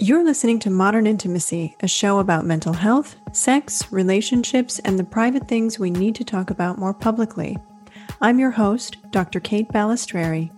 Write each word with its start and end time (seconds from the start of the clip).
You're 0.00 0.24
listening 0.24 0.60
to 0.60 0.70
Modern 0.70 1.08
Intimacy, 1.08 1.76
a 1.80 1.88
show 1.88 2.20
about 2.20 2.46
mental 2.46 2.72
health, 2.72 3.16
sex, 3.32 3.90
relationships, 3.90 4.78
and 4.78 4.96
the 4.96 5.02
private 5.02 5.48
things 5.48 5.80
we 5.80 5.90
need 5.90 6.14
to 6.14 6.24
talk 6.24 6.50
about 6.50 6.78
more 6.78 6.94
publicly. 6.94 7.58
I'm 8.20 8.38
your 8.38 8.52
host, 8.52 8.98
Dr. 9.10 9.40
Kate 9.40 9.68
Balestrieri. 9.70 10.52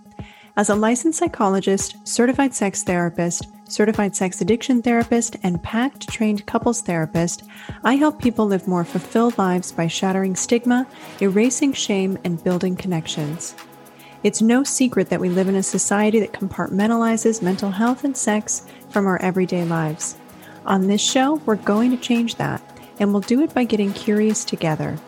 As 0.59 0.69
a 0.69 0.75
licensed 0.75 1.19
psychologist, 1.19 2.07
certified 2.07 2.55
sex 2.55 2.83
therapist, 2.83 3.47
certified 3.67 4.15
sex 4.15 4.43
addiction 4.43 4.83
therapist, 4.83 5.37
and 5.43 5.63
PACT 5.63 6.11
trained 6.11 6.45
couples 6.45 6.83
therapist, 6.83 7.43
I 7.83 7.95
help 7.95 8.21
people 8.21 8.45
live 8.45 8.69
more 8.69 8.85
fulfilled 8.85 9.39
lives 9.39 9.73
by 9.73 9.87
shattering 9.87 10.37
stigma, 10.37 10.87
erasing 11.23 11.73
shame, 11.73 12.19
and 12.25 12.45
building 12.45 12.77
connections. 12.77 13.55
It's 14.23 14.43
no 14.43 14.63
secret 14.63 15.09
that 15.09 15.21
we 15.21 15.31
live 15.31 15.49
in 15.49 15.55
a 15.55 15.63
society 15.63 16.21
that 16.21 16.35
compartmentalizes 16.35 17.41
mental 17.41 17.71
health 17.71 18.05
and 18.05 18.15
sex 18.15 18.67
from 18.91 19.07
our 19.07 19.21
everyday 19.23 19.65
lives. 19.65 20.17
On 20.67 20.87
this 20.87 21.01
show, 21.01 21.37
we're 21.47 21.57
going 21.57 21.91
to 21.91 21.97
change 21.97 22.35
that, 22.35 22.61
and 22.99 23.13
we'll 23.13 23.23
do 23.23 23.41
it 23.41 23.55
by 23.55 23.65
getting 23.65 23.95
curious 23.95 24.45
together. 24.45 24.99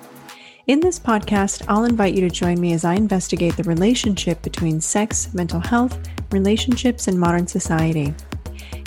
In 0.67 0.81
this 0.81 0.99
podcast, 0.99 1.63
I'll 1.69 1.85
invite 1.85 2.15
you 2.15 2.23
to 2.23 2.31
join 2.31 2.59
me 2.59 2.73
as 2.73 2.87
I 2.87 2.95
investigate 2.95 3.55
the 3.57 3.65
relationship 3.65 4.41
between 4.41 4.81
sex, 4.81 5.35
mental 5.35 5.61
health, 5.61 5.99
relationships, 6.31 7.07
and 7.07 7.21
modern 7.21 7.47
society. 7.47 8.15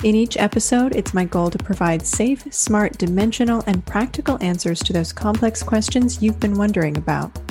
In 0.04 0.16
each 0.16 0.38
episode, 0.38 0.96
it's 0.96 1.14
my 1.14 1.26
goal 1.26 1.52
to 1.52 1.58
provide 1.60 2.04
safe, 2.04 2.52
smart, 2.52 2.98
dimensional, 2.98 3.64
and 3.68 3.86
practical 3.86 4.42
answers 4.42 4.80
to 4.80 4.94
those 4.94 5.14
complex 5.14 5.62
questions 5.62 6.24
you've 6.24 6.40
been 6.40 6.58
wondering 6.58 6.98
about. 6.98 7.45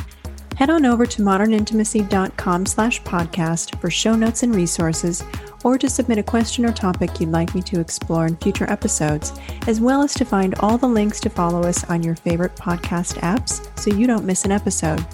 Head 0.57 0.71
on 0.71 0.87
over 0.87 1.05
to 1.05 1.23
modernintimacy.com 1.23 2.67
slash 2.67 3.03
podcast 3.03 3.81
for 3.81 3.91
show 3.91 4.15
notes 4.15 4.45
and 4.45 4.55
resources, 4.55 5.25
or 5.65 5.79
to 5.79 5.91
submit 5.91 6.19
a 6.19 6.23
question 6.23 6.65
or 6.65 6.73
topic 6.73 7.19
you'd 7.19 7.31
like 7.31 7.55
me 7.55 7.62
to 7.62 7.81
explore 7.81 8.27
in 8.27 8.37
future 8.37 8.71
episodes, 8.71 9.33
as 9.67 9.81
well 9.81 10.03
as 10.03 10.15
to 10.15 10.25
find 10.25 10.55
all 10.61 10.79
the 10.79 10.87
links 10.87 11.19
to 11.21 11.31
follow 11.31 11.62
us 11.62 11.83
on 11.91 12.03
your 12.03 12.15
favorite 12.15 12.55
podcast 12.55 13.19
apps 13.19 13.67
so 13.78 13.91
you 13.91 14.06
don't 14.06 14.25
miss 14.25 14.45
an 14.45 14.53
episode. 14.53 15.05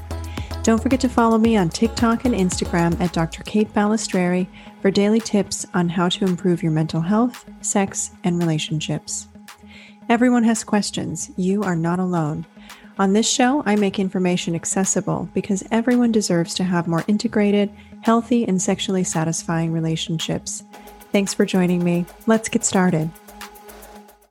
Don't 0.62 0.83
forget 0.83 1.01
to 1.01 1.09
follow 1.09 1.39
me 1.39 1.57
on 1.57 1.70
TikTok 1.70 2.27
and 2.27 2.34
Instagram 2.34 3.01
at 3.01 3.14
Dr. 3.14 3.42
Kate 3.45 3.73
Balestrieri 3.73 4.47
for 4.83 4.91
daily 4.91 5.20
tips 5.20 5.64
on 5.73 5.89
how 5.89 6.11
to 6.11 6.27
improve 6.27 6.62
your 6.62 6.73
mental 6.73 7.01
health, 7.01 7.48
sex, 7.62 8.11
and 8.25 8.39
relationships. 8.39 9.29
Everyone 10.11 10.45
has 10.45 10.64
questions. 10.64 11.31
You 11.36 11.62
are 11.62 11.77
not 11.77 11.98
alone. 11.98 12.45
On 13.01 13.15
this 13.15 13.27
show, 13.27 13.62
I 13.65 13.77
make 13.77 13.98
information 13.98 14.55
accessible 14.55 15.27
because 15.33 15.65
everyone 15.70 16.12
deserves 16.12 16.53
to 16.56 16.65
have 16.65 16.87
more 16.87 17.03
integrated, 17.09 17.70
healthy, 18.03 18.47
and 18.47 18.61
sexually 18.61 19.05
satisfying 19.05 19.73
relationships. 19.73 20.62
Thanks 21.11 21.33
for 21.33 21.47
joining 21.47 21.83
me. 21.83 22.05
Let's 22.27 22.51
get 22.51 22.62
started. 22.62 23.11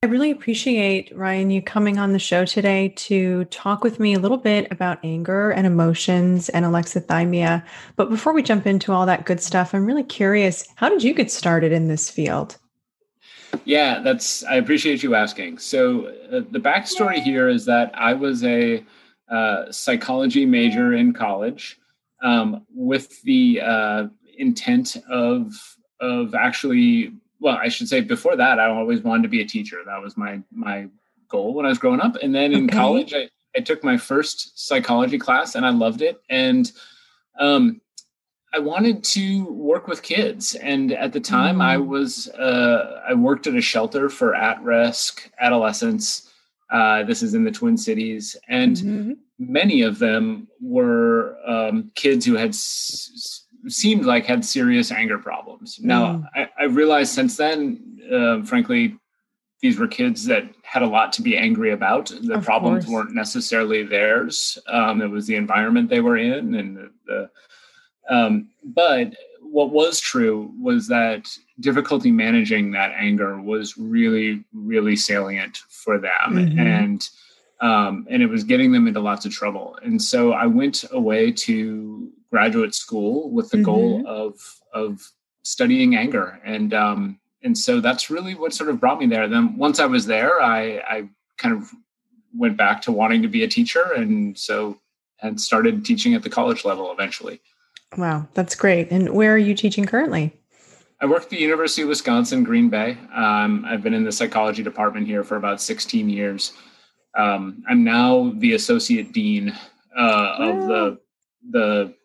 I 0.04 0.06
really 0.06 0.30
appreciate, 0.30 1.12
Ryan, 1.18 1.50
you 1.50 1.64
coming 1.64 1.98
on 1.98 2.14
the 2.14 2.20
show 2.20 2.46
today 2.46 2.90
to 2.98 3.46
talk 3.46 3.84
with 3.84 4.00
me 4.00 4.14
a 4.14 4.20
little 4.20 4.38
bit 4.38 4.68
about 4.70 5.00
anger 5.04 5.50
and 5.50 5.66
emotions 5.66 6.50
and 6.50 6.64
alexithymia. 6.64 7.66
But 7.96 8.12
before 8.12 8.34
we 8.34 8.44
jump 8.44 8.68
into 8.68 8.92
all 8.92 9.08
that 9.08 9.26
good 9.26 9.42
stuff, 9.42 9.74
I'm 9.74 9.88
really 9.88 10.04
curious 10.04 10.68
how 10.76 10.90
did 10.90 11.02
you 11.02 11.16
get 11.16 11.32
started 11.32 11.72
in 11.72 11.88
this 11.88 12.12
field? 12.12 12.56
Yeah, 13.66 14.00
that's. 14.02 14.44
I 14.44 14.56
appreciate 14.56 15.04
you 15.04 15.16
asking. 15.16 15.60
So 15.60 16.08
uh, 16.32 16.42
the 16.52 16.60
backstory 16.60 17.22
here 17.22 17.50
is 17.50 17.66
that 17.66 17.92
I 17.94 18.14
was 18.14 18.44
a 18.44 18.84
uh, 19.30 19.72
psychology 19.72 20.46
major 20.46 20.94
in 20.94 21.14
college 21.14 21.80
um, 22.24 22.66
with 22.74 23.22
the 23.24 23.62
uh, 23.62 24.08
intent 24.38 24.98
of 25.10 25.54
of 26.00 26.36
actually. 26.36 27.14
Well, 27.42 27.58
I 27.62 27.70
should 27.70 27.88
say 27.88 28.02
before 28.02 28.36
that, 28.36 28.60
I 28.60 28.70
always 28.70 29.02
wanted 29.02 29.24
to 29.24 29.30
be 29.30 29.42
a 29.42 29.46
teacher. 29.46 29.78
That 29.86 30.02
was 30.02 30.18
my 30.18 30.42
my 30.52 30.90
goal 31.30 31.54
when 31.54 31.66
I 31.66 31.70
was 31.70 31.78
growing 31.78 32.02
up. 32.02 32.18
And 32.22 32.36
then 32.36 32.52
in 32.52 32.66
okay. 32.66 32.76
college, 32.76 33.14
I, 33.14 33.30
I 33.56 33.62
took 33.62 33.84
my 33.84 33.98
first 33.98 34.68
psychology 34.68 35.18
class 35.18 35.56
and 35.56 35.66
I 35.66 35.70
loved 35.70 36.02
it. 36.02 36.22
And 36.30 36.70
um, 37.40 37.80
I 38.54 38.60
wanted 38.60 39.04
to 39.04 39.46
work 39.46 39.88
with 39.88 40.02
kids, 40.02 40.56
and 40.56 40.92
at 40.92 41.14
the 41.14 41.20
time, 41.20 41.58
mm. 41.58 41.64
I 41.64 41.78
was 41.78 42.30
uh, 42.30 43.02
I 43.08 43.14
worked 43.14 43.48
at 43.48 43.56
a 43.56 43.62
shelter 43.62 44.10
for 44.10 44.34
at-risk 44.34 45.30
adolescents. 45.40 46.30
Uh, 46.72 47.04
this 47.04 47.22
is 47.22 47.34
in 47.34 47.44
the 47.44 47.52
Twin 47.52 47.78
Cities, 47.78 48.36
and 48.48 48.76
mm-hmm. 48.76 49.12
many 49.38 49.82
of 49.82 50.00
them 50.00 50.48
were 50.62 51.38
um, 51.46 51.92
kids 51.96 52.26
who 52.26 52.36
had 52.36 52.50
s- 52.50 53.46
seemed 53.68 54.06
like 54.06 54.26
had 54.26 54.44
serious 54.44 54.92
anger 54.92 55.20
problems. 55.20 55.80
Now, 55.82 56.14
mm. 56.14 56.26
I, 56.36 56.50
I, 56.60 56.64
realized 56.66 57.14
since 57.14 57.38
then, 57.38 58.00
uh, 58.12 58.44
frankly, 58.44 58.98
these 59.62 59.78
were 59.78 59.88
kids 59.88 60.26
that 60.26 60.44
had 60.64 60.82
a 60.82 60.88
lot 60.88 61.12
to 61.14 61.22
be 61.22 61.38
angry 61.38 61.72
about. 61.72 62.12
The 62.22 62.36
of 62.36 62.46
problems 62.46 62.86
course. 62.86 62.94
weren't 62.94 63.16
necessarily 63.16 63.84
theirs. 63.84 64.58
Um, 64.68 65.02
it 65.02 65.10
was 65.10 65.28
the 65.28 65.36
environment 65.36 65.90
they 65.90 66.02
were 66.02 66.18
in 66.18 66.56
and 66.56 66.78
the, 66.78 66.92
the 67.06 67.30
um, 68.10 68.50
but 68.64 69.14
what 69.42 69.72
was 69.72 70.00
true 70.00 70.52
was 70.62 70.88
that 70.88 71.28
difficulty 71.60 72.12
managing 72.12 72.72
that 72.72 72.92
anger 72.96 73.42
was 73.42 73.78
really, 73.78 74.44
really 74.54 74.96
salient 74.96 75.58
for 75.70 75.98
them, 75.98 76.32
mm-hmm. 76.32 76.60
and 76.60 77.10
um, 77.62 78.08
and 78.10 78.22
it 78.24 78.28
was 78.28 78.44
getting 78.44 78.72
them 78.72 78.88
into 78.88 79.00
lots 79.00 79.26
of 79.26 79.32
trouble. 79.34 79.78
And 79.84 80.02
so 80.02 80.32
I 80.32 80.46
went 80.46 80.86
away 80.92 81.32
to 81.32 82.10
graduate 82.32 82.74
school 82.74 83.30
with 83.32 83.50
the 83.50 83.58
mm-hmm. 83.58 83.66
goal 83.66 84.04
of 84.08 84.40
of 84.74 85.12
studying 85.44 85.96
anger, 85.96 86.40
and 86.46 86.74
um, 86.74 87.20
and 87.44 87.58
so 87.58 87.80
that's 87.80 88.10
really 88.10 88.36
what 88.36 88.54
sort 88.54 88.70
of 88.70 88.80
brought 88.80 89.00
me 89.00 89.08
there. 89.08 89.28
Then 89.28 89.58
once 89.58 89.80
I 89.80 89.86
was 89.86 90.06
there, 90.06 90.42
I, 90.42 90.78
I 90.80 91.10
kind 91.38 91.56
of 91.56 91.70
went 92.36 92.58
back 92.58 92.82
to 92.84 92.92
wanting 92.92 93.22
to 93.22 93.28
be 93.28 93.44
a 93.44 93.48
teacher, 93.48 93.94
and 93.94 94.38
so 94.38 94.80
had 95.18 95.40
started 95.40 95.84
teaching 95.84 96.14
at 96.14 96.24
the 96.24 96.30
college 96.30 96.64
level 96.64 96.92
eventually. 96.92 97.42
Wow, 97.98 98.28
that's 98.34 98.56
great. 98.56 98.92
And 98.92 99.10
where 99.10 99.34
are 99.34 99.38
you 99.38 99.56
teaching 99.56 99.86
currently? 99.86 100.34
I 101.02 101.06
work 101.06 101.24
at 101.24 101.30
the 101.30 101.38
University 101.38 101.82
of 101.82 101.88
Wisconsin, 101.88 102.44
Green 102.44 102.70
Bay. 102.70 102.98
Um, 103.16 103.66
I've 103.66 103.82
been 103.82 103.94
in 103.94 104.04
the 104.04 104.12
psychology 104.12 104.64
department 104.64 105.08
here 105.08 105.24
for 105.24 105.38
about 105.38 105.62
16 105.62 106.10
years. 106.10 106.54
Um, 107.18 107.64
I'm 107.70 107.84
now 107.84 108.34
the 108.36 108.54
associate 108.54 109.14
dean 109.14 109.58
uh, 109.98 110.36
of 110.38 110.68
the 110.68 111.00
the 111.52 111.96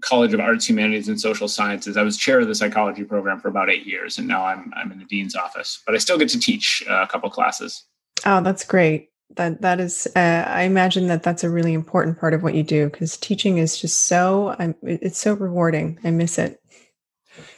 College 0.00 0.34
of 0.34 0.40
Arts, 0.40 0.68
Humanities, 0.68 1.08
and 1.08 1.20
Social 1.20 1.48
Sciences. 1.48 1.96
I 1.96 2.02
was 2.02 2.16
chair 2.16 2.40
of 2.40 2.48
the 2.48 2.54
psychology 2.54 3.04
program 3.04 3.40
for 3.40 3.48
about 3.48 3.70
eight 3.70 3.86
years, 3.86 4.18
and 4.18 4.26
now 4.28 4.44
I'm 4.44 4.72
I'm 4.76 4.92
in 4.92 4.98
the 4.98 5.04
dean's 5.04 5.34
office. 5.34 5.80
But 5.86 5.94
I 5.94 5.98
still 5.98 6.18
get 6.18 6.28
to 6.30 6.40
teach 6.40 6.82
uh, 6.90 7.02
a 7.02 7.06
couple 7.06 7.30
classes. 7.30 7.84
Oh, 8.26 8.42
that's 8.42 8.64
great 8.64 9.11
that 9.36 9.60
that 9.62 9.80
is 9.80 10.06
uh, 10.16 10.44
i 10.46 10.62
imagine 10.62 11.06
that 11.06 11.22
that's 11.22 11.44
a 11.44 11.50
really 11.50 11.72
important 11.72 12.18
part 12.18 12.34
of 12.34 12.42
what 12.42 12.54
you 12.54 12.62
do 12.62 12.88
because 12.90 13.16
teaching 13.16 13.58
is 13.58 13.78
just 13.78 14.02
so 14.02 14.54
I'm, 14.58 14.74
it's 14.82 15.18
so 15.18 15.34
rewarding 15.34 15.98
i 16.04 16.10
miss 16.10 16.38
it 16.38 16.60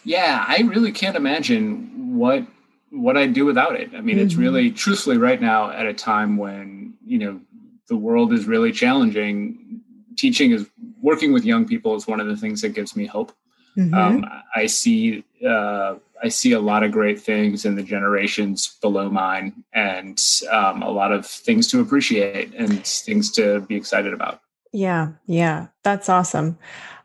yeah 0.05 0.45
i 0.47 0.61
really 0.63 0.93
can't 0.93 1.17
imagine 1.17 2.17
what 2.17 2.47
what 2.91 3.17
i'd 3.17 3.33
do 3.33 3.45
without 3.45 3.77
it 3.77 3.91
i 3.95 4.01
mean 4.01 4.17
mm-hmm. 4.17 4.27
it's 4.27 4.34
really 4.34 4.71
truthfully 4.71 5.19
right 5.19 5.41
now 5.41 5.71
at 5.71 5.87
a 5.87 5.95
time 5.95 6.37
when 6.37 6.95
you 7.05 7.19
know 7.19 7.41
the 7.89 7.97
world 7.97 8.33
is 8.33 8.47
really 8.47 8.73
challenging 8.73 9.81
teaching 10.17 10.53
is 10.53 10.67
working 11.03 11.33
with 11.33 11.45
young 11.45 11.67
people 11.67 11.95
is 11.95 12.07
one 12.07 12.21
of 12.21 12.27
the 12.27 12.37
things 12.37 12.61
that 12.61 12.71
gives 12.71 12.95
me 12.97 13.07
hope 13.07 13.33
mm-hmm. 13.77 13.95
um, 13.95 14.25
i 14.55 14.67
see 14.67 15.25
uh, 15.44 15.97
I 16.22 16.28
see 16.28 16.53
a 16.53 16.60
lot 16.60 16.82
of 16.82 16.93
great 16.93 17.21
things 17.21 17.65
in 17.65 17.77
the 17.77 17.82
generations 17.82 18.78
below 18.81 19.10
mine, 19.10 19.65
and 19.72 20.22
um, 20.50 20.82
a 20.82 20.91
lot 20.91 21.12
of 21.12 21.27
things 21.27 21.69
to 21.69 21.81
appreciate 21.81 22.55
and 22.55 22.84
things 22.87 23.31
to 23.32 23.60
be 23.60 23.77
excited 23.77 24.12
about. 24.12 24.41
Yeah, 24.72 25.12
yeah, 25.27 25.69
that's 25.83 26.09
awesome. 26.09 26.59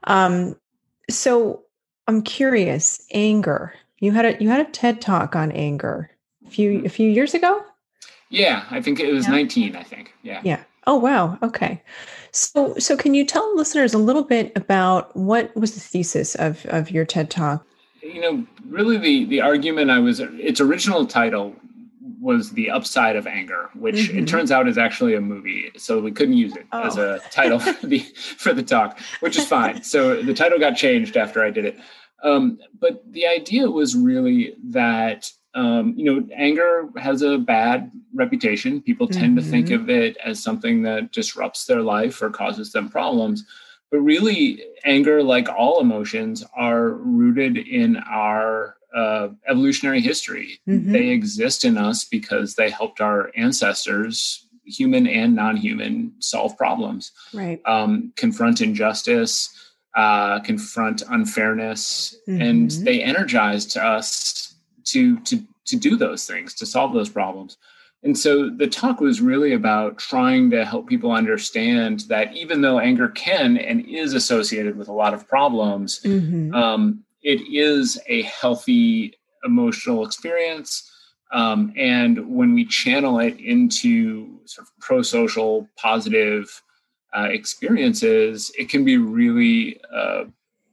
Um, 0.06 0.56
so 1.10 1.64
I'm 2.08 2.22
curious, 2.22 3.06
anger. 3.12 3.74
You 4.00 4.12
had 4.12 4.26
a 4.26 4.42
you 4.42 4.50
had 4.50 4.66
a 4.66 4.72
TED 4.72 5.02
talk 5.02 5.36
on 5.36 5.52
anger 5.52 6.10
a 6.48 6.50
few 6.50 6.84
a 6.86 6.90
few 6.90 7.10
years 7.10 7.34
ago. 7.34 7.64
Yeah, 8.30 8.66
I 8.72 8.82
think 8.82 9.00
it 9.00 9.12
was 9.12 9.26
yeah. 9.26 9.32
19. 9.32 9.76
I 9.76 9.84
think. 9.84 10.14
Yeah. 10.24 10.42
Yeah. 10.44 10.64
Oh 10.88 10.98
wow. 10.98 11.38
Okay. 11.44 11.82
So 12.32 12.76
so 12.78 12.96
can 12.96 13.14
you 13.14 13.26
tell 13.26 13.56
listeners 13.56 13.94
a 13.94 13.98
little 13.98 14.24
bit 14.24 14.52
about 14.56 15.16
what 15.16 15.56
was 15.56 15.74
the 15.74 15.80
thesis 15.80 16.36
of 16.36 16.66
of 16.68 16.90
your 16.90 17.06
TED 17.06 17.30
talk? 17.30 17.66
You 18.14 18.22
know, 18.22 18.46
really 18.66 18.98
the 18.98 19.26
the 19.26 19.42
argument 19.42 19.92
I 19.92 20.00
was 20.00 20.20
its 20.20 20.60
original 20.60 21.06
title 21.06 21.56
was 22.20 22.52
the 22.52 22.70
upside 22.70 23.16
of 23.16 23.28
anger, 23.28 23.70
which 23.74 23.96
mm-hmm. 23.96 24.20
it 24.20 24.28
turns 24.28 24.52
out 24.52 24.68
is 24.68 24.78
actually 24.78 25.16
a 25.16 25.22
movie. 25.22 25.72
So 25.78 26.00
we 26.02 26.12
couldn't 26.12 26.36
use 26.36 26.56
it 26.56 26.66
oh. 26.72 26.84
as 26.84 26.98
a 26.98 27.20
title 27.32 27.60
for 27.60 27.88
the 27.88 28.00
for 28.38 28.54
the 28.54 28.64
talk, 28.64 29.00
which 29.22 29.38
is 29.38 29.48
fine. 29.48 29.84
So 29.90 30.22
the 30.22 30.34
title 30.34 30.60
got 30.60 30.76
changed 30.76 31.18
after 31.18 31.44
I 31.44 31.50
did 31.50 31.66
it. 31.66 31.80
Um, 32.24 32.60
but 32.80 33.02
the 33.12 33.26
idea 33.26 33.70
was 33.70 33.96
really 33.96 34.56
that 34.66 35.32
um, 35.56 35.94
you 35.96 36.06
know 36.06 36.28
anger 36.36 36.90
has 36.98 37.22
a 37.22 37.38
bad 37.38 37.92
reputation. 38.14 38.82
People 38.82 39.08
tend 39.08 39.38
mm-hmm. 39.38 39.46
to 39.46 39.52
think 39.52 39.68
mm-hmm. 39.68 39.84
of 39.84 39.90
it 39.90 40.18
as 40.24 40.44
something 40.44 40.84
that 40.84 41.12
disrupts 41.12 41.66
their 41.66 41.82
life 41.82 42.22
or 42.22 42.30
causes 42.30 42.72
them 42.72 42.90
problems. 42.90 43.46
But 43.92 44.00
really, 44.00 44.64
anger, 44.84 45.24
like 45.24 45.50
all 45.50 45.82
emotions, 45.82 46.46
are 46.56 46.90
rooted 46.90 47.58
in 47.58 47.98
our 47.98 48.76
uh, 48.96 49.30
evolutionary 49.48 50.02
history. 50.02 50.60
Mm-hmm. 50.68 50.92
They 50.92 51.10
exist 51.10 51.66
in 51.66 51.78
us 51.78 52.06
because 52.06 52.56
they 52.56 52.70
helped 52.70 53.02
our 53.02 53.32
ancestors, 53.36 54.48
human 54.66 55.08
and 55.08 55.36
non-human, 55.36 56.14
solve 56.20 56.58
problems, 56.58 57.12
right? 57.34 57.62
Um, 57.66 58.14
confront 58.16 58.62
injustice, 58.62 59.50
uh, 59.96 60.40
confront 60.42 61.04
unfairness, 61.10 62.16
mm-hmm. 62.28 62.42
and 62.42 62.72
they 62.72 63.02
energized 63.04 63.78
us 63.78 64.56
to 64.86 65.20
to 65.22 65.44
to 65.66 65.76
do 65.76 65.96
those 65.96 66.26
things, 66.26 66.54
to 66.56 66.66
solve 66.66 66.94
those 66.94 67.10
problems. 67.10 67.58
And 68.04 68.18
so 68.18 68.50
the 68.50 68.68
talk 68.68 69.02
was 69.02 69.20
really 69.20 69.54
about 69.54 69.98
trying 69.98 70.50
to 70.52 70.64
help 70.64 70.88
people 70.88 71.12
understand 71.12 72.02
that 72.08 72.34
even 72.34 72.62
though 72.62 72.80
anger 72.80 73.10
can 73.10 73.58
and 73.58 73.86
is 73.86 74.14
associated 74.14 74.78
with 74.78 74.88
a 74.88 74.94
lot 74.94 75.14
of 75.14 75.28
problems, 75.28 76.00
mm-hmm. 76.02 76.54
um, 76.54 77.04
it 77.22 77.42
is 77.54 78.00
a 78.08 78.22
healthy 78.22 79.14
emotional 79.44 80.06
experience. 80.06 80.90
Um, 81.32 81.74
and 81.76 82.34
when 82.34 82.54
we 82.54 82.66
channel 82.66 83.20
it 83.20 83.40
into 83.40 84.40
sort 84.46 84.68
of 84.68 84.80
pro 84.80 85.02
social, 85.02 85.68
positive 85.76 86.62
uh, 87.16 87.28
experiences, 87.30 88.52
it 88.58 88.70
can 88.70 88.86
be 88.86 88.98
really 88.98 89.80
uh, 89.94 90.24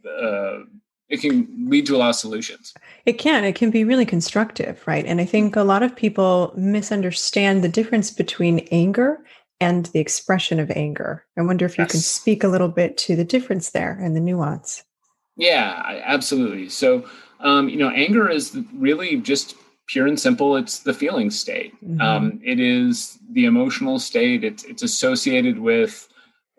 uh, 0.08 0.60
it 1.08 1.20
can 1.20 1.48
lead 1.68 1.86
to 1.86 1.96
a 1.96 1.98
lot 1.98 2.10
of 2.10 2.16
solutions. 2.16 2.74
It 3.04 3.14
can. 3.14 3.44
It 3.44 3.54
can 3.54 3.70
be 3.70 3.84
really 3.84 4.06
constructive, 4.06 4.82
right? 4.86 5.06
And 5.06 5.20
I 5.20 5.24
think 5.24 5.54
a 5.54 5.62
lot 5.62 5.82
of 5.82 5.94
people 5.94 6.52
misunderstand 6.56 7.62
the 7.62 7.68
difference 7.68 8.10
between 8.10 8.66
anger 8.70 9.24
and 9.60 9.86
the 9.86 10.00
expression 10.00 10.60
of 10.60 10.70
anger. 10.72 11.24
I 11.38 11.42
wonder 11.42 11.64
if 11.64 11.78
you 11.78 11.86
can 11.86 12.00
speak 12.00 12.44
a 12.44 12.48
little 12.48 12.68
bit 12.68 12.96
to 12.98 13.16
the 13.16 13.24
difference 13.24 13.70
there 13.70 13.98
and 14.02 14.14
the 14.14 14.20
nuance. 14.20 14.84
Yeah, 15.36 16.00
absolutely. 16.04 16.68
So, 16.68 17.06
um, 17.40 17.68
you 17.68 17.76
know, 17.76 17.90
anger 17.90 18.28
is 18.28 18.56
really 18.74 19.16
just 19.16 19.54
pure 19.86 20.06
and 20.06 20.18
simple. 20.18 20.56
It's 20.56 20.80
the 20.80 20.92
feeling 20.92 21.30
state. 21.30 21.72
Mm-hmm. 21.84 22.00
Um, 22.00 22.40
it 22.44 22.58
is 22.58 23.18
the 23.30 23.44
emotional 23.44 23.98
state. 23.98 24.44
It's 24.44 24.64
it's 24.64 24.82
associated 24.82 25.58
with 25.58 26.08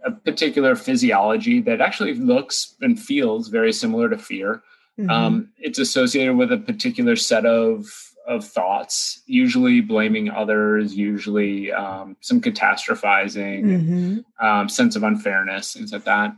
a 0.08 0.12
particular 0.12 0.76
physiology 0.76 1.60
that 1.62 1.82
actually 1.82 2.14
looks 2.16 2.76
and 2.82 3.00
feels 3.00 3.50
very 3.50 3.74
similar 3.74 4.10
to 4.10 4.18
fear. 4.18 4.64
Mm-hmm. 5.00 5.10
Um, 5.10 5.50
it's 5.58 5.80
associated 5.80 6.36
with 6.36 6.52
a 6.52 6.58
particular 6.58 7.16
set 7.16 7.46
of 7.46 7.86
of 8.28 8.44
thoughts, 8.44 9.22
usually 9.26 9.80
blaming 9.80 10.30
others, 10.30 10.94
usually 10.94 11.72
um, 11.72 12.18
some 12.20 12.42
catastrophizing, 12.42 13.64
mm-hmm. 13.64 14.46
um, 14.46 14.68
sense 14.68 14.98
of 14.98 15.04
unfairness, 15.04 15.74
things 15.74 15.94
like 15.94 16.04
that. 16.04 16.36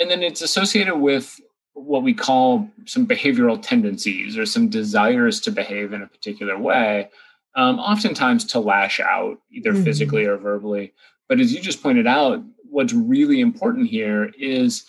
And 0.00 0.10
then 0.10 0.22
it's 0.22 0.42
associated 0.42 0.96
with 0.96 1.40
what 1.74 2.02
we 2.02 2.12
call 2.12 2.68
some 2.86 3.06
behavioral 3.06 3.60
tendencies 3.62 4.36
or 4.36 4.46
some 4.46 4.68
desires 4.68 5.40
to 5.42 5.52
behave 5.52 5.92
in 5.92 6.02
a 6.02 6.08
particular 6.08 6.58
way, 6.58 7.08
um, 7.54 7.78
oftentimes 7.78 8.44
to 8.46 8.58
lash 8.58 8.98
out, 8.98 9.38
either 9.52 9.72
mm-hmm. 9.72 9.84
physically 9.84 10.24
or 10.24 10.36
verbally. 10.36 10.92
But 11.28 11.38
as 11.38 11.54
you 11.54 11.60
just 11.60 11.82
pointed 11.82 12.08
out, 12.08 12.42
what's 12.70 12.92
really 12.92 13.40
important 13.40 13.88
here 13.88 14.30
is 14.38 14.84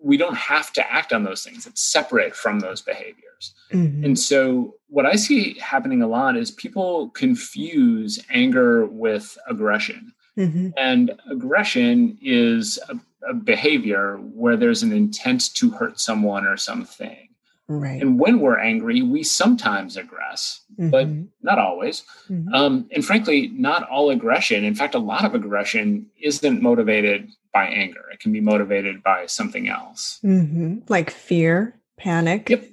we 0.00 0.16
don't 0.16 0.36
have 0.36 0.72
to 0.72 0.92
act 0.92 1.12
on 1.12 1.24
those 1.24 1.44
things. 1.44 1.66
It's 1.66 1.82
separate 1.82 2.34
from 2.34 2.60
those 2.60 2.80
behaviors. 2.80 3.54
Mm-hmm. 3.72 4.04
And 4.04 4.18
so, 4.18 4.74
what 4.88 5.06
I 5.06 5.16
see 5.16 5.58
happening 5.58 6.02
a 6.02 6.06
lot 6.06 6.36
is 6.36 6.50
people 6.50 7.10
confuse 7.10 8.18
anger 8.30 8.86
with 8.86 9.36
aggression. 9.48 10.12
Mm-hmm. 10.38 10.70
And 10.76 11.12
aggression 11.30 12.18
is 12.22 12.78
a, 12.88 12.98
a, 13.28 13.34
behavior 13.34 14.16
where 14.16 14.56
there's 14.56 14.82
an 14.82 14.92
intent 14.92 15.54
to 15.54 15.70
hurt 15.70 16.00
someone 16.00 16.44
or 16.44 16.56
something. 16.56 17.28
Right. 17.66 18.00
And 18.00 18.18
when 18.18 18.40
we're 18.40 18.58
angry, 18.58 19.00
we 19.00 19.22
sometimes 19.22 19.96
aggress, 19.96 20.60
mm-hmm. 20.78 20.90
but 20.90 21.08
not 21.42 21.58
always. 21.58 22.02
Mm-hmm. 22.28 22.52
Um, 22.52 22.88
and 22.92 23.04
frankly, 23.04 23.48
not 23.54 23.88
all 23.88 24.10
aggression, 24.10 24.64
in 24.64 24.74
fact, 24.74 24.94
a 24.94 24.98
lot 24.98 25.24
of 25.24 25.34
aggression 25.34 26.06
isn't 26.20 26.60
motivated 26.60 27.30
by 27.54 27.66
anger. 27.66 28.04
It 28.12 28.20
can 28.20 28.32
be 28.32 28.40
motivated 28.40 29.02
by 29.02 29.26
something 29.26 29.68
else. 29.68 30.20
Mm-hmm. 30.22 30.80
Like 30.88 31.10
fear, 31.10 31.74
panic, 31.96 32.50
yep. 32.50 32.64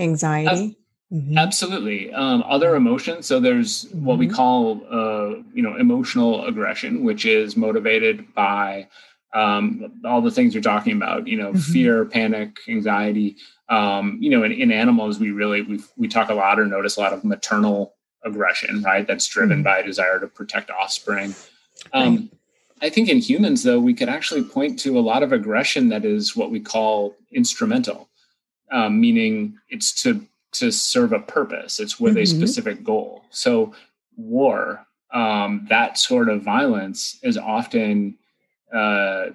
anxiety. 0.00 0.76
Mm-hmm. 1.12 1.38
Absolutely. 1.38 2.12
Um, 2.12 2.42
other 2.46 2.74
emotions. 2.74 3.26
So 3.26 3.38
there's 3.38 3.84
what 3.92 4.18
we 4.18 4.26
mm-hmm. 4.26 4.34
call, 4.34 4.80
uh, 4.90 5.42
you 5.52 5.62
know, 5.62 5.76
emotional 5.76 6.46
aggression, 6.46 7.04
which 7.04 7.26
is 7.26 7.56
motivated 7.56 8.34
by 8.34 8.88
um, 9.34 10.00
all 10.04 10.20
the 10.20 10.30
things 10.30 10.54
you're 10.54 10.62
talking 10.62 10.96
about. 10.96 11.28
You 11.28 11.36
know, 11.36 11.50
mm-hmm. 11.50 11.72
fear, 11.72 12.04
panic, 12.06 12.56
anxiety 12.66 13.36
um, 13.72 14.18
you 14.20 14.30
know, 14.30 14.42
in, 14.44 14.52
in 14.52 14.70
animals, 14.70 15.18
we 15.18 15.30
really 15.30 15.62
we 15.62 15.80
we 15.96 16.08
talk 16.08 16.28
a 16.28 16.34
lot 16.34 16.60
or 16.60 16.66
notice 16.66 16.96
a 16.98 17.00
lot 17.00 17.14
of 17.14 17.24
maternal 17.24 17.94
aggression, 18.22 18.82
right? 18.82 19.06
That's 19.06 19.26
driven 19.26 19.58
mm-hmm. 19.58 19.64
by 19.64 19.78
a 19.78 19.86
desire 19.86 20.20
to 20.20 20.28
protect 20.28 20.70
offspring. 20.70 21.34
Um. 21.92 22.30
I 22.84 22.90
think 22.90 23.08
in 23.08 23.18
humans, 23.18 23.62
though, 23.62 23.78
we 23.78 23.94
could 23.94 24.08
actually 24.08 24.42
point 24.42 24.76
to 24.80 24.98
a 24.98 25.06
lot 25.12 25.22
of 25.22 25.32
aggression 25.32 25.88
that 25.90 26.04
is 26.04 26.34
what 26.34 26.50
we 26.50 26.58
call 26.58 27.14
instrumental, 27.30 28.08
um, 28.72 29.00
meaning 29.00 29.56
it's 29.68 29.92
to 30.02 30.26
to 30.58 30.72
serve 30.72 31.12
a 31.12 31.20
purpose. 31.20 31.78
It's 31.78 32.00
with 32.00 32.14
mm-hmm. 32.14 32.22
a 32.22 32.26
specific 32.26 32.82
goal. 32.82 33.24
So 33.30 33.72
war, 34.16 34.84
um, 35.12 35.66
that 35.68 35.96
sort 35.96 36.28
of 36.28 36.42
violence 36.42 37.18
is 37.22 37.38
often 37.38 38.18
uh, 38.72 39.26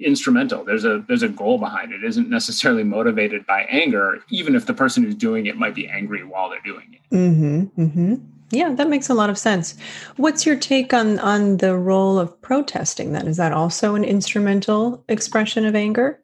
instrumental. 0.00 0.64
There's 0.64 0.84
a 0.84 1.04
there's 1.08 1.22
a 1.22 1.28
goal 1.28 1.58
behind 1.58 1.92
it. 1.92 2.04
it. 2.04 2.08
Isn't 2.08 2.28
necessarily 2.28 2.84
motivated 2.84 3.46
by 3.46 3.62
anger, 3.62 4.18
even 4.30 4.54
if 4.54 4.66
the 4.66 4.74
person 4.74 5.02
who's 5.02 5.14
doing 5.14 5.46
it 5.46 5.56
might 5.56 5.74
be 5.74 5.88
angry 5.88 6.24
while 6.24 6.50
they're 6.50 6.60
doing 6.64 6.94
it. 6.94 7.14
Mm-hmm, 7.14 7.82
mm-hmm. 7.82 8.14
Yeah, 8.50 8.74
that 8.74 8.90
makes 8.90 9.08
a 9.08 9.14
lot 9.14 9.30
of 9.30 9.38
sense. 9.38 9.76
What's 10.16 10.44
your 10.44 10.56
take 10.56 10.92
on 10.92 11.18
on 11.20 11.56
the 11.56 11.76
role 11.76 12.18
of 12.18 12.40
protesting? 12.42 13.12
Then 13.12 13.26
is 13.26 13.38
that 13.38 13.52
also 13.52 13.94
an 13.94 14.04
instrumental 14.04 15.02
expression 15.08 15.64
of 15.64 15.74
anger? 15.74 16.22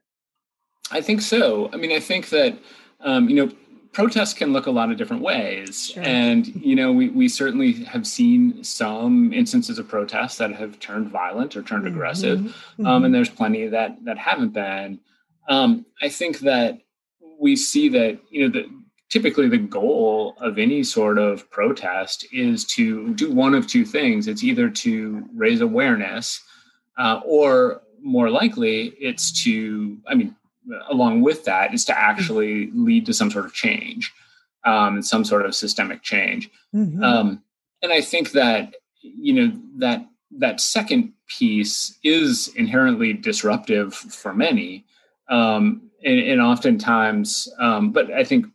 I 0.90 1.00
think 1.00 1.22
so. 1.22 1.70
I 1.72 1.76
mean, 1.76 1.92
I 1.92 2.00
think 2.00 2.28
that 2.30 2.58
um, 3.00 3.28
you 3.28 3.36
know 3.36 3.52
protests 3.92 4.34
can 4.34 4.52
look 4.52 4.66
a 4.66 4.70
lot 4.70 4.90
of 4.90 4.96
different 4.96 5.22
ways. 5.22 5.90
Sure. 5.92 6.02
And, 6.02 6.46
you 6.46 6.76
know, 6.76 6.92
we, 6.92 7.08
we 7.08 7.28
certainly 7.28 7.84
have 7.84 8.06
seen 8.06 8.62
some 8.62 9.32
instances 9.32 9.78
of 9.78 9.88
protests 9.88 10.36
that 10.38 10.52
have 10.52 10.78
turned 10.78 11.08
violent 11.10 11.56
or 11.56 11.62
turned 11.62 11.84
mm-hmm. 11.84 11.94
aggressive. 11.94 12.38
Mm-hmm. 12.38 12.86
Um, 12.86 13.04
and 13.04 13.14
there's 13.14 13.30
plenty 13.30 13.66
that, 13.68 14.04
that 14.04 14.18
haven't 14.18 14.52
been. 14.52 15.00
Um, 15.48 15.86
I 16.02 16.08
think 16.08 16.40
that 16.40 16.80
we 17.40 17.56
see 17.56 17.88
that, 17.88 18.18
you 18.30 18.42
know, 18.42 18.52
the, 18.52 18.68
typically 19.08 19.48
the 19.48 19.58
goal 19.58 20.36
of 20.40 20.58
any 20.58 20.82
sort 20.82 21.18
of 21.18 21.50
protest 21.50 22.26
is 22.32 22.64
to 22.66 23.14
do 23.14 23.32
one 23.32 23.54
of 23.54 23.66
two 23.66 23.84
things. 23.84 24.28
It's 24.28 24.44
either 24.44 24.68
to 24.68 25.26
raise 25.34 25.60
awareness 25.60 26.42
uh, 26.98 27.20
or 27.24 27.82
more 28.02 28.30
likely 28.30 28.94
it's 29.00 29.44
to, 29.44 29.98
I 30.06 30.14
mean, 30.14 30.36
along 30.88 31.22
with 31.22 31.44
that 31.44 31.74
is 31.74 31.84
to 31.84 31.92
mm-hmm. 31.92 32.10
actually 32.10 32.70
lead 32.72 33.06
to 33.06 33.14
some 33.14 33.30
sort 33.30 33.44
of 33.44 33.52
change 33.52 34.12
um, 34.64 35.02
some 35.02 35.24
sort 35.24 35.46
of 35.46 35.54
systemic 35.54 36.02
change 36.02 36.50
mm-hmm. 36.74 37.02
um, 37.02 37.42
and 37.82 37.92
i 37.92 38.00
think 38.00 38.32
that 38.32 38.74
you 39.00 39.32
know 39.32 39.52
that 39.76 40.06
that 40.30 40.60
second 40.60 41.12
piece 41.26 41.98
is 42.02 42.48
inherently 42.56 43.12
disruptive 43.12 43.94
for 43.94 44.34
many 44.34 44.84
um, 45.30 45.82
and, 46.04 46.20
and, 46.20 46.40
oftentimes 46.40 47.48
um, 47.58 47.90
but 47.90 48.10
i 48.12 48.24
think 48.24 48.46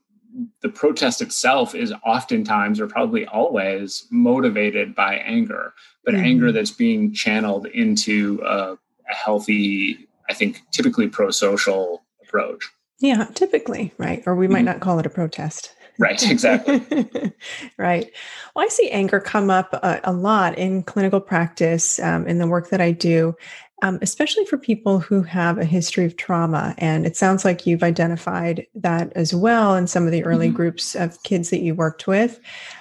the 0.61 0.69
protest 0.69 1.21
itself 1.21 1.75
is 1.75 1.93
oftentimes 2.03 2.79
or 2.79 2.87
probably 2.87 3.25
always 3.27 4.07
motivated 4.09 4.95
by 4.95 5.15
anger 5.15 5.73
but 6.03 6.13
mm-hmm. 6.13 6.23
anger 6.23 6.51
that's 6.51 6.71
being 6.71 7.13
channeled 7.13 7.67
into 7.67 8.41
a, 8.43 8.73
a 8.73 9.13
healthy 9.13 10.07
I 10.29 10.33
think 10.33 10.61
typically 10.71 11.07
pro-social 11.07 12.02
approach. 12.33 12.69
Yeah, 12.99 13.25
typically, 13.33 13.93
right? 13.97 14.23
Or 14.25 14.35
we 14.35 14.47
might 14.47 14.59
mm-hmm. 14.59 14.65
not 14.65 14.79
call 14.79 14.99
it 14.99 15.05
a 15.05 15.09
protest. 15.09 15.73
Right, 15.99 16.23
exactly. 16.29 16.81
right. 17.77 18.11
Well, 18.55 18.65
I 18.65 18.67
see 18.67 18.89
anger 18.89 19.19
come 19.19 19.49
up 19.49 19.73
a, 19.73 19.99
a 20.05 20.13
lot 20.13 20.57
in 20.57 20.83
clinical 20.83 21.19
practice 21.19 21.99
um, 21.99 22.25
in 22.27 22.39
the 22.39 22.47
work 22.47 22.69
that 22.69 22.81
I 22.81 22.91
do, 22.91 23.35
um, 23.83 23.99
especially 24.01 24.45
for 24.45 24.57
people 24.57 24.99
who 24.99 25.21
have 25.21 25.59
a 25.59 25.65
history 25.65 26.05
of 26.05 26.17
trauma. 26.17 26.73
And 26.79 27.05
it 27.05 27.15
sounds 27.15 27.45
like 27.45 27.67
you've 27.67 27.83
identified 27.83 28.65
that 28.73 29.13
as 29.13 29.35
well 29.35 29.75
in 29.75 29.85
some 29.85 30.05
of 30.05 30.11
the 30.11 30.23
early 30.23 30.47
mm-hmm. 30.47 30.55
groups 30.55 30.95
of 30.95 31.21
kids 31.23 31.51
that 31.51 31.61
you 31.61 31.75
worked 31.75 32.07
with. 32.07 32.39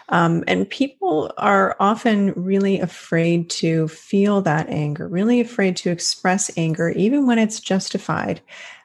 Um, 0.09 0.44
and 0.47 0.71
people 0.71 1.32
are 1.37 1.76
often 1.80 2.32
really 2.32 2.80
afraid 2.80 3.50
to 3.50 3.88
feel 3.88 4.40
that 4.42 4.68
anger, 4.71 5.06
really 5.06 5.40
afraid 5.40 5.76
to 5.78 5.90
express 5.90 6.56
anger, 6.56 6.90
even 6.90 7.26
when 7.26 7.38
it's 7.38 7.61
justified 7.61 8.40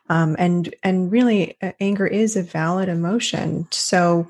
um, 0.10 0.36
and 0.40 0.74
and 0.84 1.12
really 1.12 1.58
uh, 1.62 1.72
anger 1.80 2.08
is 2.08 2.36
a 2.36 2.44
valid 2.44 2.90
emotion 2.90 3.68
so 3.72 4.28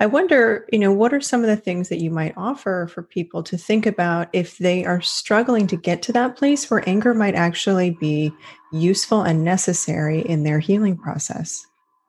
i 0.00 0.06
wonder 0.06 0.66
you 0.72 0.78
know 0.78 0.92
what 0.92 1.12
are 1.12 1.20
some 1.20 1.40
of 1.40 1.46
the 1.46 1.56
things 1.56 1.88
that 1.88 2.00
you 2.00 2.10
might 2.10 2.34
offer 2.36 2.88
for 2.92 3.02
people 3.02 3.42
to 3.42 3.56
think 3.56 3.86
about 3.86 4.28
if 4.32 4.58
they 4.58 4.84
are 4.84 5.00
struggling 5.00 5.66
to 5.66 5.76
get 5.76 6.02
to 6.02 6.12
that 6.12 6.36
place 6.36 6.70
where 6.70 6.88
anger 6.88 7.14
might 7.14 7.34
actually 7.34 7.90
be 8.00 8.32
useful 8.72 9.22
and 9.22 9.44
necessary 9.44 10.20
in 10.20 10.44
their 10.44 10.58
healing 10.58 10.96
process 10.96 11.66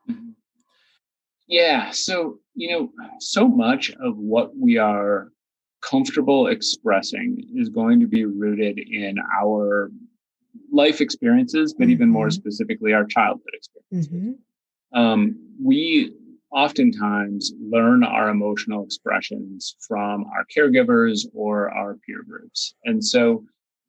mm-hmm. 0.08 0.30
yeah 1.46 1.90
so 1.90 2.38
you 2.54 2.70
know, 2.70 2.90
so 3.20 3.48
much 3.48 3.90
of 4.00 4.16
what 4.16 4.56
we 4.56 4.76
are 4.76 5.28
comfortable 5.80 6.46
expressing 6.46 7.44
is 7.56 7.68
going 7.68 8.00
to 8.00 8.06
be 8.06 8.24
rooted 8.24 8.78
in 8.78 9.16
our 9.40 9.90
life 10.72 11.00
experiences, 11.00 11.74
but 11.74 11.84
mm-hmm. 11.84 11.92
even 11.92 12.08
more 12.10 12.26
mm-hmm. 12.26 12.40
specifically, 12.40 12.92
our 12.92 13.04
childhood 13.04 13.52
experiences. 13.54 14.12
Mm-hmm. 14.12 14.98
Um, 14.98 15.36
we 15.62 16.14
oftentimes 16.50 17.52
learn 17.60 18.02
our 18.04 18.28
emotional 18.28 18.84
expressions 18.84 19.76
from 19.86 20.24
our 20.34 20.44
caregivers 20.54 21.26
or 21.34 21.70
our 21.70 21.96
peer 22.06 22.22
groups. 22.28 22.74
And 22.84 23.04
so, 23.04 23.44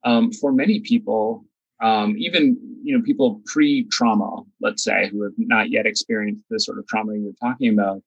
um, 0.05 0.31
for 0.31 0.51
many 0.51 0.79
people, 0.79 1.45
um, 1.81 2.15
even 2.17 2.57
you 2.83 2.97
know 2.97 3.03
people 3.03 3.41
pre-trauma, 3.45 4.43
let's 4.61 4.83
say, 4.83 5.09
who 5.09 5.23
have 5.23 5.33
not 5.37 5.69
yet 5.69 5.85
experienced 5.85 6.43
the 6.49 6.59
sort 6.59 6.79
of 6.79 6.87
trauma 6.87 7.13
you're 7.15 7.33
talking 7.41 7.73
about, 7.73 8.01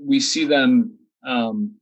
we 0.00 0.18
see 0.20 0.44
them 0.44 0.96
um, 1.26 1.74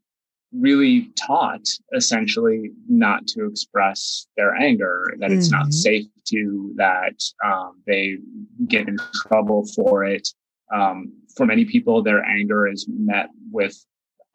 really 0.53 1.11
taught 1.17 1.67
essentially 1.95 2.71
not 2.89 3.27
to 3.29 3.47
express 3.47 4.27
their 4.37 4.55
anger, 4.55 5.15
that 5.19 5.31
it's 5.31 5.49
mm-hmm. 5.49 5.63
not 5.63 5.73
safe 5.73 6.07
to, 6.27 6.73
that 6.77 7.15
um, 7.45 7.81
they 7.87 8.19
get 8.67 8.89
in 8.89 8.97
trouble 9.27 9.67
for 9.75 10.05
it. 10.05 10.29
Um, 10.75 11.13
for 11.37 11.47
many 11.47 11.65
people, 11.65 12.03
their 12.03 12.25
anger 12.25 12.67
is 12.67 12.87
met 12.89 13.29
with 13.51 13.77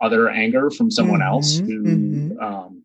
other 0.02 0.30
anger 0.30 0.70
from 0.70 0.90
someone 0.92 1.20
mm-hmm. 1.20 1.30
else 1.30 1.58
who, 1.58 1.84
mm-hmm. 1.84 2.40
um, 2.44 2.84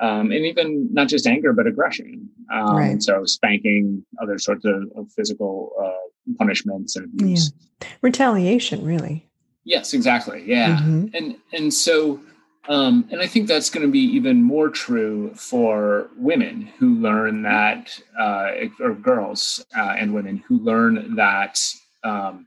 um, 0.00 0.30
and 0.30 0.44
even 0.46 0.92
not 0.92 1.08
just 1.08 1.26
anger, 1.26 1.52
but 1.52 1.66
aggression. 1.66 2.28
Um, 2.52 2.76
right. 2.76 3.02
So 3.02 3.24
spanking, 3.24 4.04
other 4.22 4.38
sorts 4.38 4.64
of, 4.64 4.84
of 4.96 5.10
physical 5.12 5.72
uh, 5.82 6.34
punishments 6.38 6.96
and 6.96 7.06
abuse. 7.06 7.52
Yeah. 7.80 7.88
Retaliation, 8.02 8.84
really. 8.84 9.28
Yes, 9.64 9.92
exactly. 9.92 10.44
Yeah, 10.46 10.78
mm-hmm. 10.78 11.08
and 11.14 11.36
and 11.52 11.74
so 11.74 12.20
um, 12.68 13.08
and 13.10 13.20
I 13.20 13.26
think 13.26 13.48
that's 13.48 13.70
going 13.70 13.86
to 13.86 13.90
be 13.90 14.00
even 14.00 14.42
more 14.42 14.68
true 14.68 15.32
for 15.34 16.10
women 16.16 16.62
who 16.78 16.96
learn 16.96 17.42
that, 17.42 17.98
uh, 18.18 18.52
or 18.80 18.94
girls 18.94 19.64
uh, 19.76 19.94
and 19.98 20.12
women 20.12 20.38
who 20.46 20.58
learn 20.58 21.14
that 21.16 21.62
um, 22.04 22.46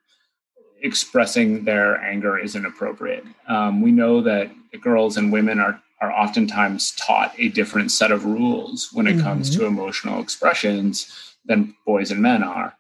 expressing 0.82 1.64
their 1.64 1.98
anger 2.02 2.38
is 2.38 2.56
inappropriate. 2.56 3.26
Um, 3.48 3.82
we 3.82 3.92
know 3.92 4.22
that 4.22 4.52
girls 4.82 5.18
and 5.18 5.32
women 5.32 5.60
are 5.60 5.82
are 6.02 6.12
oftentimes 6.12 6.94
taught 6.96 7.32
a 7.38 7.50
different 7.50 7.92
set 7.92 8.12
of 8.12 8.26
rules 8.26 8.90
when 8.92 9.06
it 9.06 9.12
mm-hmm. 9.18 9.22
comes 9.22 9.56
to 9.56 9.68
emotional 9.68 10.20
expressions 10.20 11.36
than 11.46 11.76
boys 11.86 12.10
and 12.10 12.20
men 12.20 12.42
are, 12.42 12.76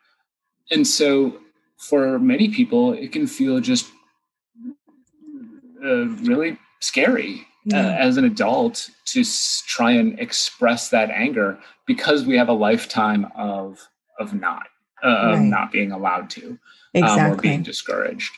and 0.72 0.88
so 0.88 1.40
for 1.82 2.20
many 2.20 2.50
people, 2.50 2.94
it 2.94 3.12
can 3.12 3.26
feel 3.26 3.60
just 3.60 3.92
uh, 5.84 6.06
really 6.22 6.58
scary 6.82 7.48
uh, 7.72 7.78
as 7.78 8.18
an 8.18 8.26
adult 8.26 8.90
to 9.06 9.22
s- 9.22 9.64
try 9.68 9.92
and 9.92 10.20
express 10.20 10.90
that 10.90 11.10
anger 11.10 11.58
because 11.86 12.26
we 12.26 12.38
have 12.38 12.50
a 12.50 12.54
lifetime 12.54 13.28
of 13.36 13.88
of 14.20 14.34
not 14.34 14.68
uh, 15.04 15.08
right. 15.08 15.34
of 15.36 15.40
not 15.42 15.72
being 15.72 15.92
allowed 15.92 16.30
to 16.30 16.58
exactly. 16.94 17.22
um, 17.22 17.32
or 17.32 17.36
being 17.36 17.64
discouraged. 17.64 18.32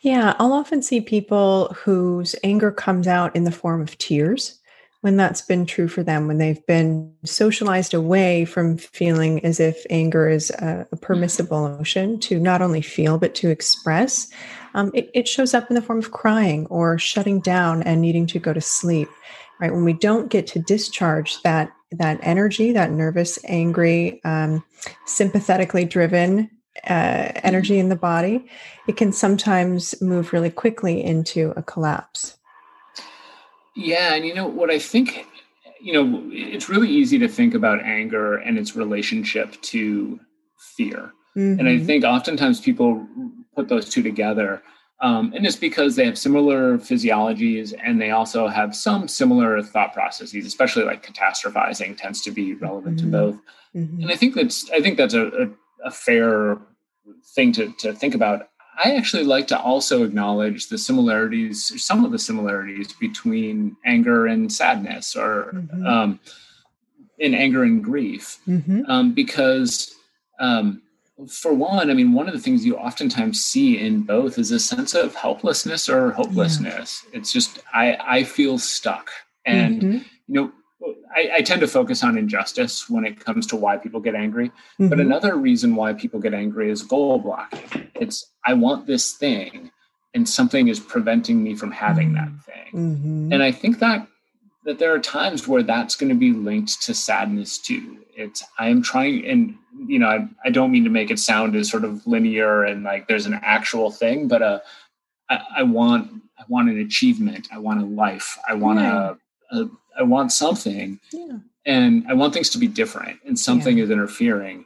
Yeah, 0.00 0.34
I'll 0.38 0.52
often 0.52 0.80
see 0.82 1.00
people 1.00 1.74
whose 1.76 2.34
anger 2.42 2.72
comes 2.72 3.06
out 3.06 3.34
in 3.36 3.44
the 3.44 3.52
form 3.52 3.82
of 3.82 3.98
tears 3.98 4.58
when 5.00 5.16
that's 5.16 5.42
been 5.42 5.64
true 5.64 5.88
for 5.88 6.02
them, 6.02 6.26
when 6.26 6.38
they've 6.38 6.64
been 6.66 7.14
socialized 7.24 7.94
away 7.94 8.44
from 8.44 8.76
feeling 8.76 9.44
as 9.44 9.60
if 9.60 9.84
anger 9.90 10.28
is 10.28 10.50
a, 10.50 10.86
a 10.90 10.96
permissible 10.96 11.66
emotion 11.66 12.18
to 12.20 12.38
not 12.40 12.62
only 12.62 12.82
feel, 12.82 13.18
but 13.18 13.34
to 13.36 13.50
express 13.50 14.30
um, 14.74 14.90
it, 14.94 15.10
it 15.14 15.26
shows 15.26 15.54
up 15.54 15.70
in 15.70 15.74
the 15.74 15.82
form 15.82 15.98
of 15.98 16.10
crying 16.10 16.66
or 16.66 16.98
shutting 16.98 17.40
down 17.40 17.82
and 17.82 18.00
needing 18.00 18.26
to 18.26 18.38
go 18.38 18.52
to 18.52 18.60
sleep 18.60 19.08
right? 19.60 19.72
When 19.72 19.84
we 19.84 19.92
don't 19.92 20.30
get 20.30 20.46
to 20.48 20.58
discharge 20.58 21.40
that 21.42 21.72
that 21.90 22.20
energy 22.22 22.72
that 22.72 22.90
nervous 22.90 23.38
angry 23.46 24.20
um, 24.24 24.62
sympathetically 25.06 25.86
driven 25.86 26.50
uh, 26.84 27.32
energy 27.42 27.78
in 27.78 27.88
the 27.88 27.96
body 27.96 28.46
it 28.86 28.96
can 28.96 29.10
sometimes 29.10 30.00
move 30.02 30.32
really 30.32 30.50
quickly 30.50 31.02
into 31.02 31.52
a 31.56 31.62
collapse 31.62 32.37
yeah 33.78 34.14
and 34.14 34.26
you 34.26 34.34
know 34.34 34.46
what 34.46 34.70
i 34.70 34.78
think 34.78 35.26
you 35.80 35.92
know 35.92 36.22
it's 36.32 36.68
really 36.68 36.88
easy 36.88 37.18
to 37.18 37.28
think 37.28 37.54
about 37.54 37.80
anger 37.82 38.36
and 38.36 38.58
its 38.58 38.76
relationship 38.76 39.60
to 39.62 40.20
fear 40.76 41.12
mm-hmm. 41.36 41.58
and 41.58 41.68
i 41.68 41.76
mm-hmm. 41.76 41.86
think 41.86 42.04
oftentimes 42.04 42.60
people 42.60 43.06
put 43.58 43.68
those 43.68 43.88
two 43.88 44.04
together. 44.04 44.62
Um, 45.00 45.32
and 45.34 45.44
it's 45.44 45.56
because 45.56 45.96
they 45.96 46.04
have 46.04 46.16
similar 46.16 46.78
physiologies 46.78 47.74
and 47.84 48.00
they 48.00 48.10
also 48.10 48.46
have 48.46 48.74
some 48.74 49.08
similar 49.08 49.62
thought 49.62 49.92
processes, 49.92 50.46
especially 50.46 50.84
like 50.84 51.04
catastrophizing 51.04 51.96
tends 51.96 52.22
to 52.22 52.30
be 52.30 52.54
relevant 52.54 52.98
mm-hmm. 52.98 53.10
to 53.10 53.18
both. 53.18 53.36
Mm-hmm. 53.74 54.02
And 54.02 54.10
I 54.12 54.16
think 54.16 54.34
that's 54.34 54.70
I 54.70 54.80
think 54.80 54.96
that's 54.96 55.14
a, 55.14 55.26
a, 55.26 55.48
a 55.86 55.90
fair 55.90 56.58
thing 57.34 57.52
to, 57.52 57.72
to 57.80 57.92
think 57.92 58.14
about. 58.14 58.48
I 58.82 58.94
actually 58.94 59.24
like 59.24 59.48
to 59.48 59.58
also 59.58 60.04
acknowledge 60.04 60.68
the 60.68 60.78
similarities, 60.78 61.84
some 61.84 62.04
of 62.04 62.12
the 62.12 62.18
similarities 62.18 62.92
between 62.92 63.76
anger 63.84 64.26
and 64.26 64.52
sadness, 64.52 65.16
or 65.16 65.52
mm-hmm. 65.52 65.86
um, 65.86 66.20
in 67.18 67.34
anger 67.34 67.64
and 67.64 67.82
grief, 67.82 68.38
mm-hmm. 68.46 68.82
um, 68.88 69.14
because 69.14 69.92
um, 70.38 70.82
for 71.26 71.52
one, 71.52 71.90
I 71.90 71.94
mean, 71.94 72.12
one 72.12 72.28
of 72.28 72.34
the 72.34 72.40
things 72.40 72.64
you 72.64 72.76
oftentimes 72.76 73.44
see 73.44 73.78
in 73.78 74.02
both 74.02 74.38
is 74.38 74.52
a 74.52 74.60
sense 74.60 74.94
of 74.94 75.14
helplessness 75.16 75.88
or 75.88 76.12
hopelessness. 76.12 77.04
Yeah. 77.10 77.18
It's 77.18 77.32
just 77.32 77.58
I 77.74 77.96
I 78.00 78.24
feel 78.24 78.58
stuck, 78.58 79.10
and 79.44 79.82
mm-hmm. 79.82 79.96
you 80.28 80.34
know, 80.34 80.52
I, 81.18 81.30
I, 81.36 81.42
tend 81.42 81.60
to 81.62 81.66
focus 81.66 82.04
on 82.04 82.16
injustice 82.16 82.88
when 82.88 83.04
it 83.04 83.18
comes 83.18 83.46
to 83.48 83.56
why 83.56 83.76
people 83.76 83.98
get 83.98 84.14
angry. 84.14 84.48
Mm-hmm. 84.48 84.88
But 84.88 85.00
another 85.00 85.36
reason 85.36 85.74
why 85.74 85.92
people 85.92 86.20
get 86.20 86.32
angry 86.32 86.70
is 86.70 86.82
goal 86.82 87.18
blocking. 87.18 87.90
It's 87.94 88.30
I 88.46 88.54
want 88.54 88.86
this 88.86 89.14
thing, 89.14 89.72
and 90.14 90.28
something 90.28 90.68
is 90.68 90.78
preventing 90.78 91.42
me 91.42 91.56
from 91.56 91.72
having 91.72 92.12
that 92.14 92.28
mm-hmm. 92.28 92.38
thing. 92.38 92.72
Mm-hmm. 92.72 93.32
And 93.32 93.42
I 93.42 93.50
think 93.50 93.80
that 93.80 94.06
that 94.64 94.78
there 94.78 94.94
are 94.94 95.00
times 95.00 95.48
where 95.48 95.62
that's 95.62 95.96
going 95.96 96.10
to 96.10 96.14
be 96.14 96.32
linked 96.32 96.82
to 96.82 96.94
sadness 96.94 97.58
too. 97.58 97.98
It's 98.14 98.44
I'm 98.58 98.82
trying 98.82 99.26
and 99.26 99.56
you 99.86 99.98
know, 99.98 100.08
I, 100.08 100.28
I 100.44 100.50
don't 100.50 100.70
mean 100.70 100.84
to 100.84 100.90
make 100.90 101.10
it 101.10 101.18
sound 101.18 101.56
as 101.56 101.70
sort 101.70 101.84
of 101.84 102.06
linear 102.06 102.64
and 102.64 102.84
like 102.84 103.08
there's 103.08 103.26
an 103.26 103.40
actual 103.42 103.90
thing, 103.90 104.28
but 104.28 104.42
uh, 104.42 104.60
I, 105.28 105.40
I 105.58 105.62
want 105.64 106.22
I 106.38 106.44
want 106.48 106.68
an 106.68 106.78
achievement. 106.78 107.48
I 107.52 107.58
want 107.58 107.82
a 107.82 107.86
life. 107.86 108.38
I 108.48 108.54
want 108.54 108.78
yeah. 108.78 109.14
a, 109.50 109.62
a 109.62 109.68
I 109.98 110.02
want 110.02 110.32
something, 110.32 111.00
yeah. 111.12 111.38
and 111.66 112.06
I 112.08 112.14
want 112.14 112.32
things 112.32 112.50
to 112.50 112.58
be 112.58 112.68
different. 112.68 113.18
And 113.26 113.38
something 113.38 113.78
yeah. 113.78 113.84
is 113.84 113.90
interfering, 113.90 114.64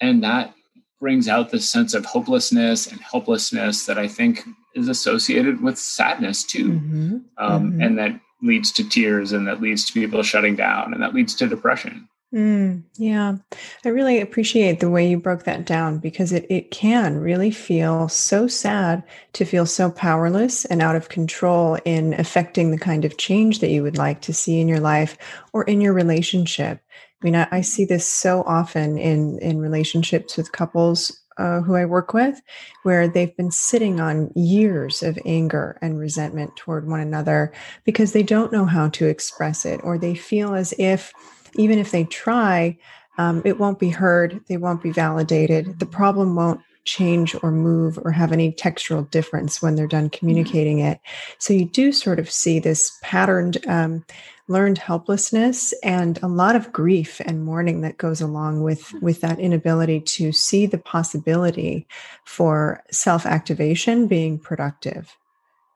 and 0.00 0.22
that 0.24 0.54
brings 1.00 1.28
out 1.28 1.50
this 1.50 1.68
sense 1.68 1.94
of 1.94 2.04
hopelessness 2.04 2.86
and 2.86 3.00
helplessness 3.00 3.86
that 3.86 3.98
I 3.98 4.08
think 4.08 4.42
is 4.74 4.88
associated 4.88 5.60
with 5.62 5.78
sadness 5.78 6.44
too, 6.44 6.72
mm-hmm. 6.72 7.16
Um, 7.38 7.72
mm-hmm. 7.72 7.80
and 7.82 7.98
that 7.98 8.20
leads 8.42 8.72
to 8.72 8.88
tears, 8.88 9.32
and 9.32 9.46
that 9.46 9.60
leads 9.60 9.84
to 9.86 9.92
people 9.92 10.22
shutting 10.22 10.56
down, 10.56 10.92
and 10.92 11.02
that 11.02 11.14
leads 11.14 11.34
to 11.36 11.46
depression. 11.46 12.08
Mm, 12.34 12.82
yeah, 12.96 13.36
I 13.84 13.88
really 13.90 14.20
appreciate 14.20 14.80
the 14.80 14.90
way 14.90 15.08
you 15.08 15.20
broke 15.20 15.44
that 15.44 15.64
down 15.64 15.98
because 15.98 16.32
it, 16.32 16.44
it 16.50 16.72
can 16.72 17.20
really 17.20 17.52
feel 17.52 18.08
so 18.08 18.48
sad 18.48 19.04
to 19.34 19.44
feel 19.44 19.66
so 19.66 19.88
powerless 19.88 20.64
and 20.64 20.82
out 20.82 20.96
of 20.96 21.08
control 21.08 21.78
in 21.84 22.12
affecting 22.14 22.72
the 22.72 22.78
kind 22.78 23.04
of 23.04 23.18
change 23.18 23.60
that 23.60 23.70
you 23.70 23.84
would 23.84 23.96
like 23.96 24.20
to 24.22 24.32
see 24.32 24.60
in 24.60 24.66
your 24.66 24.80
life 24.80 25.16
or 25.52 25.62
in 25.64 25.80
your 25.80 25.92
relationship. 25.92 26.80
I 27.22 27.24
mean, 27.24 27.36
I, 27.36 27.46
I 27.52 27.60
see 27.60 27.84
this 27.84 28.08
so 28.08 28.42
often 28.48 28.98
in, 28.98 29.38
in 29.38 29.58
relationships 29.60 30.36
with 30.36 30.50
couples 30.50 31.16
uh, 31.38 31.60
who 31.60 31.76
I 31.76 31.84
work 31.84 32.14
with, 32.14 32.40
where 32.82 33.06
they've 33.06 33.36
been 33.36 33.52
sitting 33.52 34.00
on 34.00 34.32
years 34.34 35.04
of 35.04 35.18
anger 35.24 35.78
and 35.80 36.00
resentment 36.00 36.56
toward 36.56 36.88
one 36.88 37.00
another 37.00 37.52
because 37.84 38.12
they 38.12 38.24
don't 38.24 38.52
know 38.52 38.64
how 38.64 38.88
to 38.90 39.06
express 39.06 39.64
it, 39.64 39.80
or 39.84 39.98
they 39.98 40.16
feel 40.16 40.54
as 40.54 40.74
if 40.78 41.12
even 41.56 41.78
if 41.78 41.90
they 41.90 42.04
try, 42.04 42.76
um, 43.18 43.42
it 43.44 43.58
won't 43.58 43.78
be 43.78 43.90
heard, 43.90 44.40
they 44.48 44.56
won't 44.56 44.82
be 44.82 44.90
validated. 44.90 45.78
The 45.78 45.86
problem 45.86 46.34
won't 46.34 46.60
change 46.84 47.34
or 47.42 47.50
move 47.50 47.98
or 48.04 48.10
have 48.10 48.32
any 48.32 48.52
textural 48.52 49.10
difference 49.10 49.62
when 49.62 49.74
they're 49.74 49.86
done 49.86 50.10
communicating 50.10 50.80
it. 50.80 51.00
So 51.38 51.54
you 51.54 51.64
do 51.64 51.92
sort 51.92 52.18
of 52.18 52.30
see 52.30 52.58
this 52.58 52.98
patterned, 53.02 53.64
um, 53.66 54.04
learned 54.46 54.76
helplessness 54.76 55.72
and 55.82 56.22
a 56.22 56.28
lot 56.28 56.54
of 56.54 56.72
grief 56.72 57.20
and 57.24 57.44
mourning 57.44 57.80
that 57.80 57.96
goes 57.96 58.20
along 58.20 58.62
with 58.62 58.92
with 59.00 59.22
that 59.22 59.38
inability 59.38 60.00
to 60.00 60.32
see 60.32 60.66
the 60.66 60.76
possibility 60.76 61.86
for 62.24 62.82
self 62.90 63.24
activation 63.24 64.06
being 64.06 64.38
productive. 64.38 65.16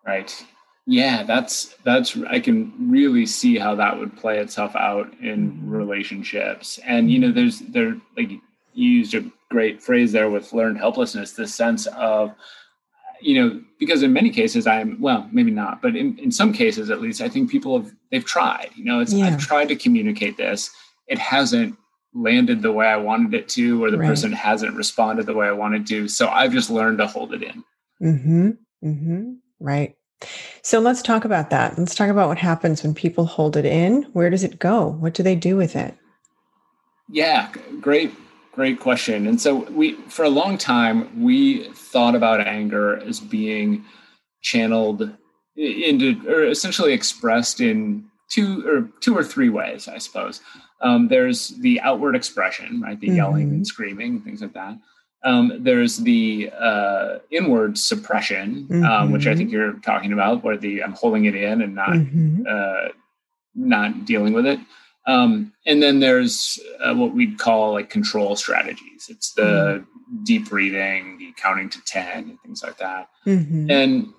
Right. 0.06 0.44
Yeah, 0.90 1.22
that's 1.22 1.74
that's 1.84 2.16
I 2.30 2.40
can 2.40 2.72
really 2.90 3.26
see 3.26 3.58
how 3.58 3.74
that 3.74 3.98
would 3.98 4.16
play 4.16 4.38
itself 4.38 4.74
out 4.74 5.12
in 5.20 5.52
mm-hmm. 5.52 5.70
relationships. 5.70 6.80
And 6.82 7.10
you 7.10 7.18
know, 7.18 7.30
there's 7.30 7.58
there 7.58 7.94
like 8.16 8.30
you 8.30 8.40
used 8.72 9.12
a 9.12 9.30
great 9.50 9.82
phrase 9.82 10.12
there 10.12 10.30
with 10.30 10.54
learned 10.54 10.78
helplessness, 10.78 11.32
this 11.32 11.54
sense 11.54 11.86
of 11.88 12.34
you 13.20 13.38
know, 13.38 13.60
because 13.78 14.02
in 14.02 14.14
many 14.14 14.30
cases 14.30 14.66
I'm 14.66 14.98
well, 14.98 15.28
maybe 15.30 15.50
not, 15.50 15.82
but 15.82 15.94
in, 15.94 16.18
in 16.20 16.32
some 16.32 16.54
cases 16.54 16.88
at 16.88 17.02
least, 17.02 17.20
I 17.20 17.28
think 17.28 17.50
people 17.50 17.78
have 17.78 17.92
they've 18.10 18.24
tried. 18.24 18.70
You 18.74 18.86
know, 18.86 19.00
it's 19.00 19.12
yeah. 19.12 19.26
I've 19.26 19.38
tried 19.38 19.68
to 19.68 19.76
communicate 19.76 20.38
this. 20.38 20.70
It 21.06 21.18
hasn't 21.18 21.76
landed 22.14 22.62
the 22.62 22.72
way 22.72 22.86
I 22.86 22.96
wanted 22.96 23.34
it 23.34 23.50
to, 23.50 23.84
or 23.84 23.90
the 23.90 23.98
right. 23.98 24.08
person 24.08 24.32
hasn't 24.32 24.74
responded 24.74 25.26
the 25.26 25.34
way 25.34 25.48
I 25.48 25.52
wanted 25.52 25.86
to. 25.88 26.08
So 26.08 26.28
I've 26.28 26.52
just 26.52 26.70
learned 26.70 26.96
to 26.96 27.06
hold 27.06 27.34
it 27.34 27.42
in. 27.42 27.64
Mm-hmm. 28.02 28.50
Mm-hmm. 28.88 29.32
Right. 29.60 29.94
So 30.62 30.80
let's 30.80 31.02
talk 31.02 31.24
about 31.24 31.50
that. 31.50 31.78
Let's 31.78 31.94
talk 31.94 32.10
about 32.10 32.28
what 32.28 32.38
happens 32.38 32.82
when 32.82 32.94
people 32.94 33.26
hold 33.26 33.56
it 33.56 33.64
in. 33.64 34.02
Where 34.12 34.30
does 34.30 34.44
it 34.44 34.58
go? 34.58 34.88
What 34.88 35.14
do 35.14 35.22
they 35.22 35.36
do 35.36 35.56
with 35.56 35.76
it? 35.76 35.94
Yeah, 37.08 37.50
great 37.80 38.12
Great 38.58 38.80
question. 38.80 39.28
And 39.28 39.40
so 39.40 39.70
we, 39.70 39.92
for 40.08 40.24
a 40.24 40.28
long 40.28 40.58
time, 40.58 41.22
we 41.22 41.68
thought 41.74 42.16
about 42.16 42.40
anger 42.40 42.98
as 42.98 43.20
being 43.20 43.84
channeled 44.42 45.16
into, 45.54 46.20
or 46.28 46.42
essentially 46.42 46.92
expressed 46.92 47.60
in 47.60 48.04
two 48.28 48.66
or 48.66 48.90
two 48.98 49.16
or 49.16 49.22
three 49.22 49.48
ways, 49.48 49.86
I 49.86 49.98
suppose. 49.98 50.40
Um, 50.80 51.06
there's 51.06 51.50
the 51.60 51.80
outward 51.82 52.16
expression, 52.16 52.80
right? 52.80 52.98
The 52.98 53.06
mm-hmm. 53.06 53.16
yelling 53.16 53.50
and 53.50 53.64
screaming, 53.64 54.16
and 54.16 54.24
things 54.24 54.42
like 54.42 54.54
that. 54.54 54.76
Um, 55.24 55.52
there's 55.60 55.98
the 55.98 56.50
uh, 56.58 57.18
inward 57.30 57.76
suppression, 57.76 58.68
mm-hmm. 58.70 58.84
um, 58.84 59.12
which 59.12 59.26
I 59.26 59.34
think 59.34 59.48
mm-hmm. 59.48 59.58
you're 59.58 59.72
talking 59.80 60.12
about, 60.12 60.44
where 60.44 60.56
the 60.56 60.82
I'm 60.82 60.92
holding 60.92 61.24
it 61.24 61.34
in 61.34 61.60
and 61.60 61.74
not 61.74 61.90
mm-hmm. 61.90 62.44
uh, 62.48 62.88
not 63.54 64.04
dealing 64.04 64.32
with 64.32 64.46
it. 64.46 64.60
Um, 65.06 65.52
and 65.66 65.82
then 65.82 66.00
there's 66.00 66.60
uh, 66.80 66.94
what 66.94 67.14
we'd 67.14 67.38
call 67.38 67.72
like 67.72 67.90
control 67.90 68.36
strategies. 68.36 69.06
It's 69.08 69.32
the 69.32 69.82
mm-hmm. 69.82 70.24
deep 70.24 70.48
breathing, 70.50 71.18
the 71.18 71.32
counting 71.36 71.70
to 71.70 71.84
10, 71.84 72.30
and 72.30 72.40
things 72.42 72.62
like 72.62 72.76
that. 72.78 73.08
Mm-hmm. 73.26 73.70
And 73.70 74.12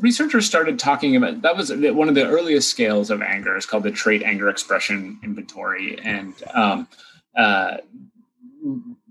researchers 0.00 0.46
started 0.46 0.78
talking 0.78 1.16
about 1.16 1.42
that 1.42 1.56
was 1.56 1.72
one 1.72 2.08
of 2.08 2.14
the 2.14 2.26
earliest 2.26 2.70
scales 2.70 3.10
of 3.10 3.22
anger 3.22 3.56
It's 3.56 3.66
called 3.66 3.82
the 3.82 3.90
trait 3.90 4.22
anger 4.22 4.48
expression 4.48 5.18
inventory 5.22 5.98
and 6.02 6.34
um, 6.54 6.88
uh, 7.36 7.78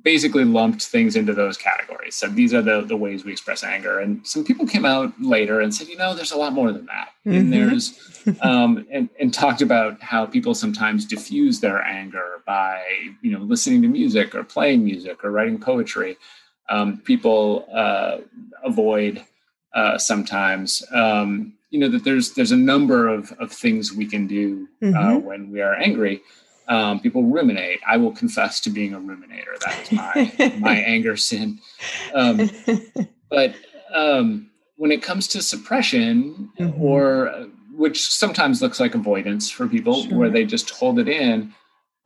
basically 0.04 0.46
lumped 0.46 0.84
things 0.84 1.16
into 1.16 1.34
those 1.34 1.58
categories. 1.58 2.16
So 2.16 2.28
these 2.28 2.54
are 2.54 2.62
the, 2.62 2.82
the 2.82 2.96
ways 2.96 3.26
we 3.26 3.32
express 3.32 3.64
anger. 3.64 4.00
And 4.00 4.26
some 4.26 4.44
people 4.44 4.66
came 4.66 4.86
out 4.86 5.14
later 5.20 5.62
and 5.62 5.74
said, 5.74 5.88
you 5.88 5.98
know, 5.98 6.14
there's 6.14 6.32
a 6.32 6.38
lot 6.38 6.54
more 6.54 6.72
than 6.72 6.86
that. 6.86 7.10
Mm-hmm. 7.26 7.38
And 7.38 7.54
there's, 7.54 8.22
um, 8.42 8.86
and, 8.92 9.10
and 9.20 9.34
talked 9.34 9.62
about 9.62 10.02
how 10.02 10.26
people 10.26 10.54
sometimes 10.54 11.06
diffuse 11.06 11.60
their 11.60 11.82
anger 11.82 12.42
by, 12.46 12.84
you 13.22 13.32
know, 13.32 13.40
listening 13.40 13.82
to 13.82 13.88
music 13.88 14.36
or 14.36 14.44
playing 14.44 14.84
music 14.84 15.24
or 15.24 15.32
writing 15.32 15.60
poetry. 15.60 16.18
Um, 16.70 16.98
people 16.98 17.68
uh, 17.74 18.20
avoid 18.64 19.26
uh, 19.74 19.98
sometimes. 19.98 20.84
Um, 20.94 21.54
you 21.70 21.80
know 21.80 21.90
that 21.90 22.04
there's 22.04 22.34
there's 22.34 22.52
a 22.52 22.58
number 22.58 23.08
of, 23.08 23.32
of 23.34 23.52
things 23.52 23.94
we 23.94 24.08
can 24.08 24.26
do 24.26 24.68
uh, 24.82 24.86
mm-hmm. 24.86 25.26
when 25.26 25.52
we 25.52 25.62
are 25.62 25.76
angry, 25.76 26.22
um, 26.70 27.00
people 27.00 27.24
ruminate. 27.24 27.80
I 27.88 27.98
will 27.98 28.12
confess 28.12 28.60
to 28.62 28.70
being 28.70 28.94
a 28.94 29.00
ruminator. 29.00 29.60
That 29.66 29.82
is 29.82 29.92
my 29.92 30.58
my 30.60 30.76
anger 30.78 31.18
sin. 31.18 31.60
Um, 32.14 32.50
but 33.30 33.56
um, 33.94 34.50
when 34.78 34.92
it 34.92 35.02
comes 35.02 35.28
to 35.30 35.42
suppression, 35.42 36.52
mm-hmm. 36.58 36.82
or 36.82 37.48
which 37.76 38.08
sometimes 38.08 38.62
looks 38.62 38.80
like 38.80 38.94
avoidance 38.94 39.50
for 39.50 39.68
people, 39.68 40.04
sure. 40.04 40.18
where 40.18 40.30
they 40.30 40.46
just 40.46 40.70
hold 40.70 41.00
it 41.00 41.08
in, 41.08 41.54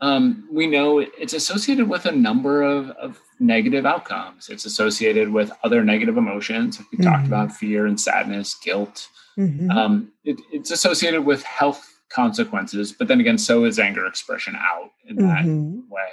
um, 0.01 0.47
we 0.51 0.67
know 0.67 0.99
it's 0.99 1.33
associated 1.33 1.89
with 1.89 2.05
a 2.05 2.11
number 2.11 2.61
of, 2.61 2.89
of, 2.91 3.19
negative 3.39 3.85
outcomes. 3.85 4.47
It's 4.47 4.63
associated 4.63 5.33
with 5.33 5.51
other 5.63 5.83
negative 5.83 6.17
emotions. 6.17 6.79
we 6.79 6.97
mm-hmm. 6.97 7.03
talked 7.03 7.27
about 7.27 7.51
fear 7.51 7.87
and 7.87 7.99
sadness, 7.99 8.55
guilt. 8.55 9.09
Mm-hmm. 9.37 9.69
Um, 9.71 10.13
it, 10.23 10.39
it's 10.51 10.71
associated 10.71 11.25
with 11.25 11.43
health 11.43 11.92
consequences. 12.13 12.91
But 12.91 13.07
then 13.07 13.19
again, 13.19 13.37
so 13.37 13.65
is 13.65 13.79
anger 13.79 14.05
expression 14.05 14.55
out 14.55 14.91
in 15.07 15.15
that 15.17 15.45
mm-hmm. 15.45 15.79
way. 15.89 16.09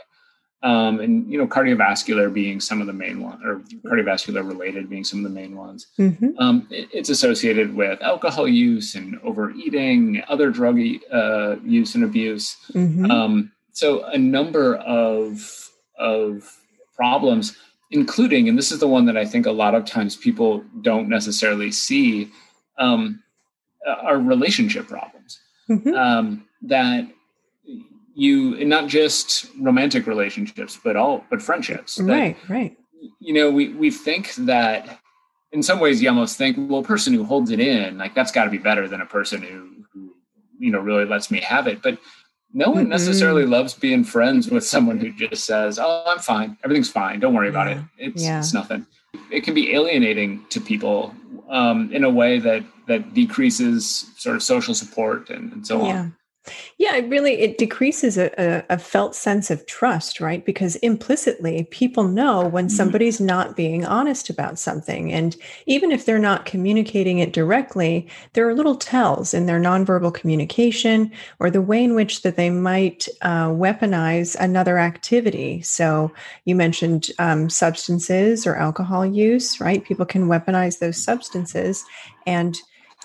Um, 0.63 1.01
and 1.01 1.31
you 1.31 1.39
know, 1.39 1.47
cardiovascular 1.47 2.33
being 2.33 2.61
some 2.61 2.83
of 2.83 2.87
the 2.87 2.93
main 2.93 3.23
ones, 3.23 3.41
or 3.45 3.63
cardiovascular 3.91 4.47
related 4.47 4.91
being 4.91 5.05
some 5.05 5.25
of 5.25 5.25
the 5.25 5.35
main 5.35 5.57
ones. 5.57 5.87
Mm-hmm. 5.99 6.39
Um, 6.39 6.67
it, 6.71 6.89
it's 6.93 7.09
associated 7.09 7.75
with 7.75 8.03
alcohol 8.03 8.47
use 8.47 8.95
and 8.95 9.19
overeating, 9.23 10.23
other 10.29 10.51
drug 10.51 10.79
uh, 11.11 11.57
use 11.65 11.95
and 11.95 12.05
abuse. 12.05 12.57
Mm-hmm. 12.75 13.11
Um, 13.11 13.53
so 13.73 14.05
a 14.05 14.19
number 14.19 14.77
of 14.77 15.71
of 15.99 16.57
problems, 16.95 17.57
including, 17.91 18.47
and 18.47 18.59
this 18.59 18.71
is 18.71 18.81
the 18.81 18.89
one 18.89 19.07
that 19.07 19.17
I 19.17 19.25
think 19.25 19.47
a 19.47 19.53
lot 19.53 19.75
of 19.75 19.87
times 19.87 20.15
people 20.15 20.63
don't 20.83 21.09
necessarily 21.09 21.73
see, 21.73 22.31
um, 22.79 23.23
are 23.87 24.19
relationship 24.19 24.89
problems 24.89 25.39
mm-hmm. 25.71 25.95
um, 25.95 26.45
that 26.63 27.07
you 28.15 28.65
not 28.65 28.89
just 28.89 29.47
romantic 29.59 30.07
relationships 30.07 30.79
but 30.83 30.97
all 30.97 31.25
but 31.31 31.41
friendships. 31.41 31.97
That, 31.97 32.05
right 32.05 32.37
right. 32.49 32.77
you 33.21 33.33
know 33.33 33.51
we 33.51 33.69
we 33.69 33.91
think 33.91 34.35
that 34.35 34.99
in 35.53 35.63
some 35.63 35.81
ways 35.81 36.03
you 36.03 36.09
almost 36.09 36.37
think 36.37 36.57
well 36.59 36.81
a 36.81 36.85
person 36.85 37.15
who 37.15 37.25
holds 37.25 37.51
it 37.51 37.61
in 37.61 37.99
like 37.99 38.15
that's 38.15 38.33
got 38.33 38.45
to 38.45 38.51
be 38.51 38.59
better 38.59 38.89
than 38.89 39.01
a 39.01 39.07
person 39.07 39.43
who 39.43 39.85
who 39.93 40.13
you 40.59 40.71
know 40.71 40.81
really 40.81 41.05
lets 41.05 41.31
me 41.31 41.41
have 41.41 41.67
it. 41.67 41.83
But 41.83 41.99
no 42.53 42.71
one 42.71 42.83
mm-hmm. 42.83 42.91
necessarily 42.91 43.47
loves 43.47 43.75
being 43.75 44.03
friends 44.03 44.51
with 44.51 44.67
someone 44.67 44.99
who 44.99 45.13
just 45.13 45.45
says 45.45 45.79
oh 45.79 46.05
i'm 46.07 46.19
fine. 46.19 46.59
Everything's 46.65 46.91
fine. 46.91 47.21
Don't 47.21 47.35
worry 47.35 47.49
about 47.49 47.69
it. 47.69 47.79
It's 47.97 48.23
yeah. 48.23 48.41
it's 48.41 48.53
nothing 48.53 48.87
it 49.31 49.43
can 49.45 49.55
be 49.55 49.73
alienating 49.75 50.45
to 50.51 50.61
people 50.61 51.15
um, 51.49 51.93
in 51.93 52.05
a 52.05 52.11
way 52.11 52.39
that 52.39 52.65
that 52.87 53.15
decreases 53.15 54.11
sort 54.17 54.37
of 54.37 54.43
social 54.43 54.75
support 54.75 55.31
and, 55.31 55.53
and 55.53 55.67
so 55.67 55.87
yeah. 55.87 56.01
on. 56.01 56.17
Yeah, 56.79 56.97
it 56.97 57.09
really 57.11 57.35
it 57.35 57.59
decreases 57.59 58.17
a, 58.17 58.31
a, 58.39 58.65
a, 58.71 58.79
felt 58.79 59.15
sense 59.15 59.51
of 59.51 59.67
trust, 59.67 60.21
right? 60.21 60.43
Because 60.45 60.77
implicitly, 60.77 61.65
people 61.65 62.05
know 62.05 62.47
when 62.47 62.67
mm-hmm. 62.67 62.77
somebody's 62.77 63.21
not 63.21 63.57
being 63.57 63.85
honest 63.85 64.31
about 64.31 64.59
something, 64.59 65.13
and 65.13 65.37
even 65.67 65.93
if 65.93 66.07
they're 66.07 66.19
not 66.19 66.47
communicating 66.47 67.19
it 67.19 67.35
directly, 67.35 68.09
there 68.33 68.49
are 68.49 68.55
little 68.55 68.75
tells 68.77 69.35
in 69.35 69.45
their 69.45 69.61
nonverbal 69.61 70.15
communication 70.15 71.13
or 71.41 71.51
the 71.51 71.61
way 71.61 71.85
in 71.85 71.95
which 71.95 72.23
that 72.23 72.37
they 72.37 72.49
might 72.49 73.07
uh, 73.21 73.49
weaponize 73.49 74.35
another 74.37 74.79
activity. 74.79 75.61
So 75.61 76.11
you 76.47 76.55
mentioned 76.55 77.11
um, 77.19 77.51
substances 77.51 78.47
or 78.47 78.57
alcohol 78.57 79.05
use, 79.05 79.61
right? 79.61 79.85
People 79.85 80.07
can 80.07 80.27
weaponize 80.27 80.79
those 80.79 81.03
substances, 81.03 81.85
and 82.27 82.59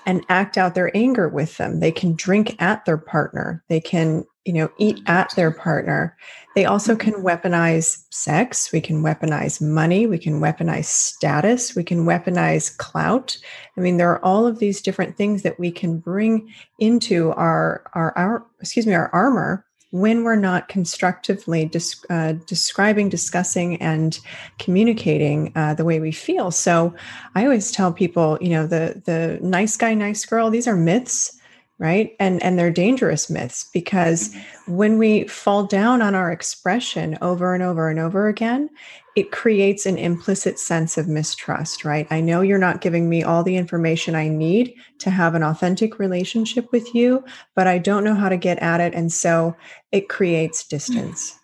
and 0.06 0.26
act 0.30 0.58
out 0.58 0.76
their 0.76 0.96
anger 0.96 1.28
with 1.28 1.58
them. 1.58 1.80
They 1.80 1.92
can 1.92 2.16
drink 2.16 2.62
at 2.62 2.86
their 2.86 2.98
partner. 2.98 3.64
They 3.70 3.80
can, 3.80 4.26
you 4.46 4.54
know, 4.54 4.70
eat 4.78 5.00
at 5.08 5.34
their 5.36 5.52
partner. 5.52 6.16
They 6.56 6.66
also 6.66 6.96
can 6.96 7.16
weaponize 7.16 8.04
sex. 8.12 8.72
We 8.72 8.82
can 8.82 9.04
weaponize 9.04 9.62
money. 9.62 10.08
We 10.08 10.18
can 10.18 10.40
weaponize 10.40 10.86
status. 10.86 11.76
We 11.76 11.84
can 11.84 12.06
weaponize 12.06 12.76
clout. 12.78 13.38
I 13.78 13.82
mean, 13.82 13.98
there 13.98 14.12
are 14.12 14.24
all 14.24 14.46
of 14.46 14.60
these 14.60 14.82
different 14.82 15.18
things 15.18 15.42
that 15.42 15.60
we 15.60 15.72
can 15.72 16.00
bring 16.00 16.50
into 16.80 17.32
our 17.32 17.84
our 17.94 18.18
our 18.18 18.46
excuse 18.60 18.86
me 18.86 18.94
our 18.94 19.10
armor 19.14 19.66
when 19.96 20.26
we're 20.26 20.36
not 20.36 20.68
constructively 20.68 21.72
uh, 22.10 22.34
describing, 22.46 23.08
discussing, 23.08 23.82
and 23.82 24.20
communicating 24.60 25.54
uh, 25.56 25.74
the 25.74 25.86
way 25.86 26.02
we 26.02 26.12
feel. 26.12 26.52
So 26.52 26.94
I 27.34 27.46
always 27.46 27.72
tell 27.72 27.94
people, 27.94 28.38
you 28.42 28.50
know, 28.50 28.68
the 28.68 29.02
the 29.06 29.40
nice 29.42 29.78
guy, 29.78 29.94
nice 29.94 30.26
girl, 30.26 30.50
these 30.50 30.68
are 30.68 30.76
myths, 30.76 31.40
right? 31.78 32.16
And 32.20 32.42
and 32.42 32.58
they're 32.58 32.72
dangerous 32.72 33.30
myths 33.30 33.70
because 33.74 34.30
mm-hmm. 34.30 34.76
when 34.76 34.98
we 34.98 35.26
fall 35.28 35.66
down 35.66 36.02
on 36.02 36.16
our 36.16 36.32
expression 36.32 37.18
over 37.22 37.54
and 37.54 37.64
over 37.64 37.90
and 37.90 38.00
over 38.00 38.28
again, 38.28 38.70
it 39.16 39.32
creates 39.32 39.86
an 39.86 39.98
implicit 39.98 40.58
sense 40.60 40.98
of 40.98 41.08
mistrust, 41.08 41.84
right? 41.84 42.08
I 42.10 42.22
know 42.22 42.42
you're 42.42 42.58
not 42.58 42.82
giving 42.82 43.10
me 43.10 43.24
all 43.24 43.44
the 43.44 43.58
information 43.58 44.16
I 44.16 44.28
need 44.28 44.74
to 45.00 45.10
have 45.10 45.36
an 45.36 45.44
authentic 45.44 46.00
relationship 46.00 46.72
with 46.72 46.94
you, 46.96 47.24
but 47.56 47.68
I 47.68 47.78
don't 47.78 48.04
know 48.04 48.16
how 48.16 48.30
to 48.30 48.38
get 48.38 48.60
at 48.60 48.82
it. 48.82 48.94
And 48.94 49.12
so 49.12 49.56
it 49.92 50.10
creates 50.10 50.66
distance. 50.68 51.40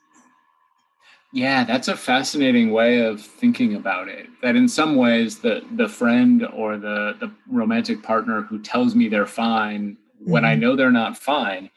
Yeah, 1.33 1.63
that's 1.63 1.87
a 1.87 1.95
fascinating 1.95 2.71
way 2.71 2.99
of 2.99 3.21
thinking 3.21 3.75
about 3.75 4.09
it. 4.09 4.27
That 4.41 4.57
in 4.57 4.67
some 4.67 4.95
ways 4.95 5.39
the 5.39 5.61
the 5.75 5.87
friend 5.87 6.45
or 6.53 6.77
the 6.77 7.15
the 7.19 7.31
romantic 7.49 8.03
partner 8.03 8.41
who 8.41 8.59
tells 8.59 8.95
me 8.95 9.07
they're 9.07 9.25
fine 9.25 9.97
when 10.23 10.43
mm-hmm. 10.43 10.51
I 10.51 10.55
know 10.55 10.75
they're 10.75 10.91
not 10.91 11.17
fine, 11.17 11.69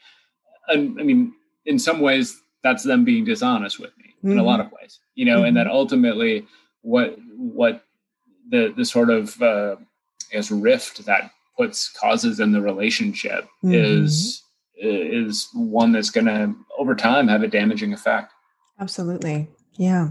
and 0.67 0.99
I 0.99 1.03
mean 1.03 1.33
in 1.65 1.79
some 1.79 1.99
ways 1.99 2.41
that's 2.63 2.83
them 2.83 3.03
being 3.03 3.25
dishonest 3.25 3.79
with 3.79 3.95
me 3.97 4.13
mm-hmm. 4.17 4.31
in 4.31 4.39
a 4.39 4.43
lot 4.43 4.59
mm-hmm. 4.59 4.67
of 4.67 4.73
ways 4.73 4.99
you 5.15 5.25
know 5.25 5.37
mm-hmm. 5.37 5.45
and 5.45 5.57
that 5.57 5.67
ultimately 5.67 6.47
what 6.81 7.17
what 7.35 7.83
the 8.49 8.73
the 8.75 8.85
sort 8.85 9.09
of 9.09 9.41
uh, 9.41 9.75
I 10.31 10.35
guess 10.35 10.51
rift 10.51 11.05
that 11.05 11.31
puts 11.57 11.89
causes 11.89 12.39
in 12.39 12.51
the 12.51 12.61
relationship 12.61 13.45
mm-hmm. 13.63 13.73
is 13.73 14.43
is 14.77 15.47
one 15.53 15.93
that's 15.93 16.09
going 16.09 16.25
to 16.25 16.53
over 16.77 16.95
time 16.95 17.27
have 17.27 17.43
a 17.43 17.47
damaging 17.47 17.93
effect 17.93 18.33
absolutely 18.79 19.47
Yeah. 19.77 20.09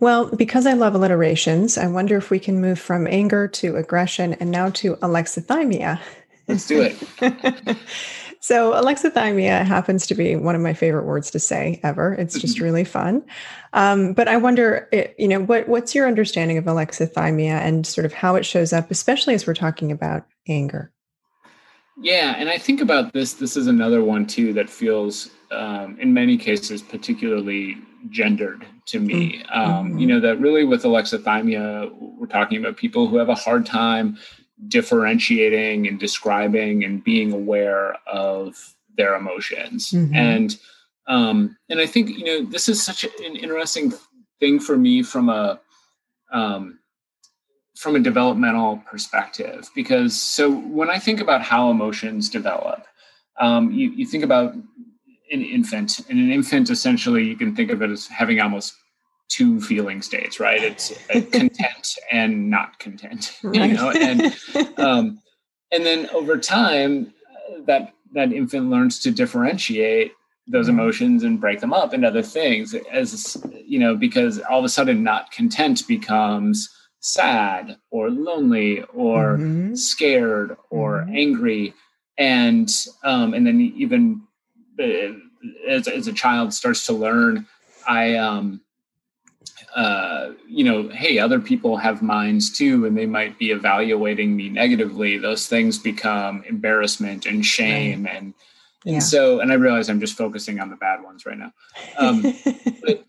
Well, 0.00 0.34
because 0.36 0.66
I 0.66 0.74
love 0.74 0.94
alliterations, 0.94 1.78
I 1.78 1.86
wonder 1.86 2.16
if 2.18 2.30
we 2.30 2.38
can 2.38 2.60
move 2.60 2.78
from 2.78 3.06
anger 3.06 3.48
to 3.48 3.76
aggression 3.76 4.34
and 4.34 4.50
now 4.50 4.68
to 4.70 4.96
alexithymia. 4.96 5.98
Let's 6.48 6.66
do 6.66 6.80
it. 6.80 6.96
so, 8.40 8.72
alexithymia 8.72 9.64
happens 9.64 10.06
to 10.06 10.14
be 10.14 10.36
one 10.36 10.54
of 10.54 10.60
my 10.60 10.74
favorite 10.74 11.04
words 11.04 11.30
to 11.32 11.38
say 11.38 11.80
ever. 11.82 12.14
It's 12.14 12.38
just 12.40 12.60
really 12.60 12.84
fun. 12.84 13.24
Um, 13.72 14.12
but 14.12 14.28
I 14.28 14.36
wonder, 14.36 14.88
you 15.18 15.28
know, 15.28 15.40
what 15.40 15.68
what's 15.68 15.94
your 15.94 16.06
understanding 16.06 16.58
of 16.58 16.64
alexithymia 16.64 17.60
and 17.60 17.86
sort 17.86 18.04
of 18.04 18.12
how 18.12 18.36
it 18.36 18.46
shows 18.46 18.72
up, 18.72 18.90
especially 18.90 19.34
as 19.34 19.46
we're 19.46 19.54
talking 19.54 19.90
about 19.90 20.26
anger? 20.48 20.92
Yeah, 21.98 22.34
and 22.36 22.48
I 22.48 22.58
think 22.58 22.80
about 22.80 23.12
this. 23.12 23.34
This 23.34 23.56
is 23.56 23.66
another 23.66 24.04
one 24.04 24.26
too 24.26 24.52
that 24.52 24.68
feels, 24.68 25.30
um, 25.50 25.96
in 25.98 26.12
many 26.12 26.36
cases, 26.36 26.82
particularly 26.82 27.78
gendered 28.10 28.66
to 28.86 29.00
me. 29.00 29.42
Mm-hmm. 29.42 29.60
Um, 29.60 29.98
you 29.98 30.06
know, 30.06 30.20
that 30.20 30.38
really 30.38 30.64
with 30.64 30.82
alexithymia, 30.82 31.90
we're 31.98 32.26
talking 32.26 32.58
about 32.58 32.76
people 32.76 33.08
who 33.08 33.16
have 33.16 33.30
a 33.30 33.34
hard 33.34 33.64
time 33.64 34.18
differentiating 34.68 35.86
and 35.86 35.98
describing 36.00 36.84
and 36.84 37.04
being 37.04 37.32
aware 37.32 37.96
of 38.06 38.74
their 38.96 39.14
emotions. 39.14 39.90
Mm-hmm. 39.90 40.14
And 40.14 40.58
um, 41.08 41.56
and 41.68 41.80
I 41.80 41.86
think 41.86 42.10
you 42.10 42.24
know 42.24 42.44
this 42.44 42.68
is 42.68 42.82
such 42.82 43.04
an 43.04 43.36
interesting 43.36 43.92
thing 44.40 44.58
for 44.60 44.76
me 44.76 45.02
from 45.02 45.28
a 45.28 45.60
um, 46.32 46.78
from 47.76 47.94
a 47.94 48.00
developmental 48.00 48.78
perspective 48.90 49.68
because 49.74 50.18
so 50.20 50.50
when 50.50 50.88
i 50.88 50.98
think 50.98 51.20
about 51.20 51.42
how 51.42 51.70
emotions 51.70 52.28
develop 52.28 52.86
um, 53.38 53.70
you, 53.70 53.90
you 53.90 54.06
think 54.06 54.24
about 54.24 54.54
an 54.54 55.42
infant 55.42 56.00
and 56.08 56.18
an 56.18 56.32
infant 56.32 56.70
essentially 56.70 57.24
you 57.24 57.36
can 57.36 57.54
think 57.54 57.70
of 57.70 57.82
it 57.82 57.90
as 57.90 58.06
having 58.06 58.40
almost 58.40 58.74
two 59.28 59.60
feeling 59.60 60.02
states 60.02 60.38
right 60.38 60.62
it's 60.62 60.92
content 61.30 61.94
and 62.12 62.48
not 62.48 62.78
content 62.78 63.36
right. 63.42 63.70
you 63.70 63.74
know 63.74 63.90
and 63.90 64.78
um, 64.78 65.20
and 65.72 65.84
then 65.84 66.08
over 66.10 66.38
time 66.38 67.12
that 67.66 67.92
that 68.12 68.32
infant 68.32 68.70
learns 68.70 69.00
to 69.00 69.10
differentiate 69.10 70.12
those 70.46 70.68
mm-hmm. 70.68 70.78
emotions 70.78 71.24
and 71.24 71.40
break 71.40 71.60
them 71.60 71.72
up 71.72 71.92
into 71.92 72.06
other 72.06 72.22
things 72.22 72.74
as 72.90 73.36
you 73.64 73.78
know 73.78 73.96
because 73.96 74.40
all 74.40 74.58
of 74.58 74.64
a 74.64 74.68
sudden 74.68 75.02
not 75.02 75.30
content 75.32 75.86
becomes 75.88 76.70
sad 77.00 77.76
or 77.90 78.10
lonely 78.10 78.82
or 78.94 79.36
mm-hmm. 79.36 79.74
scared 79.74 80.56
or 80.70 81.00
mm-hmm. 81.00 81.16
angry 81.16 81.74
and 82.18 82.70
um, 83.04 83.34
and 83.34 83.46
then 83.46 83.60
even 83.60 84.22
uh, 84.80 85.12
as, 85.68 85.88
as 85.88 86.06
a 86.06 86.12
child 86.12 86.54
starts 86.54 86.86
to 86.86 86.92
learn 86.92 87.46
i 87.86 88.14
um 88.14 88.60
uh, 89.74 90.32
you 90.48 90.64
know, 90.64 90.88
hey, 90.88 91.18
other 91.18 91.40
people 91.40 91.76
have 91.76 92.02
minds 92.02 92.50
too, 92.50 92.86
and 92.86 92.96
they 92.96 93.06
might 93.06 93.38
be 93.38 93.50
evaluating 93.50 94.36
me 94.36 94.48
negatively. 94.48 95.18
Those 95.18 95.46
things 95.46 95.78
become 95.78 96.44
embarrassment 96.48 97.26
and 97.26 97.44
shame, 97.44 98.04
right. 98.04 98.16
and 98.16 98.34
and 98.84 98.94
yeah. 98.94 99.00
so, 99.00 99.40
and 99.40 99.50
I 99.50 99.56
realize 99.56 99.88
I'm 99.88 100.00
just 100.00 100.16
focusing 100.16 100.60
on 100.60 100.70
the 100.70 100.76
bad 100.76 101.02
ones 101.02 101.26
right 101.26 101.36
now. 101.36 101.52
Um, 101.98 102.22
but 102.86 103.04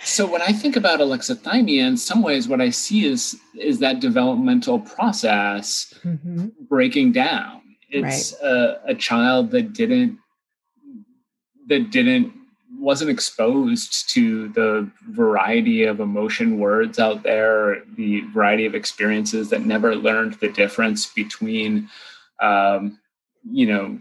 so 0.00 0.26
when 0.26 0.42
I 0.42 0.52
think 0.52 0.76
about 0.76 1.00
alexithymia, 1.00 1.86
in 1.86 1.96
some 1.96 2.22
ways, 2.22 2.48
what 2.48 2.60
I 2.60 2.70
see 2.70 3.06
is 3.06 3.38
is 3.54 3.78
that 3.78 4.00
developmental 4.00 4.80
process 4.80 5.94
mm-hmm. 6.04 6.48
breaking 6.68 7.12
down. 7.12 7.62
It's 7.88 8.34
right. 8.42 8.50
a, 8.50 8.80
a 8.88 8.94
child 8.94 9.52
that 9.52 9.72
didn't 9.72 10.18
that 11.68 11.90
didn't 11.90 12.32
wasn't 12.84 13.10
exposed 13.10 14.10
to 14.10 14.48
the 14.48 14.88
variety 15.08 15.84
of 15.84 16.00
emotion 16.00 16.58
words 16.58 16.98
out 16.98 17.22
there, 17.22 17.82
the 17.96 18.20
variety 18.32 18.66
of 18.66 18.74
experiences 18.74 19.48
that 19.50 19.64
never 19.64 19.96
learned 19.96 20.34
the 20.34 20.48
difference 20.48 21.06
between, 21.06 21.88
um, 22.40 22.98
you 23.50 23.66
know, 23.66 23.98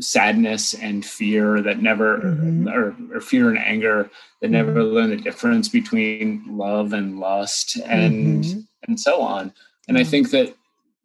sadness 0.00 0.74
and 0.74 1.06
fear 1.06 1.60
that 1.62 1.80
never 1.80 2.18
mm-hmm. 2.18 2.68
or, 2.68 2.96
or, 3.14 3.20
fear 3.20 3.48
and 3.48 3.58
anger 3.58 4.10
that 4.40 4.50
never 4.50 4.72
mm-hmm. 4.72 4.94
learn 4.94 5.10
the 5.10 5.16
difference 5.16 5.68
between 5.68 6.44
love 6.48 6.92
and 6.92 7.20
lust 7.20 7.76
and 7.86 8.44
mm-hmm. 8.44 8.60
and 8.88 8.98
so 8.98 9.20
on 9.20 9.52
and 9.86 9.96
i 9.96 10.02
think 10.02 10.30
that 10.30 10.52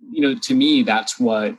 you 0.10 0.20
know 0.20 0.34
to 0.39 0.56
me 0.56 0.82
that's 0.82 1.20
what 1.20 1.56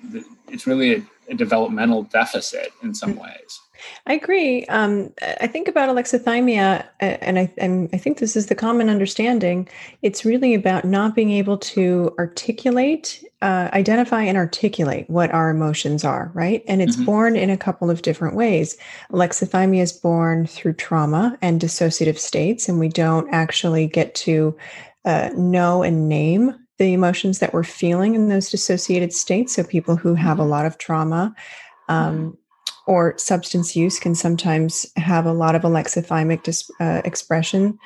it's 0.49 0.67
really 0.67 0.95
a, 0.97 1.03
a 1.29 1.35
developmental 1.35 2.03
deficit 2.03 2.73
in 2.83 2.93
some 2.93 3.15
mm. 3.15 3.23
ways 3.23 3.61
I 4.07 4.15
agree. 4.15 4.65
Um, 4.67 5.13
I 5.41 5.49
think 5.49 5.67
about 5.67 5.89
alexithymia, 5.89 6.87
and 7.01 7.41
I, 7.41 7.53
and 7.59 7.89
I 7.93 7.99
think 7.99 8.19
this 8.19 8.37
is 8.37 8.47
the 8.47 8.55
common 8.55 8.89
understanding. 8.89 9.69
It's 10.03 10.25
really 10.25 10.55
about 10.55 10.85
not 10.85 11.17
being 11.17 11.33
able 11.33 11.59
to 11.59 12.15
articulate, 12.17 13.25
uh, 13.43 13.69
identify, 13.73 14.23
and 14.23 14.39
articulate 14.39 15.11
what 15.11 15.33
our 15.33 15.51
emotions 15.51 16.05
are, 16.05 16.31
right? 16.35 16.63
And 16.69 16.83
it's 16.83 16.95
mm-hmm. 16.95 17.05
born 17.05 17.37
in 17.37 17.51
a 17.51 17.57
couple 17.57 17.91
of 17.91 18.03
different 18.03 18.37
ways. 18.37 18.77
Alexithymia 19.11 19.83
is 19.83 19.93
born 19.93 20.47
through 20.47 20.75
trauma 20.75 21.37
and 21.43 21.61
dissociative 21.61 22.19
states, 22.19 22.69
and 22.69 22.79
we 22.79 22.89
don't 22.89 23.29
actually 23.33 23.89
get 23.89 24.15
to 24.17 24.57
uh, 25.05 25.31
know 25.35 25.83
and 25.83 26.09
name 26.09 26.55
the 26.79 26.93
emotions 26.93 27.41
that 27.41 27.53
we're 27.53 27.65
feeling 27.65 28.15
in 28.15 28.29
those 28.29 28.51
dissociated 28.51 29.13
states. 29.13 29.55
So, 29.55 29.65
people 29.65 29.97
who 29.97 30.15
have 30.15 30.39
a 30.39 30.43
mm-hmm. 30.43 30.51
lot 30.51 30.67
of 30.67 30.79
trauma. 30.79 31.35
Um, 31.89 32.39
or 32.87 33.17
substance 33.19 33.75
use 33.75 33.99
can 33.99 34.15
sometimes 34.15 34.87
have 34.97 35.27
a 35.27 35.33
lot 35.33 35.55
of 35.55 35.63
alexithymic 35.63 36.43
dis, 36.43 36.71
uh, 36.81 37.03
expression 37.05 37.79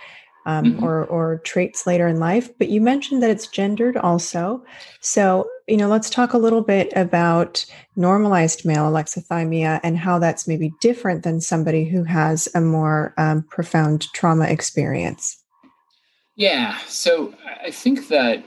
um, 0.46 0.64
mm-hmm. 0.64 0.84
or, 0.84 1.04
or 1.06 1.38
traits 1.38 1.86
later 1.86 2.06
in 2.06 2.18
life. 2.18 2.50
But 2.58 2.68
you 2.68 2.80
mentioned 2.80 3.22
that 3.22 3.30
it's 3.30 3.46
gendered 3.46 3.96
also. 3.96 4.64
So, 5.00 5.48
you 5.68 5.76
know, 5.76 5.88
let's 5.88 6.10
talk 6.10 6.32
a 6.32 6.38
little 6.38 6.62
bit 6.62 6.92
about 6.96 7.64
normalized 7.96 8.64
male 8.64 8.90
alexithymia 8.90 9.80
and 9.82 9.98
how 9.98 10.18
that's 10.18 10.48
maybe 10.48 10.72
different 10.80 11.22
than 11.22 11.40
somebody 11.40 11.84
who 11.84 12.04
has 12.04 12.48
a 12.54 12.60
more 12.60 13.14
um, 13.18 13.42
profound 13.44 14.12
trauma 14.12 14.46
experience. 14.46 15.36
Yeah. 16.36 16.78
So 16.86 17.34
I 17.62 17.70
think 17.70 18.08
that 18.08 18.44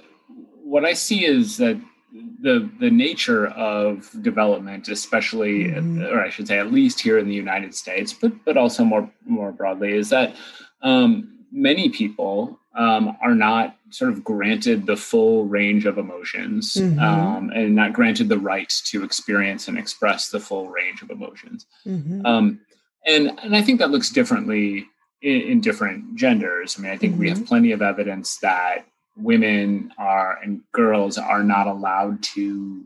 what 0.63 0.85
I 0.85 0.93
see 0.93 1.25
is 1.25 1.57
that 1.57 1.79
the 2.13 2.69
the 2.79 2.91
nature 2.91 3.47
of 3.47 4.09
development, 4.21 4.87
especially, 4.87 5.65
mm-hmm. 5.65 6.03
or 6.03 6.21
I 6.21 6.29
should 6.29 6.47
say, 6.47 6.59
at 6.59 6.71
least 6.71 6.99
here 6.99 7.17
in 7.17 7.27
the 7.27 7.33
United 7.33 7.73
States, 7.73 8.13
but 8.13 8.31
but 8.45 8.57
also 8.57 8.83
more 8.83 9.09
more 9.25 9.51
broadly, 9.51 9.93
is 9.93 10.09
that 10.09 10.35
um, 10.81 11.45
many 11.51 11.89
people 11.89 12.59
um, 12.75 13.17
are 13.21 13.35
not 13.35 13.77
sort 13.89 14.11
of 14.11 14.23
granted 14.23 14.85
the 14.85 14.97
full 14.97 15.45
range 15.45 15.85
of 15.85 15.97
emotions 15.97 16.73
mm-hmm. 16.73 16.99
um, 16.99 17.51
and 17.51 17.75
not 17.75 17.93
granted 17.93 18.29
the 18.29 18.39
right 18.39 18.69
to 18.85 19.03
experience 19.03 19.67
and 19.67 19.77
express 19.77 20.29
the 20.29 20.39
full 20.39 20.69
range 20.69 21.01
of 21.01 21.09
emotions. 21.09 21.65
Mm-hmm. 21.85 22.25
Um, 22.25 22.59
and 23.05 23.39
and 23.41 23.55
I 23.55 23.61
think 23.61 23.79
that 23.79 23.91
looks 23.91 24.09
differently 24.11 24.87
in, 25.21 25.41
in 25.41 25.61
different 25.61 26.15
genders. 26.15 26.75
I 26.77 26.81
mean, 26.81 26.91
I 26.91 26.97
think 26.97 27.17
we 27.17 27.29
have 27.29 27.39
mm-hmm. 27.39 27.47
plenty 27.47 27.71
of 27.71 27.81
evidence 27.81 28.37
that 28.37 28.85
women 29.15 29.91
are 29.97 30.39
and 30.41 30.61
girls 30.71 31.17
are 31.17 31.43
not 31.43 31.67
allowed 31.67 32.21
to 32.23 32.83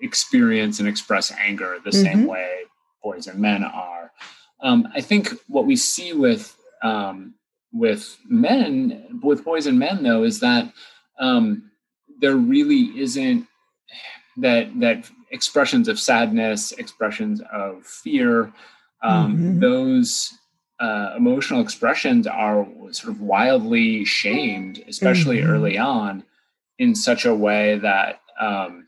experience 0.00 0.78
and 0.78 0.88
express 0.88 1.30
anger 1.32 1.78
the 1.84 1.90
mm-hmm. 1.90 2.02
same 2.02 2.26
way 2.26 2.66
boys 3.02 3.28
and 3.28 3.38
men 3.38 3.62
are. 3.62 4.10
Um, 4.60 4.88
I 4.94 5.00
think 5.00 5.28
what 5.48 5.66
we 5.66 5.76
see 5.76 6.12
with 6.12 6.56
um, 6.82 7.34
with 7.72 8.18
men, 8.26 9.20
with 9.22 9.44
boys 9.44 9.66
and 9.66 9.78
men, 9.78 10.02
though, 10.02 10.24
is 10.24 10.40
that 10.40 10.72
um, 11.20 11.70
there 12.20 12.36
really 12.36 12.98
isn't 12.98 13.46
that 14.38 14.68
that 14.80 15.10
expressions 15.30 15.88
of 15.88 16.00
sadness, 16.00 16.72
expressions 16.72 17.40
of 17.52 17.84
fear, 17.84 18.52
um, 19.02 19.36
mm-hmm. 19.36 19.60
those 19.60 20.32
uh, 20.78 21.14
emotional 21.16 21.60
expressions 21.60 22.26
are 22.26 22.66
sort 22.90 23.14
of 23.14 23.20
wildly 23.20 24.04
shamed, 24.04 24.82
especially 24.86 25.38
mm-hmm. 25.38 25.50
early 25.50 25.78
on, 25.78 26.24
in 26.78 26.94
such 26.94 27.24
a 27.24 27.34
way 27.34 27.78
that 27.78 28.20
um, 28.38 28.86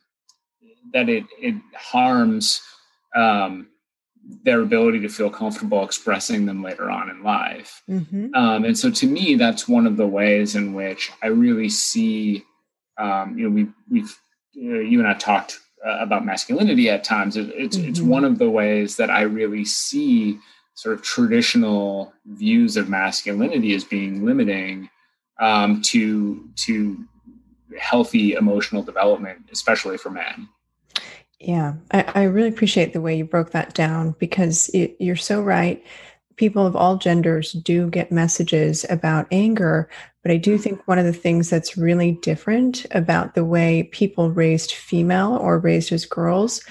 that 0.92 1.09
it 1.09 1.24
it 1.40 1.55
harms 1.74 2.61
um, 3.16 3.68
their 4.44 4.61
ability 4.61 5.01
to 5.01 5.09
feel 5.09 5.31
comfortable 5.31 5.83
expressing 5.83 6.44
them 6.44 6.62
later 6.62 6.90
on 6.90 7.09
in 7.09 7.22
life. 7.22 7.83
Mm-hmm. 7.88 8.35
Um, 8.35 8.64
and 8.64 8.79
so, 8.79 8.90
to 8.90 9.07
me, 9.07 9.37
that's 9.37 9.66
one 9.66 9.87
of 9.87 9.96
the 9.96 10.07
ways 10.07 10.55
in 10.55 10.74
which 10.74 11.11
I 11.22 11.29
really 11.29 11.70
see. 11.70 12.44
Um, 12.98 13.38
you 13.38 13.48
know, 13.48 13.55
we 13.55 13.68
we've 13.90 14.18
uh, 14.57 14.81
you 14.81 14.98
and 14.98 15.09
I 15.09 15.14
talked 15.14 15.59
uh, 15.87 15.98
about 16.01 16.27
masculinity 16.27 16.90
at 16.90 17.05
times. 17.05 17.37
It, 17.37 17.51
it's 17.55 17.79
mm-hmm. 17.79 17.88
it's 17.88 18.01
one 18.01 18.24
of 18.24 18.38
the 18.38 18.51
ways 18.51 18.96
that 18.96 19.11
I 19.11 19.22
really 19.22 19.64
see 19.64 20.38
sort 20.78 20.94
of 20.94 21.02
traditional 21.02 22.12
views 22.24 22.76
of 22.76 22.88
masculinity 22.88 23.74
as 23.74 23.82
being 23.82 24.24
limiting 24.24 24.88
um, 25.40 25.82
to 25.82 26.48
to 26.54 27.04
healthy 27.76 28.34
emotional 28.34 28.84
development, 28.84 29.40
especially 29.52 29.98
for 29.98 30.10
men. 30.10 30.48
Yeah, 31.40 31.74
I, 31.90 32.04
I, 32.14 32.22
really 32.24 32.48
appreciate 32.48 32.92
the 32.92 33.00
way 33.00 33.16
you 33.16 33.24
broke 33.24 33.50
that 33.50 33.74
down 33.74 34.14
because 34.20 34.68
it, 34.68 34.96
you're 35.00 35.16
so 35.16 35.42
right. 35.42 35.84
people 36.36 36.64
of 36.64 36.76
all 36.76 36.96
genders 36.96 37.52
do 37.52 37.90
get 37.90 38.12
messages 38.12 38.86
about 38.88 39.26
anger, 39.32 39.88
but 40.22 40.30
I 40.30 40.36
do 40.36 40.58
think 40.58 40.86
one 40.86 40.98
of 40.98 41.04
the 41.04 41.12
things 41.12 41.50
that's 41.50 41.76
really 41.76 42.12
different 42.22 42.86
about 42.92 43.34
the 43.34 43.44
way 43.44 43.84
people 43.90 44.30
raised 44.30 44.72
female 44.72 45.38
or 45.40 45.58
raised 45.58 45.90
as 45.90 46.06
girls 46.06 46.62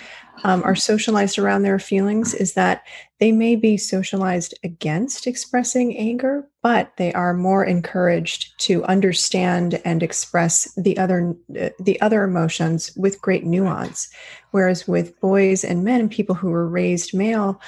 um, 0.43 0.63
are 0.63 0.76
socialized 0.76 1.39
around 1.39 1.63
their 1.63 1.80
feelings 1.80 2.34
is 2.34 2.54
that 2.54 2.84
they 3.19 3.32
may 3.32 3.56
be 3.56 3.78
socialized 3.78 4.54
against 4.63 5.26
expressing 5.26 5.97
anger, 5.97 6.47
but 6.62 6.93
they 6.97 7.12
are 7.13 7.34
more 7.34 7.65
encouraged 7.65 8.54
to 8.60 8.84
understand 8.86 9.82
and 9.84 10.04
express 10.04 10.71
the 10.76 10.97
other 10.97 11.36
the 11.47 12.00
other 12.02 12.23
emotions 12.23 12.95
with 12.95 13.21
great 13.21 13.45
nuance. 13.45 14.10
Whereas 14.52 14.88
with 14.88 15.19
boys 15.19 15.63
and 15.63 15.84
men 15.84 16.02
and 16.02 16.12
people 16.12 16.36
who 16.36 16.50
were 16.50 16.67
raised 16.67 17.15
male, 17.15 17.60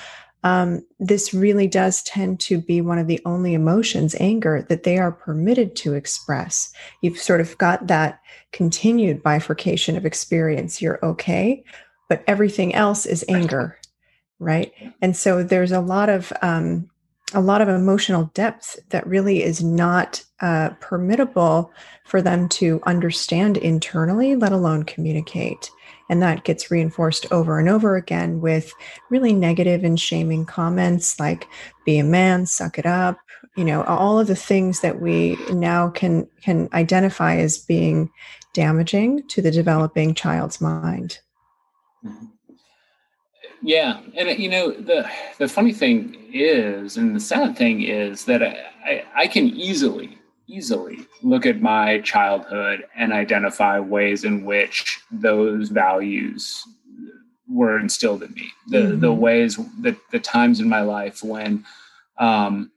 um, 0.44 0.86
this 1.00 1.34
really 1.34 1.68
does 1.68 2.04
tend 2.04 2.40
to 2.42 2.62
be 2.62 2.80
one 2.80 3.00
of 3.00 3.08
the 3.08 3.20
only 3.26 3.54
emotions, 3.54 4.16
anger, 4.20 4.66
that 4.70 4.84
they 4.84 4.98
are 4.98 5.12
permitted 5.12 5.76
to 5.78 5.96
express. 5.96 6.72
You've 7.02 7.18
sort 7.18 7.42
of 7.42 7.58
got 7.58 7.88
that 7.88 8.22
continued 8.52 9.22
bifurcation 9.22 9.98
of 9.98 10.06
experience. 10.06 10.82
You're 10.82 11.04
okay 11.04 11.64
but 12.10 12.24
everything 12.28 12.76
else 12.76 13.06
is 13.06 13.24
anger 13.30 13.80
right? 14.40 14.72
And 15.02 15.16
so 15.16 15.44
there's 15.44 15.72
a 15.72 15.82
lot 15.82 16.10
of 16.10 16.34
um, 16.42 16.90
a 17.34 17.42
lot 17.42 17.62
of 17.62 17.70
emotional 17.70 18.32
depth 18.34 18.80
that 18.90 19.06
really 19.06 19.44
is 19.44 19.64
not 19.64 20.24
uh, 20.42 20.72
permittable 20.82 21.70
for 22.06 22.24
them 22.24 22.50
to 22.50 22.82
understand 22.88 23.58
internally 23.58 24.36
let 24.36 24.52
alone 24.52 24.84
communicate. 24.84 25.70
And 26.10 26.24
that 26.24 26.44
gets 26.44 26.72
reinforced 26.72 27.32
over 27.32 27.60
and 27.60 27.70
over 27.70 27.96
again 27.96 28.42
with 28.42 28.74
really 29.12 29.34
negative 29.34 29.84
and 29.84 30.00
shaming 30.00 30.46
comments 30.46 31.20
like 31.20 31.48
be 31.86 32.00
a 32.00 32.04
man 32.04 32.48
suck 32.48 32.80
it 32.80 32.86
up 32.88 33.20
you 33.56 33.64
know 33.64 33.84
all 33.84 34.20
of 34.20 34.26
the 34.26 34.36
things 34.36 34.80
that 34.80 35.02
we 35.02 35.38
now 35.52 35.90
can 35.90 36.28
can 36.42 36.68
identify 36.74 37.36
as 37.36 37.60
being 37.60 38.10
damaging 38.54 39.28
to 39.28 39.42
the 39.42 39.52
developing 39.52 40.16
child's 40.16 40.60
mind. 40.60 41.20
Yeah, 43.62 44.00
and 44.16 44.30
uh, 44.30 44.34
you 44.34 44.50
know 44.50 44.72
the 44.72 45.10
the 45.38 45.48
funny 45.48 45.74
thing 45.74 46.16
is, 46.34 46.98
and 46.98 47.16
the 47.16 47.20
sad 47.20 47.58
thing 47.58 47.84
is 47.84 48.26
that 48.26 48.42
I, 48.42 48.66
I, 48.86 49.04
I 49.16 49.28
can 49.28 49.48
easily 49.48 50.18
easily 50.48 51.06
look 51.22 51.46
at 51.46 51.62
my 51.62 52.00
childhood 52.00 52.84
and 52.96 53.14
identify 53.14 53.80
ways 53.80 54.24
in 54.24 54.44
which 54.46 55.00
those 55.12 55.70
values 55.70 56.64
were 57.48 57.80
instilled 57.80 58.24
in 58.24 58.34
me. 58.34 58.50
The 58.68 58.78
mm-hmm. 58.78 59.00
the 59.02 59.14
ways 59.14 59.60
that 59.82 59.98
the 60.12 60.20
times 60.20 60.60
in 60.60 60.70
my 60.70 60.82
life 60.82 61.24
when 61.24 61.66
um, 62.18 62.72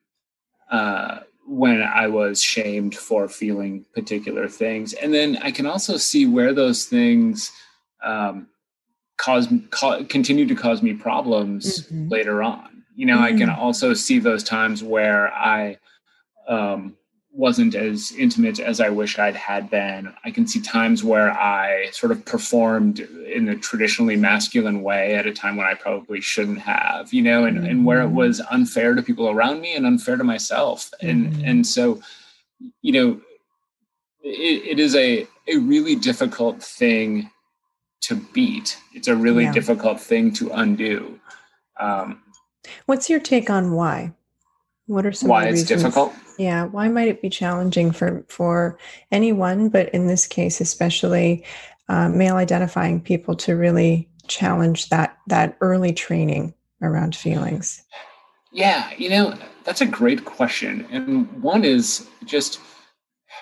uh, 0.71 1.21
when 1.47 1.83
I 1.83 2.09
was 2.09 2.43
shamed 2.43 2.97
for 2.97 3.29
feeling 3.29 3.85
particular 3.95 4.49
things, 4.49 4.95
and 4.95 5.15
then 5.15 5.39
I 5.43 5.53
can 5.53 5.67
also 5.67 5.97
see 5.97 6.27
where 6.27 6.53
those 6.53 6.87
things 6.87 7.53
um, 8.03 8.49
cause, 9.23 9.49
cause 9.71 10.05
continue 10.09 10.47
to 10.47 10.55
cause 10.55 10.83
me 10.83 10.93
problems 10.93 11.87
mm-hmm. 11.87 12.09
later 12.09 12.43
on. 12.43 12.83
You 12.97 13.07
know, 13.07 13.17
mm-hmm. 13.17 13.37
I 13.37 13.39
can 13.39 13.49
mm. 13.49 13.57
also 13.57 13.95
see 13.95 14.19
those 14.19 14.43
times 14.43 14.83
where 14.83 15.33
I 15.33 15.79
um, 16.49 16.97
wasn't 17.33 17.75
as 17.75 18.13
intimate 18.13 18.59
as 18.59 18.81
I 18.81 18.91
wish 18.91 19.19
I'd 19.19 19.37
had 19.37 19.71
been. 19.71 20.13
I 20.25 20.31
can 20.31 20.47
see 20.47 20.61
times 20.61 21.03
where 21.03 21.31
I 21.31 21.89
sort 21.93 22.13
of 22.13 22.25
performed 22.27 23.01
in 23.01 23.49
a 23.49 23.57
traditionally 23.57 24.17
masculine 24.17 24.83
way 24.83 25.15
at 25.15 25.27
a 25.27 25.33
time 25.33 25.57
when 25.57 25.67
I 25.67 25.75
probably 25.75 26.21
shouldn't 26.21 26.59
have, 26.59 27.13
you 27.13 27.23
know, 27.23 27.45
and, 27.45 27.59
mm-hmm. 27.59 27.67
and 27.67 27.87
where 27.87 28.03
it 28.03 28.07
mm-hmm. 28.07 28.17
was 28.17 28.43
unfair 28.51 28.95
to 28.95 29.03
people 29.03 29.31
around 29.31 29.61
me 29.61 29.75
and 29.75 29.87
unfair 29.87 30.17
to 30.17 30.25
myself. 30.25 30.91
And 31.01 31.33
mm-hmm. 31.33 31.45
and 31.49 31.67
so, 31.67 32.03
you 32.83 32.93
know, 32.93 33.21
it, 34.23 34.73
it 34.73 34.81
is 34.81 34.95
a 34.97 35.27
a 35.49 35.57
really 35.57 35.97
difficult 35.97 36.63
thing 36.63 37.31
to 38.03 38.17
beat. 38.17 38.79
It's 38.93 39.09
a 39.09 39.17
really 39.17 39.45
yeah. 39.45 39.53
difficult 39.53 40.01
thing 40.01 40.33
to 40.35 40.51
undo. 40.51 41.19
Um, 41.81 42.23
What's 42.87 43.09
your 43.11 43.21
take 43.21 43.51
on 43.51 43.73
why? 43.73 44.12
What 44.87 45.07
are 45.07 45.12
some 45.12 45.29
why 45.29 45.45
it's 45.45 45.62
reasons? 45.62 45.83
difficult? 45.83 46.12
Yeah, 46.38 46.65
why 46.65 46.88
might 46.88 47.09
it 47.09 47.23
be 47.23 47.31
challenging 47.31 47.93
for 47.93 48.25
for 48.29 48.79
anyone, 49.11 49.69
but 49.69 49.88
in 49.91 50.07
this 50.07 50.27
case, 50.27 50.61
especially 50.61 51.45
uh, 51.88 52.09
male 52.09 52.37
identifying 52.37 53.01
people, 53.01 53.35
to 53.37 53.57
really 53.57 54.09
challenge 54.27 54.88
that 54.88 55.17
that 55.29 55.57
early 55.61 55.93
training 55.93 56.55
around 56.83 57.15
feelings? 57.17 57.83
Yeah, 58.53 58.91
you 58.99 59.09
know 59.09 59.35
that's 59.65 59.81
a 59.81 59.87
great 59.87 60.25
question, 60.25 60.87
and 60.91 61.31
one 61.43 61.65
is 61.65 62.07
just 62.25 62.59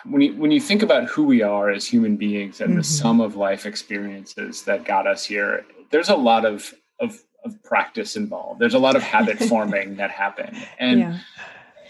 when 0.04 0.22
you 0.22 0.34
when 0.34 0.50
you 0.50 0.60
think 0.60 0.82
about 0.82 1.08
who 1.08 1.24
we 1.24 1.42
are 1.42 1.70
as 1.70 1.86
human 1.86 2.16
beings 2.16 2.60
and 2.60 2.70
mm-hmm. 2.70 2.78
the 2.78 2.84
sum 2.84 3.20
of 3.20 3.36
life 3.36 3.66
experiences 3.66 4.62
that 4.62 4.84
got 4.84 5.06
us 5.06 5.24
here, 5.24 5.64
there's 5.90 6.08
a 6.08 6.16
lot 6.16 6.44
of 6.44 6.74
of, 7.00 7.18
of 7.44 7.62
practice 7.62 8.16
involved. 8.16 8.60
There's 8.60 8.74
a 8.74 8.78
lot 8.78 8.96
of 8.96 9.02
habit 9.02 9.38
forming 9.48 9.96
that 9.96 10.10
happened, 10.10 10.56
and 10.78 11.00
yeah. 11.00 11.18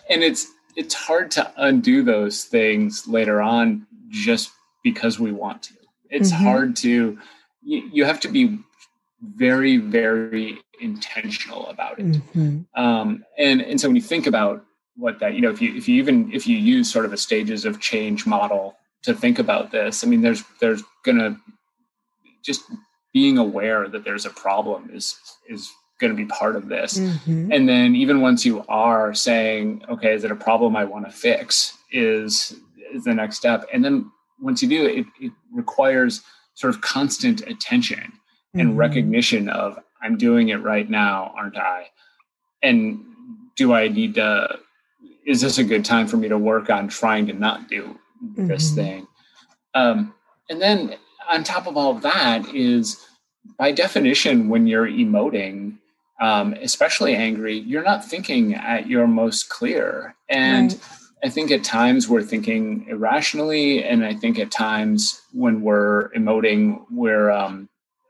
and 0.08 0.22
it's 0.22 0.46
it's 0.76 0.94
hard 0.94 1.30
to 1.32 1.52
undo 1.56 2.02
those 2.02 2.44
things 2.44 3.06
later 3.06 3.40
on 3.40 3.86
just 4.08 4.50
because 4.82 5.18
we 5.18 5.32
want 5.32 5.62
to. 5.64 5.74
It's 6.08 6.32
mm-hmm. 6.32 6.44
hard 6.44 6.76
to 6.76 7.18
you, 7.62 7.90
you 7.92 8.04
have 8.04 8.20
to 8.20 8.28
be 8.28 8.58
very 9.22 9.76
very 9.76 10.58
intentional 10.80 11.66
about 11.66 11.98
it 11.98 12.06
mm-hmm. 12.06 12.60
um, 12.74 13.22
and 13.36 13.60
and 13.60 13.78
so 13.78 13.86
when 13.86 13.94
you 13.94 14.00
think 14.00 14.26
about 14.26 14.64
what 14.96 15.18
that 15.20 15.34
you 15.34 15.40
know 15.40 15.50
if 15.50 15.60
you 15.60 15.74
if 15.76 15.88
you 15.88 15.96
even 15.96 16.32
if 16.32 16.46
you 16.46 16.56
use 16.56 16.90
sort 16.90 17.04
of 17.04 17.12
a 17.12 17.16
stages 17.16 17.64
of 17.64 17.80
change 17.80 18.26
model 18.26 18.76
to 19.02 19.14
think 19.14 19.38
about 19.38 19.70
this 19.70 20.04
i 20.04 20.06
mean 20.06 20.20
there's 20.20 20.44
there's 20.60 20.82
gonna 21.04 21.38
just 22.44 22.62
being 23.12 23.38
aware 23.38 23.88
that 23.88 24.04
there's 24.04 24.26
a 24.26 24.30
problem 24.30 24.90
is 24.92 25.18
is 25.48 25.70
going 26.00 26.10
to 26.10 26.16
be 26.16 26.26
part 26.26 26.56
of 26.56 26.68
this 26.68 26.98
mm-hmm. 26.98 27.52
and 27.52 27.68
then 27.68 27.94
even 27.94 28.20
once 28.20 28.44
you 28.44 28.64
are 28.68 29.12
saying 29.12 29.82
okay 29.88 30.14
is 30.14 30.24
it 30.24 30.30
a 30.30 30.36
problem 30.36 30.74
i 30.74 30.84
want 30.84 31.04
to 31.04 31.10
fix 31.10 31.76
is 31.92 32.56
is 32.92 33.04
the 33.04 33.14
next 33.14 33.36
step 33.36 33.66
and 33.72 33.84
then 33.84 34.10
once 34.40 34.62
you 34.62 34.68
do 34.68 34.86
it 34.86 35.04
it 35.20 35.32
requires 35.52 36.22
sort 36.54 36.74
of 36.74 36.80
constant 36.80 37.42
attention 37.42 37.98
mm-hmm. 38.00 38.60
and 38.60 38.78
recognition 38.78 39.48
of 39.50 39.78
i'm 40.02 40.16
doing 40.16 40.48
it 40.48 40.62
right 40.62 40.88
now 40.88 41.32
aren't 41.36 41.58
i 41.58 41.86
and 42.62 42.98
do 43.56 43.74
i 43.74 43.86
need 43.86 44.14
to 44.14 44.58
is 45.26 45.40
this 45.40 45.58
a 45.58 45.64
good 45.64 45.84
time 45.84 46.06
for 46.06 46.16
me 46.16 46.28
to 46.28 46.38
work 46.38 46.70
on 46.70 46.88
trying 46.88 47.26
to 47.26 47.32
not 47.32 47.68
do 47.68 47.98
this 48.36 48.70
mm-hmm. 48.70 48.76
thing? 48.76 49.06
Um, 49.74 50.14
and 50.48 50.60
then 50.60 50.96
on 51.30 51.44
top 51.44 51.66
of 51.66 51.76
all 51.76 51.94
that 51.94 52.54
is 52.54 53.04
by 53.58 53.72
definition, 53.72 54.48
when 54.48 54.66
you're 54.66 54.88
emoting, 54.88 55.78
um, 56.20 56.54
especially 56.54 57.14
angry, 57.14 57.58
you're 57.58 57.82
not 57.82 58.04
thinking 58.04 58.54
at 58.54 58.86
your 58.86 59.06
most 59.06 59.48
clear. 59.48 60.14
And 60.28 60.72
right. 60.72 60.80
I 61.24 61.28
think 61.28 61.50
at 61.50 61.64
times 61.64 62.08
we're 62.08 62.22
thinking 62.22 62.86
irrationally, 62.88 63.84
and 63.84 64.04
I 64.04 64.14
think 64.14 64.38
at 64.38 64.50
times 64.50 65.20
when 65.32 65.62
we're 65.62 66.10
emoting, 66.10 66.84
we're 66.90 67.30
um, 67.30 67.68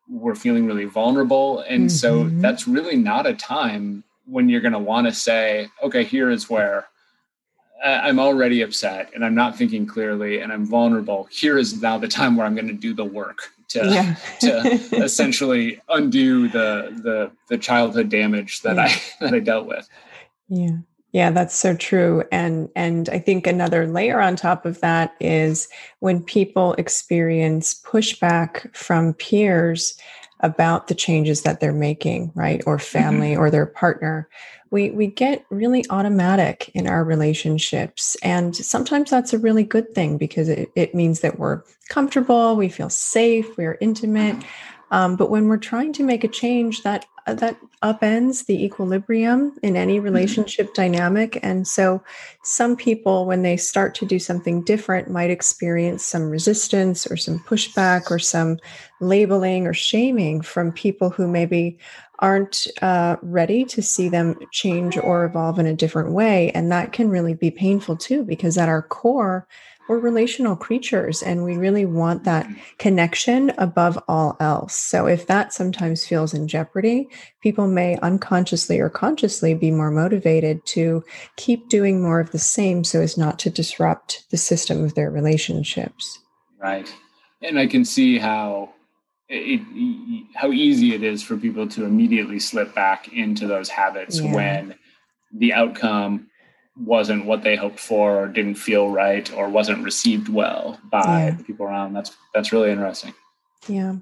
we're 0.08 0.34
feeling 0.34 0.66
really 0.66 0.86
vulnerable, 0.86 1.60
and 1.60 1.88
mm-hmm. 1.88 1.88
so 1.88 2.28
that's 2.40 2.66
really 2.66 2.96
not 2.96 3.26
a 3.26 3.34
time 3.34 4.02
when 4.26 4.48
you're 4.48 4.60
going 4.60 4.72
to 4.72 4.78
want 4.78 5.06
to 5.06 5.12
say, 5.12 5.68
"Okay, 5.82 6.04
here 6.04 6.30
is 6.30 6.48
where 6.50 6.86
Uh, 7.82 8.00
I'm 8.02 8.18
already 8.18 8.62
upset 8.62 9.10
and 9.14 9.24
I'm 9.24 9.34
not 9.34 9.56
thinking 9.56 9.86
clearly 9.86 10.40
and 10.40 10.52
I'm 10.52 10.66
vulnerable. 10.66 11.28
Here 11.30 11.58
is 11.58 11.80
now 11.80 11.98
the 11.98 12.08
time 12.08 12.36
where 12.36 12.46
I'm 12.46 12.54
going 12.54 12.68
to 12.68 12.74
do 12.74 12.94
the 12.94 13.04
work 13.04 13.50
to 13.68 13.86
yeah. 13.86 14.14
to 14.40 14.70
essentially 15.02 15.80
undo 15.88 16.48
the 16.48 17.00
the 17.02 17.30
the 17.48 17.56
childhood 17.56 18.08
damage 18.08 18.62
that 18.62 18.76
yeah. 18.76 18.84
I 18.84 19.02
that 19.20 19.34
I 19.34 19.40
dealt 19.40 19.66
with. 19.66 19.88
Yeah. 20.48 20.78
Yeah, 21.12 21.32
that's 21.32 21.58
so 21.58 21.74
true. 21.74 22.22
And 22.30 22.68
and 22.76 23.08
I 23.08 23.18
think 23.18 23.46
another 23.46 23.86
layer 23.86 24.20
on 24.20 24.36
top 24.36 24.64
of 24.64 24.80
that 24.80 25.14
is 25.18 25.68
when 25.98 26.22
people 26.22 26.74
experience 26.74 27.80
pushback 27.82 28.74
from 28.76 29.14
peers 29.14 29.94
about 30.40 30.88
the 30.88 30.94
changes 30.94 31.42
that 31.42 31.60
they're 31.60 31.72
making, 31.72 32.32
right? 32.34 32.62
Or 32.66 32.78
family 32.78 33.32
mm-hmm. 33.32 33.40
or 33.40 33.50
their 33.50 33.66
partner 33.66 34.28
we 34.70 34.90
we 34.90 35.06
get 35.08 35.44
really 35.50 35.84
automatic 35.90 36.70
in 36.74 36.86
our 36.86 37.04
relationships 37.04 38.16
and 38.22 38.54
sometimes 38.54 39.10
that's 39.10 39.32
a 39.32 39.38
really 39.38 39.64
good 39.64 39.94
thing 39.94 40.16
because 40.16 40.48
it, 40.48 40.70
it 40.74 40.94
means 40.94 41.20
that 41.20 41.38
we're 41.38 41.62
comfortable 41.88 42.56
we 42.56 42.68
feel 42.68 42.90
safe 42.90 43.56
we're 43.56 43.78
intimate 43.80 44.36
Um, 44.90 45.16
but 45.16 45.30
when 45.30 45.46
we're 45.46 45.56
trying 45.56 45.92
to 45.94 46.02
make 46.02 46.24
a 46.24 46.28
change, 46.28 46.82
that 46.82 47.06
uh, 47.26 47.34
that 47.34 47.56
upends 47.82 48.46
the 48.46 48.64
equilibrium 48.64 49.56
in 49.62 49.76
any 49.76 49.96
mm-hmm. 49.96 50.04
relationship 50.04 50.66
mm-hmm. 50.66 50.82
dynamic. 50.82 51.38
And 51.42 51.66
so, 51.66 52.02
some 52.42 52.76
people, 52.76 53.26
when 53.26 53.42
they 53.42 53.56
start 53.56 53.94
to 53.96 54.06
do 54.06 54.18
something 54.18 54.62
different, 54.62 55.10
might 55.10 55.30
experience 55.30 56.04
some 56.04 56.30
resistance 56.30 57.06
or 57.10 57.16
some 57.16 57.38
pushback 57.40 58.10
or 58.10 58.18
some 58.18 58.58
labeling 59.00 59.66
or 59.66 59.74
shaming 59.74 60.40
from 60.40 60.72
people 60.72 61.10
who 61.10 61.28
maybe 61.28 61.78
aren't 62.20 62.66
uh, 62.82 63.16
ready 63.22 63.64
to 63.64 63.82
see 63.82 64.08
them 64.08 64.38
change 64.52 64.98
or 64.98 65.24
evolve 65.24 65.58
in 65.58 65.66
a 65.66 65.74
different 65.74 66.12
way. 66.12 66.50
And 66.52 66.70
that 66.70 66.92
can 66.92 67.08
really 67.08 67.34
be 67.34 67.50
painful 67.50 67.96
too, 67.96 68.24
because 68.24 68.58
at 68.58 68.68
our 68.68 68.82
core, 68.82 69.48
we're 69.90 69.98
relational 69.98 70.54
creatures 70.54 71.20
and 71.20 71.42
we 71.42 71.56
really 71.56 71.84
want 71.84 72.22
that 72.22 72.48
connection 72.78 73.50
above 73.58 73.98
all 74.06 74.36
else. 74.38 74.76
So 74.76 75.08
if 75.08 75.26
that 75.26 75.52
sometimes 75.52 76.06
feels 76.06 76.32
in 76.32 76.46
jeopardy, 76.46 77.08
people 77.42 77.66
may 77.66 77.96
unconsciously 77.96 78.78
or 78.78 78.88
consciously 78.88 79.52
be 79.52 79.72
more 79.72 79.90
motivated 79.90 80.64
to 80.66 81.02
keep 81.34 81.68
doing 81.68 82.00
more 82.00 82.20
of 82.20 82.30
the 82.30 82.38
same 82.38 82.84
so 82.84 83.00
as 83.00 83.18
not 83.18 83.40
to 83.40 83.50
disrupt 83.50 84.30
the 84.30 84.36
system 84.36 84.84
of 84.84 84.94
their 84.94 85.10
relationships. 85.10 86.20
Right. 86.62 86.88
And 87.42 87.58
I 87.58 87.66
can 87.66 87.84
see 87.84 88.16
how 88.16 88.70
it, 89.28 89.60
it, 89.60 90.26
how 90.36 90.52
easy 90.52 90.94
it 90.94 91.02
is 91.02 91.20
for 91.20 91.36
people 91.36 91.66
to 91.66 91.84
immediately 91.84 92.38
slip 92.38 92.76
back 92.76 93.12
into 93.12 93.48
those 93.48 93.68
habits 93.68 94.20
yeah. 94.20 94.32
when 94.32 94.74
the 95.32 95.52
outcome 95.52 96.29
wasn't 96.84 97.26
what 97.26 97.42
they 97.42 97.56
hoped 97.56 97.80
for 97.80 98.24
or 98.24 98.28
didn't 98.28 98.54
feel 98.54 98.88
right 98.88 99.32
or 99.34 99.48
wasn't 99.48 99.84
received 99.84 100.28
well 100.28 100.78
by 100.90 101.24
yeah. 101.24 101.30
the 101.32 101.44
people 101.44 101.66
around 101.66 101.92
that's 101.92 102.16
that's 102.34 102.52
really 102.52 102.70
interesting 102.70 103.14
yeah 103.68 103.94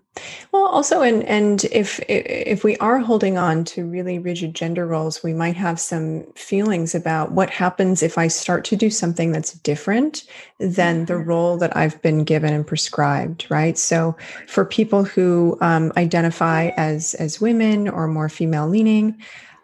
well 0.53 0.67
also 0.67 1.03
and 1.03 1.25
and 1.25 1.65
if 1.65 1.99
if 2.09 2.63
we 2.63 2.77
are 2.77 3.01
holding 3.01 3.37
on 3.37 3.65
to 3.65 3.85
really 3.85 4.17
rigid 4.17 4.55
gender 4.55 4.87
roles 4.87 5.23
we 5.25 5.33
might 5.33 5.57
have 5.57 5.81
some 5.81 6.25
feelings 6.35 6.95
about 6.95 7.33
what 7.33 7.51
happens 7.51 8.01
if 8.01 8.17
i 8.17 8.29
start 8.29 8.65
to 8.65 8.77
do 8.77 8.89
something 8.89 9.33
that's 9.33 9.55
different 9.55 10.25
than 10.61 11.07
the 11.07 11.15
mm-hmm. 11.15 11.29
role 11.29 11.57
that 11.57 11.77
i've 11.77 12.01
been 12.03 12.23
given 12.23 12.55
and 12.55 12.69
prescribed 12.69 13.47
right 13.51 13.77
so 13.77 14.17
for 14.47 14.65
people 14.65 15.03
who 15.03 15.59
um, 15.61 15.93
identify 15.97 16.71
as 16.77 17.15
as 17.15 17.41
women 17.41 17.89
or 17.89 18.07
more 18.07 18.29
female 18.29 18.69
leaning 18.69 19.21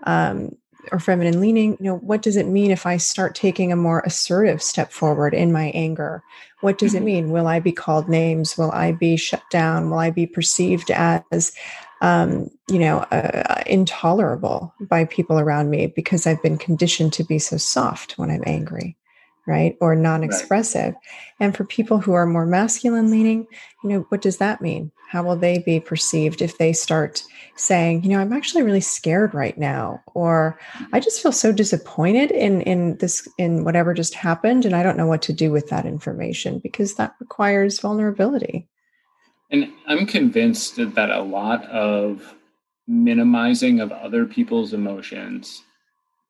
um, 0.07 0.51
or 0.93 1.01
feminine 1.01 1.41
leaning 1.41 1.73
you 1.81 1.87
know 1.87 1.97
what 1.97 2.23
does 2.23 2.37
it 2.37 2.47
mean 2.47 2.71
if 2.71 2.87
i 2.87 2.97
start 2.97 3.35
taking 3.35 3.73
a 3.73 3.77
more 3.77 4.03
assertive 4.07 4.63
step 4.63 4.93
forward 4.93 5.35
in 5.35 5.53
my 5.53 5.67
anger? 5.75 6.23
What 6.61 6.79
does 6.79 6.95
it 6.95 6.99
mm-hmm. 6.99 7.07
mean? 7.07 7.31
Will 7.31 7.47
i 7.47 7.61
be 7.61 7.73
called 7.73 8.09
names? 8.09 8.57
Will 8.57 8.71
i 8.73 8.93
be 8.93 9.17
shut 9.17 9.43
down? 9.51 9.91
Will 9.91 9.99
i 9.99 10.11
be 10.11 10.27
perceived 10.27 10.91
as 10.91 11.53
um, 12.01 12.51
you 12.71 12.79
know 12.79 12.99
uh, 12.99 13.63
intolerable 13.67 14.75
by 14.81 15.05
people 15.05 15.39
around 15.39 15.71
me 15.71 15.87
because 15.87 16.27
i've 16.27 16.43
been 16.43 16.59
conditioned 16.59 17.13
to 17.15 17.25
be 17.25 17.39
so 17.39 17.57
soft 17.57 18.19
when 18.19 18.31
i'm 18.31 18.43
angry 18.47 18.97
right 19.47 19.77
or 19.81 19.95
non-expressive. 19.95 20.95
Right. 20.95 21.03
and 21.41 21.57
for 21.57 21.65
people 21.65 21.99
who 21.99 22.13
are 22.13 22.27
more 22.27 22.47
masculine 22.47 23.11
leaning 23.11 23.47
you 23.83 23.91
know 23.91 24.07
what 24.09 24.23
does 24.23 24.39
that 24.39 24.63
mean? 24.63 24.91
How 25.11 25.23
will 25.23 25.37
they 25.37 25.59
be 25.59 25.79
perceived 25.79 26.41
if 26.41 26.59
they 26.59 26.73
start 26.73 27.23
saying 27.57 28.03
you 28.03 28.11
know 28.11 28.19
i'm 28.19 28.33
actually 28.33 28.63
really 28.63 28.81
scared 28.81 29.33
right 29.33 29.57
now 29.57 30.03
or 30.15 30.59
i 30.93 30.99
just 30.99 31.23
feel 31.23 31.31
so 31.31 31.53
disappointed 31.53 32.31
in 32.33 32.63
in 32.63 32.97
this 32.99 33.29
in 33.39 33.65
whatever 33.65 33.95
just 33.95 34.15
happened 34.15 34.65
and 34.65 34.75
i 34.75 34.83
don't 34.83 34.97
know 34.97 35.07
what 35.07 35.23
to 35.23 35.33
do 35.33 35.53
with 35.53 35.69
that 35.69 35.87
information 35.87 36.59
because 36.59 36.95
that 36.95 37.15
requires 37.21 37.79
vulnerability. 37.79 38.69
And 39.51 39.71
i'm 39.87 40.07
convinced 40.07 40.77
that 40.77 41.11
a 41.11 41.23
lot 41.23 41.65
of 41.67 42.35
minimizing 42.89 43.81
of 43.81 43.93
other 43.93 44.27
people's 44.27 44.73
emotions 44.73 45.63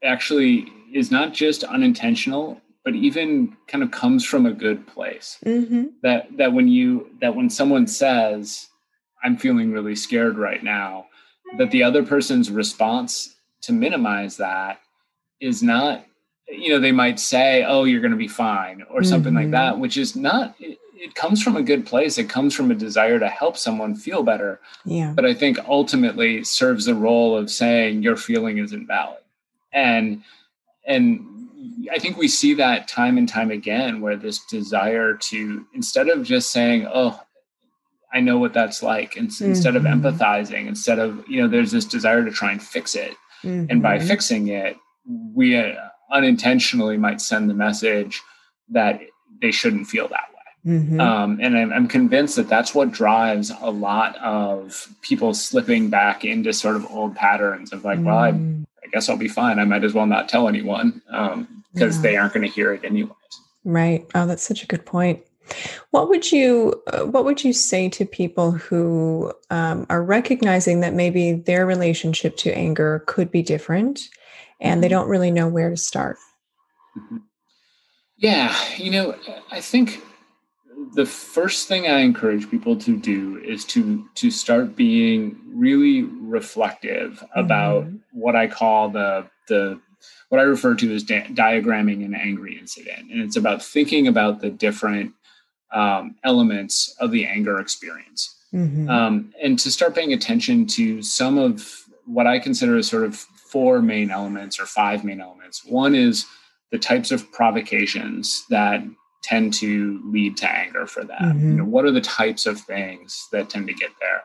actually 0.03 0.71
is 0.93 1.11
not 1.11 1.33
just 1.33 1.65
unintentional 1.65 2.61
but 2.85 2.95
even 2.95 3.57
kind 3.67 3.83
of 3.83 3.91
comes 3.91 4.25
from 4.25 4.47
a 4.47 4.53
good 4.53 4.87
place. 4.87 5.39
Mm-hmm. 5.45 5.85
That 6.03 6.37
that 6.37 6.53
when 6.53 6.69
you 6.69 7.11
that 7.21 7.35
when 7.35 7.49
someone 7.51 7.87
says, 7.87 8.69
"I'm 9.23 9.37
feeling 9.37 9.73
really 9.73 9.97
scared 9.97 10.39
right 10.39 10.63
now," 10.63 11.07
that 11.59 11.71
the 11.71 11.83
other 11.83 12.05
person's 12.05 12.51
response 12.51 13.37
to 13.63 13.73
minimize 13.73 14.37
that 14.37 14.81
is 15.41 15.63
not, 15.63 16.05
you 16.49 16.69
know, 16.69 16.79
they 16.79 16.93
might 16.93 17.19
say, 17.19 17.65
"Oh, 17.65 17.85
you're 17.85 18.03
going 18.03 18.11
to 18.13 18.19
be 18.19 18.29
fine," 18.29 18.83
or 18.91 19.01
mm-hmm. 19.01 19.09
something 19.09 19.35
like 19.35 19.45
mm-hmm. 19.45 19.53
that, 19.53 19.79
which 19.79 19.97
is 19.97 20.15
not. 20.15 20.55
It, 20.61 20.79
it 20.97 21.15
comes 21.15 21.43
from 21.43 21.57
a 21.57 21.63
good 21.63 21.85
place. 21.85 22.17
It 22.19 22.31
comes 22.31 22.55
from 22.55 22.71
a 22.71 22.75
desire 22.75 23.19
to 23.19 23.29
help 23.29 23.59
someone 23.59 23.95
feel 23.95 24.23
better. 24.23 24.61
Yeah. 24.87 25.13
But 25.15 25.27
I 25.27 25.35
think 25.35 25.59
ultimately 25.69 26.45
serves 26.45 26.87
the 26.87 26.95
role 26.95 27.37
of 27.37 27.51
saying 27.51 28.03
your 28.03 28.17
feeling 28.17 28.59
isn't 28.59 28.87
valid. 28.87 29.19
And 29.73 30.23
and 30.87 31.27
I 31.93 31.99
think 31.99 32.17
we 32.17 32.29
see 32.29 32.55
that 32.55 32.89
time 32.89 33.19
and 33.19 33.29
time 33.29 33.51
again 33.51 34.01
where 34.01 34.17
this 34.17 34.45
desire 34.47 35.15
to, 35.15 35.67
instead 35.75 36.09
of 36.09 36.25
just 36.25 36.51
saying, 36.51 36.89
oh, 36.93 37.21
I 38.13 38.21
know 38.21 38.39
what 38.39 38.53
that's 38.53 38.83
like, 38.83 39.17
and 39.17 39.29
mm-hmm. 39.29 39.47
instead 39.47 39.75
of 39.75 39.83
mm-hmm. 39.83 40.07
empathizing, 40.07 40.69
instead 40.69 40.99
of, 41.01 41.25
you 41.29 41.43
know, 41.43 41.49
there's 41.49 41.73
this 41.73 41.85
desire 41.85 42.25
to 42.25 42.31
try 42.31 42.53
and 42.53 42.63
fix 42.63 42.95
it. 42.95 43.17
Mm-hmm. 43.43 43.67
And 43.71 43.83
by 43.83 43.99
mm-hmm. 43.99 44.07
fixing 44.07 44.49
it, 44.49 44.77
we 45.35 45.57
uh, 45.57 45.75
unintentionally 46.13 46.97
might 46.97 47.21
send 47.21 47.51
the 47.51 47.55
message 47.55 48.23
that 48.71 49.01
they 49.43 49.51
shouldn't 49.51 49.89
feel 49.89 50.09
that 50.09 50.29
way. 50.31 50.75
Mm-hmm. 50.75 51.01
Um, 51.01 51.39
and 51.43 51.59
I'm, 51.59 51.73
I'm, 51.73 51.89
convinced 51.89 52.37
that 52.37 52.49
that's 52.49 52.75
what 52.75 52.91
drives 52.91 53.53
a 53.61 53.71
lot 53.71 54.17
of 54.17 54.89
people 55.03 55.35
slipping 55.35 55.91
back 55.91 56.25
into 56.25 56.55
sort 56.55 56.77
of 56.77 56.87
old 56.91 57.15
patterns 57.15 57.73
of 57.73 57.85
like, 57.85 57.99
well, 58.01 58.17
I, 58.17 58.33
mm. 58.33 58.65
I 58.83 58.87
guess 58.91 59.11
I'll 59.11 59.19
be 59.19 59.29
fine. 59.29 59.59
I 59.59 59.65
might 59.65 59.85
as 59.85 59.93
well 59.93 60.07
not 60.07 60.29
tell 60.31 60.49
anyone. 60.49 61.03
Um, 61.11 61.64
because 61.75 61.97
yeah. 61.97 62.03
they 62.03 62.17
aren't 62.17 62.33
going 62.33 62.47
to 62.47 62.53
hear 62.53 62.73
it 62.73 62.85
anyways. 62.85 63.13
Right. 63.65 64.07
Oh, 64.15 64.27
that's 64.27 64.43
such 64.43 64.63
a 64.63 64.67
good 64.67 64.87
point. 64.87 65.23
What 65.91 66.09
would 66.09 66.33
you 66.33 66.83
uh, 66.87 67.05
What 67.05 67.25
would 67.25 67.45
you 67.45 67.53
say 67.53 67.89
to 67.91 68.07
people 68.07 68.53
who 68.53 69.33
um, 69.51 69.87
are 69.91 70.03
recognizing 70.03 70.81
that 70.81 70.95
maybe 70.95 71.33
their 71.33 71.67
relationship 71.67 72.37
to 72.39 72.57
anger 72.57 73.05
could 73.07 73.31
be 73.31 73.43
different, 73.43 74.01
and 74.61 74.83
they 74.83 74.89
mm-hmm. 74.89 74.95
don't 74.95 75.09
really 75.09 75.31
know 75.31 75.49
where 75.49 75.71
to 75.71 75.77
start? 75.77 76.17
Mm-hmm. 76.97 77.19
Yeah, 78.17 78.57
you 78.79 78.91
know, 78.91 79.17
I 79.51 79.61
think 79.61 80.03
the 80.95 81.05
first 81.05 81.69
thing 81.69 81.87
I 81.87 82.01
encourage 82.01 82.51
people 82.51 82.77
to 82.77 82.97
do 82.97 83.39
is 83.39 83.65
to 83.67 84.09
to 84.15 84.31
start 84.31 84.77
being 84.77 85.39
really 85.47 86.03
reflective 86.03 87.23
about 87.35 87.85
mm-hmm. 87.85 87.97
what 88.13 88.37
I 88.37 88.47
call 88.47 88.89
the 88.91 89.27
the 89.49 89.81
what 90.29 90.41
I 90.41 90.45
refer 90.45 90.75
to 90.75 90.95
as 90.95 91.03
di- 91.03 91.29
diagramming 91.31 92.05
an 92.05 92.15
angry 92.15 92.59
incident. 92.59 93.11
And 93.11 93.21
it's 93.21 93.37
about 93.37 93.63
thinking 93.63 94.09
about 94.09 94.41
the 94.41 94.51
different 94.51 95.13
um, 95.73 96.17
elements 96.25 96.95
of 97.01 97.11
the 97.11 97.27
anger 97.27 97.61
experience. 97.61 98.35
Mm-hmm. 98.53 98.89
Um, 98.89 99.35
and 99.43 99.59
to 99.59 99.71
start 99.71 99.95
paying 99.95 100.13
attention 100.13 100.67
to 100.69 101.03
some 101.03 101.39
of 101.39 101.85
what 102.07 102.27
I 102.27 102.39
consider 102.39 102.77
as 102.77 102.89
sort 102.89 103.05
of 103.05 103.17
four 103.17 103.83
main 103.83 104.11
elements 104.11 104.61
or 104.61 104.67
five 104.67 105.05
main 105.05 105.21
elements. 105.21 105.65
One 105.65 105.95
is 105.95 106.27
the 106.71 106.79
types 106.79 107.11
of 107.11 107.31
provocations 107.33 108.45
that 108.51 108.83
tend 109.23 109.55
to 109.55 110.01
lead 110.05 110.37
to 110.39 110.51
anger 110.51 110.87
for 110.87 111.05
that. 111.05 111.21
Mm-hmm. 111.21 111.51
You 111.51 111.57
know, 111.59 111.65
what 111.65 111.85
are 111.85 111.91
the 111.91 112.01
types 112.01 112.47
of 112.47 112.61
things 112.61 113.29
that 113.33 113.49
tend 113.49 113.69
to 113.69 113.75
get 113.75 113.91
there? 114.01 114.23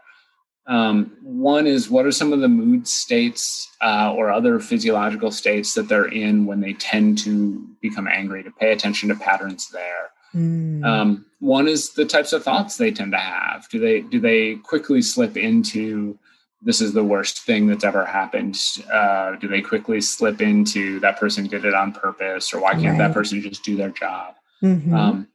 Um, 0.69 1.17
one 1.23 1.65
is 1.65 1.89
what 1.89 2.05
are 2.05 2.11
some 2.11 2.31
of 2.31 2.41
the 2.41 2.47
mood 2.47 2.87
states 2.87 3.67
uh, 3.81 4.13
or 4.15 4.29
other 4.29 4.59
physiological 4.59 5.31
states 5.31 5.73
that 5.73 5.89
they're 5.89 6.05
in 6.05 6.45
when 6.45 6.61
they 6.61 6.73
tend 6.73 7.17
to 7.19 7.67
become 7.81 8.07
angry, 8.07 8.43
to 8.43 8.51
pay 8.51 8.71
attention 8.71 9.09
to 9.09 9.15
patterns 9.15 9.69
there. 9.69 10.11
Mm. 10.35 10.85
Um, 10.85 11.25
one 11.39 11.67
is 11.67 11.93
the 11.93 12.05
types 12.05 12.33
of 12.33 12.43
thoughts 12.43 12.77
they 12.77 12.91
tend 12.91 13.13
to 13.13 13.17
have. 13.17 13.67
Do 13.69 13.79
they 13.79 14.01
do 14.01 14.19
they 14.19 14.57
quickly 14.57 15.01
slip 15.01 15.37
into 15.37 16.19
this 16.61 16.81
is 16.81 16.93
the 16.93 17.03
worst 17.03 17.39
thing 17.39 17.65
that's 17.65 17.83
ever 17.83 18.05
happened? 18.05 18.59
Uh, 18.93 19.37
do 19.37 19.47
they 19.47 19.61
quickly 19.61 20.01
slip 20.01 20.39
into 20.39 20.99
that 20.99 21.19
person 21.19 21.47
did 21.47 21.65
it 21.65 21.73
on 21.73 21.93
purpose, 21.93 22.53
or 22.53 22.61
why 22.61 22.73
can't 22.73 22.99
right. 22.99 23.07
that 23.07 23.13
person 23.13 23.41
just 23.41 23.63
do 23.63 23.75
their 23.75 23.89
job? 23.89 24.35
Mm-hmm. 24.61 24.93
Um, 24.93 25.27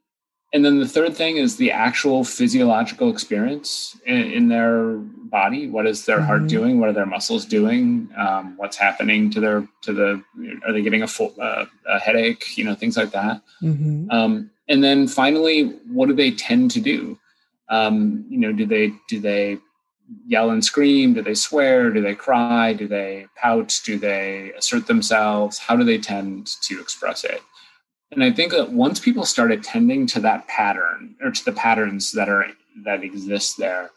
and 0.55 0.65
then 0.65 0.79
the 0.79 0.87
third 0.87 1.17
thing 1.17 1.37
is 1.37 1.57
the 1.57 1.73
actual 1.73 2.23
physiological 2.23 3.11
experience 3.11 4.01
in, 4.07 4.31
in 4.31 4.49
their 4.49 4.95
body. 4.95 5.69
What 5.69 5.85
is 5.85 6.07
their 6.07 6.19
mm-hmm. 6.19 6.27
heart 6.27 6.47
doing? 6.47 6.79
What 6.79 6.89
are 6.89 6.93
their 6.93 7.07
muscles 7.07 7.45
doing? 7.45 8.09
Um, 8.17 8.57
what's 8.57 8.77
happening 8.77 9.31
to 9.31 9.41
their 9.41 9.69
to 9.83 9.93
the? 9.93 10.23
Are 10.65 10.73
they 10.73 10.81
getting 10.81 11.03
a 11.03 11.09
full 11.09 11.35
uh, 11.41 11.65
a 11.89 11.99
headache? 11.99 12.57
You 12.57 12.65
know, 12.65 12.77
things 12.77 12.97
like 12.97 13.11
that. 13.11 13.43
Mm-hmm. 13.61 14.09
Um, 14.11 14.51
and 14.69 14.83
then 14.83 15.09
finally, 15.09 15.71
what 15.91 16.07
do 16.07 16.15
they 16.15 16.31
tend 16.31 16.71
to 16.71 16.81
do? 16.81 17.19
Um, 17.69 18.25
you 18.29 18.39
know, 18.39 18.53
do 18.53 18.65
they 18.65 18.93
do 19.09 19.19
they 19.19 19.59
yell 20.25 20.51
and 20.51 20.65
scream? 20.65 21.15
Do 21.15 21.23
they 21.23 21.35
swear? 21.35 21.91
Do 21.91 22.01
they 22.01 22.15
cry? 22.15 22.75
Do 22.75 22.87
they 22.87 23.27
pout? 23.35 23.81
Do 23.85 23.99
they 23.99 24.53
assert 24.57 24.87
themselves? 24.87 25.59
How 25.59 25.75
do 25.75 25.83
they 25.83 25.99
tend 25.99 26.47
to 26.63 26.81
express 26.81 27.25
it? 27.25 27.41
And 28.15 28.25
I 28.25 28.31
think 28.31 28.53
that 28.53 28.73
once 28.73 29.01
people 29.01 29.25
start 29.25 29.51
attending 29.51 30.07
to 30.09 30.21
that 30.21 30.47
pattern 30.47 31.17
or 31.21 31.31
to 31.31 31.45
the 31.45 31.53
patterns 31.53 32.13
that 32.13 32.29
are 32.29 32.47
that 32.85 33.03
exist 33.03 33.59
there, 33.59 33.91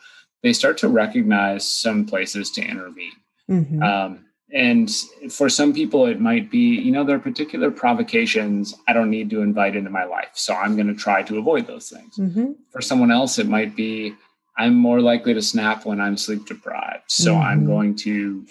they 0.44 0.54
start 0.54 0.78
to 0.80 0.88
recognize 0.88 1.68
some 1.68 2.06
places 2.06 2.52
to 2.52 2.62
intervene. 2.62 3.12
Mm-hmm. 3.50 3.82
Um, 3.82 4.26
and 4.54 4.90
for 5.30 5.50
some 5.50 5.74
people, 5.74 6.06
it 6.06 6.22
might 6.22 6.50
be, 6.50 6.76
you 6.80 6.92
know, 6.92 7.04
there 7.04 7.18
are 7.18 7.20
particular 7.20 7.70
provocations 7.70 8.74
I 8.88 8.94
don't 8.94 9.10
need 9.10 9.30
to 9.32 9.42
invite 9.42 9.76
into 9.76 9.90
my 9.90 10.06
life. 10.06 10.32
So 10.34 10.54
I'm 10.54 10.76
going 10.76 10.88
to 10.88 10.96
try 10.96 11.22
to 11.24 11.38
avoid 11.38 11.68
those 11.68 11.90
things. 11.90 12.16
Mm-hmm. 12.18 12.54
For 12.72 12.82
someone 12.82 13.12
else, 13.12 13.40
it 13.40 13.48
might 13.48 13.76
be, 13.76 14.14
I'm 14.58 14.76
more 14.76 15.02
likely 15.02 15.34
to 15.34 15.42
snap 15.42 15.86
when 15.86 16.00
I'm 16.00 16.18
sleep 16.18 16.46
deprived. 16.46 17.04
So 17.08 17.34
mm-hmm. 17.34 17.42
I'm 17.42 17.66
going 17.66 17.96
to 17.98 18.46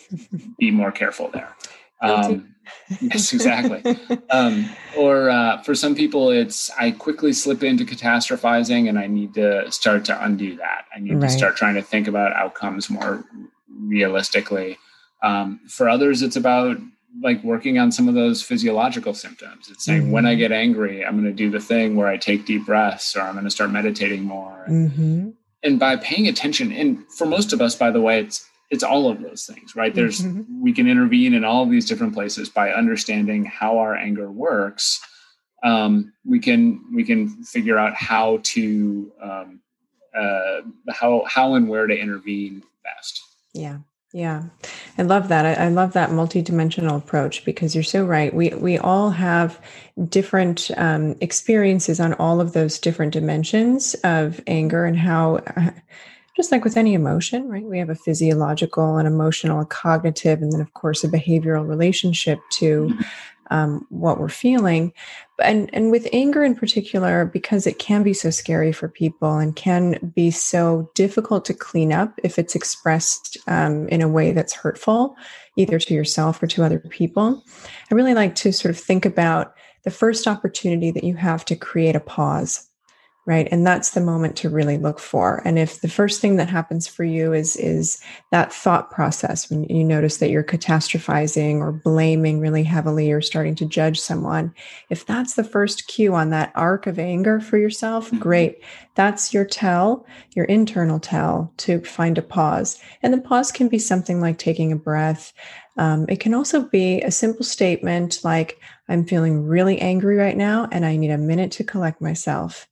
be 0.59 0.71
more 0.71 0.93
careful 0.93 1.29
there. 1.29 1.55
Um, 2.03 2.55
yes, 3.01 3.33
exactly. 3.33 3.83
um, 4.31 4.69
or 4.97 5.31
uh, 5.31 5.62
for 5.62 5.75
some 5.75 5.95
people, 5.95 6.31
it's 6.31 6.71
I 6.79 6.91
quickly 6.93 7.33
slip 7.33 7.62
into 7.62 7.85
catastrophizing 7.85 8.89
and 8.89 8.99
I 8.99 9.07
need 9.07 9.35
to 9.35 9.71
start 9.71 10.05
to 10.07 10.25
undo 10.25 10.57
that. 10.57 10.87
I 10.95 11.01
need 11.01 11.14
right. 11.14 11.23
to 11.23 11.29
start 11.29 11.57
trying 11.57 11.75
to 11.75 11.83
think 11.83 12.09
about 12.09 12.33
outcomes 12.33 12.89
more 12.91 13.25
realistically. 13.69 14.79
Um, 15.23 15.61
for 15.69 15.89
others, 15.89 16.23
it's 16.23 16.37
about 16.37 16.79
like 17.23 17.43
working 17.43 17.79
on 17.79 17.91
some 17.91 18.09
of 18.09 18.14
those 18.14 18.43
physiological 18.43 19.14
symptoms. 19.14 19.69
It's 19.71 19.85
saying 19.85 20.03
mm-hmm. 20.03 20.11
when 20.11 20.27
I 20.27 20.33
mm-hmm. 20.33 20.41
get 20.41 20.53
angry, 20.53 21.05
I'm 21.05 21.14
going 21.14 21.25
to 21.25 21.33
do 21.33 21.51
the 21.51 21.61
thing 21.61 21.97
where 21.97 22.09
I 22.09 22.17
take 22.17 22.45
deep 22.45 22.67
breaths 22.67 23.17
or 23.17 23.23
I'm 23.23 23.33
going 23.33 23.45
to 23.45 23.51
start 23.51 23.71
meditating 23.71 24.23
more. 24.23 24.67
Mm-hmm. 24.69 25.31
And 25.62 25.79
by 25.79 25.97
paying 25.97 26.29
attention, 26.29 26.73
and 26.73 27.05
for 27.12 27.27
most 27.27 27.53
of 27.53 27.61
us, 27.61 27.75
by 27.75 27.91
the 27.91 28.01
way, 28.01 28.21
it's 28.21 28.47
it's 28.71 28.83
all 28.83 29.09
of 29.09 29.23
those 29.23 29.45
things 29.47 29.77
right? 29.77 29.95
There's 29.95 30.21
mm-hmm. 30.21 30.62
we 30.62 30.73
can 30.73 30.89
intervene 30.89 31.35
in 31.35 31.45
all 31.45 31.62
of 31.62 31.71
these 31.71 31.87
different 31.87 32.14
places 32.14 32.49
by 32.49 32.73
understanding 32.73 33.45
how 33.45 33.79
our 33.79 33.95
anger 33.95 34.31
works. 34.31 35.01
Um, 35.62 36.12
we 36.25 36.39
can 36.39 36.85
we 36.95 37.05
can 37.05 37.43
figure 37.45 37.79
out 37.79 37.95
how 37.95 38.41
to 38.43 39.12
um, 39.23 39.61
uh, 40.17 40.61
how 40.91 41.25
how 41.27 41.55
and 41.55 41.69
where 41.69 41.87
to 41.87 41.97
intervene 41.97 42.62
best. 42.85 43.23
Yeah 43.53 43.79
yeah. 44.17 44.45
I 44.97 45.03
love 45.03 45.29
that. 45.29 45.45
I, 45.45 45.67
I 45.67 45.69
love 45.69 45.93
that 45.93 46.09
multidimensional 46.09 46.97
approach 46.97 47.45
because 47.45 47.75
you're 47.75 47.85
so 47.85 48.03
right. 48.03 48.33
We 48.33 48.49
we 48.51 48.79
all 48.79 49.11
have 49.11 49.61
different 50.09 50.71
um, 50.79 51.17
experiences 51.21 52.01
on 52.01 52.14
all 52.14 52.41
of 52.41 52.55
those 52.55 52.79
different 52.79 53.12
dimensions 53.12 53.93
of 54.05 54.41
anger 54.47 54.87
and 54.87 54.99
how 54.99 55.41
just 56.37 56.53
like 56.53 56.64
with 56.64 56.76
any 56.76 56.93
emotion, 56.93 57.49
right? 57.49 57.64
We 57.64 57.78
have 57.78 57.89
a 57.89 57.95
physiological 57.95 58.99
and 58.99 59.09
emotional, 59.09 59.61
a 59.61 59.66
cognitive, 59.66 60.43
and 60.43 60.53
then, 60.53 60.61
of 60.61 60.74
course, 60.74 61.03
a 61.03 61.09
behavioral 61.09 61.66
relationship 61.66 62.39
to 62.53 62.97
um, 63.51 63.87
what 63.89 64.18
we're 64.18 64.28
feeling. 64.28 64.93
And, 65.43 65.70
and 65.72 65.91
with 65.91 66.09
anger 66.12 66.45
in 66.45 66.55
particular, 66.55 67.24
because 67.24 67.66
it 67.66 67.78
can 67.78 68.03
be 68.03 68.12
so 68.12 68.30
scary 68.30 68.72
for 68.72 68.89
people 68.89 69.39
and 69.39 69.57
can 69.57 70.12
be 70.14 70.30
so 70.30 70.91
difficult 70.95 71.45
to 71.47 71.55
clean 71.55 71.93
up 71.93 72.18
if 72.22 72.39
it's 72.39 72.55
expressed 72.55 73.39
um, 73.47 73.89
in 73.89 74.03
a 74.03 74.09
way 74.09 74.32
that's 74.32 74.53
hurtful, 74.53 75.16
either 75.57 75.78
to 75.78 75.95
yourself 75.95 76.43
or 76.43 76.47
to 76.49 76.64
other 76.64 76.80
people, 76.80 77.43
I 77.91 77.95
really 77.95 78.14
like 78.14 78.34
to 78.37 78.53
sort 78.53 78.74
of 78.74 78.80
think 78.80 79.07
about 79.07 79.55
the 79.84 79.91
first 79.91 80.26
opportunity 80.26 80.91
that 80.91 81.05
you 81.05 81.14
have 81.14 81.45
to 81.47 81.57
create 81.57 81.97
a 81.97 82.01
pause 82.01 82.68
right? 83.27 83.49
And 83.51 83.66
that's 83.66 83.91
the 83.91 84.01
moment 84.01 84.37
to 84.37 84.49
really 84.49 84.79
look 84.79 85.01
for. 85.01 85.43
And 85.45 85.59
if 85.59 85.81
the 85.81 85.89
first 85.89 86.20
thing 86.20 86.37
that 86.37 86.49
happens 86.49 86.87
for 86.87 87.03
you 87.03 87.33
is 87.33 87.57
is 87.57 88.01
that 88.31 88.53
thought 88.53 88.91
process 88.91 89.51
when 89.51 89.64
you 89.64 89.83
notice 89.83 90.18
that 90.18 90.31
you're 90.31 90.45
catastrophizing 90.45 91.59
or 91.59 91.72
blaming 91.72 92.39
really 92.39 92.62
heavily 92.62 93.11
or 93.11 93.20
starting 93.20 93.57
to 93.57 93.66
judge 93.66 94.01
someone 94.01 94.55
if 94.91 95.05
that's 95.05 95.35
the 95.35 95.45
first 95.45 95.89
cue 95.89 96.14
on 96.14 96.31
that 96.31 96.53
arc 96.55 96.87
of 96.87 97.01
anger 97.01 97.41
for 97.41 97.59
yourself 97.59 98.07
mm-hmm. 98.07 98.18
great. 98.18 98.62
That's 98.95 99.35
your 99.35 99.45
tell 99.45 100.07
your 100.35 100.45
internal 100.47 101.01
tell 101.01 101.53
to 101.59 101.81
find 101.81 102.16
a 102.16 102.22
pause. 102.22 102.81
And 103.03 103.12
the 103.12 103.20
pause 103.20 103.51
can 103.51 103.68
be 103.68 103.79
something 103.79 104.20
like 104.20 104.39
taking 104.39 104.70
a 104.70 104.77
breath. 104.77 105.33
Um, 105.77 106.07
it 106.09 106.20
can 106.20 106.33
also 106.33 106.62
be 106.62 107.03
a 107.03 107.11
simple 107.11 107.45
statement 107.45 108.20
like 108.24 108.59
i'm 108.89 109.05
feeling 109.05 109.45
really 109.47 109.79
angry 109.79 110.16
right 110.16 110.37
now 110.37 110.66
and 110.72 110.87
i 110.87 110.97
need 110.97 111.11
a 111.11 111.18
minute 111.18 111.53
to 111.53 111.64
collect 111.64 112.01
myself 112.01 112.66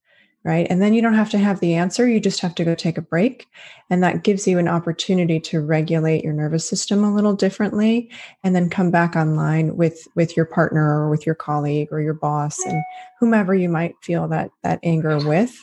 right? 0.44 0.66
And 0.68 0.80
then 0.82 0.92
you 0.92 1.00
don't 1.00 1.14
have 1.14 1.30
to 1.30 1.38
have 1.38 1.60
the 1.60 1.74
answer. 1.74 2.06
You 2.06 2.20
just 2.20 2.40
have 2.40 2.54
to 2.56 2.64
go 2.64 2.74
take 2.74 2.98
a 2.98 3.02
break. 3.02 3.48
And 3.88 4.02
that 4.02 4.22
gives 4.22 4.46
you 4.46 4.58
an 4.58 4.68
opportunity 4.68 5.40
to 5.40 5.60
regulate 5.60 6.22
your 6.22 6.34
nervous 6.34 6.68
system 6.68 7.02
a 7.02 7.14
little 7.14 7.34
differently 7.34 8.10
and 8.42 8.54
then 8.54 8.68
come 8.68 8.90
back 8.90 9.16
online 9.16 9.76
with 9.76 10.06
with 10.14 10.36
your 10.36 10.46
partner 10.46 11.00
or 11.00 11.10
with 11.10 11.24
your 11.24 11.34
colleague 11.34 11.88
or 11.90 12.00
your 12.00 12.14
boss 12.14 12.64
and 12.66 12.82
whomever 13.18 13.54
you 13.54 13.70
might 13.70 13.94
feel 14.02 14.28
that 14.28 14.50
that 14.62 14.80
anger 14.82 15.18
with 15.26 15.58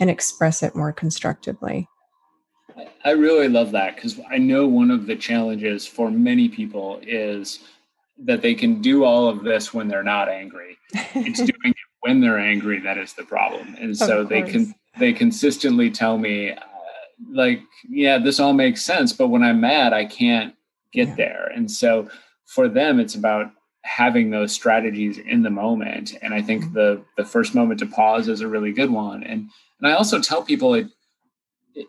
and 0.00 0.10
express 0.10 0.62
it 0.62 0.76
more 0.76 0.92
constructively. 0.92 1.88
I 3.04 3.12
really 3.12 3.48
love 3.48 3.70
that 3.72 3.96
because 3.96 4.20
I 4.30 4.36
know 4.36 4.66
one 4.66 4.90
of 4.90 5.06
the 5.06 5.16
challenges 5.16 5.86
for 5.86 6.10
many 6.10 6.48
people 6.48 7.00
is 7.02 7.60
that 8.18 8.42
they 8.42 8.54
can 8.54 8.82
do 8.82 9.04
all 9.04 9.28
of 9.28 9.44
this 9.44 9.72
when 9.72 9.88
they're 9.88 10.02
not 10.02 10.28
angry. 10.28 10.76
It's 10.92 11.38
doing 11.38 11.50
it 11.64 11.85
when 12.06 12.20
they're 12.20 12.38
angry 12.38 12.78
that 12.80 12.98
is 12.98 13.14
the 13.14 13.24
problem 13.24 13.76
and 13.80 13.96
so 13.96 14.22
they 14.22 14.42
can 14.42 14.72
they 14.98 15.12
consistently 15.12 15.90
tell 15.90 16.18
me 16.18 16.52
uh, 16.52 16.60
like 17.30 17.60
yeah 17.88 18.16
this 18.16 18.38
all 18.38 18.52
makes 18.52 18.84
sense 18.84 19.12
but 19.12 19.28
when 19.28 19.42
i'm 19.42 19.60
mad 19.60 19.92
i 19.92 20.04
can't 20.04 20.54
get 20.92 21.08
yeah. 21.08 21.14
there 21.16 21.46
and 21.46 21.70
so 21.70 22.08
for 22.44 22.68
them 22.68 23.00
it's 23.00 23.16
about 23.16 23.50
having 23.82 24.30
those 24.30 24.52
strategies 24.52 25.18
in 25.18 25.42
the 25.42 25.50
moment 25.50 26.16
and 26.22 26.32
i 26.32 26.40
think 26.40 26.64
mm-hmm. 26.64 26.74
the 26.74 27.02
the 27.16 27.24
first 27.24 27.54
moment 27.54 27.80
to 27.80 27.86
pause 27.86 28.28
is 28.28 28.40
a 28.40 28.48
really 28.48 28.72
good 28.72 28.90
one 28.90 29.24
and 29.24 29.50
and 29.80 29.88
i 29.88 29.92
also 29.92 30.20
tell 30.20 30.42
people 30.42 30.74
it, 30.74 30.86
it 31.74 31.88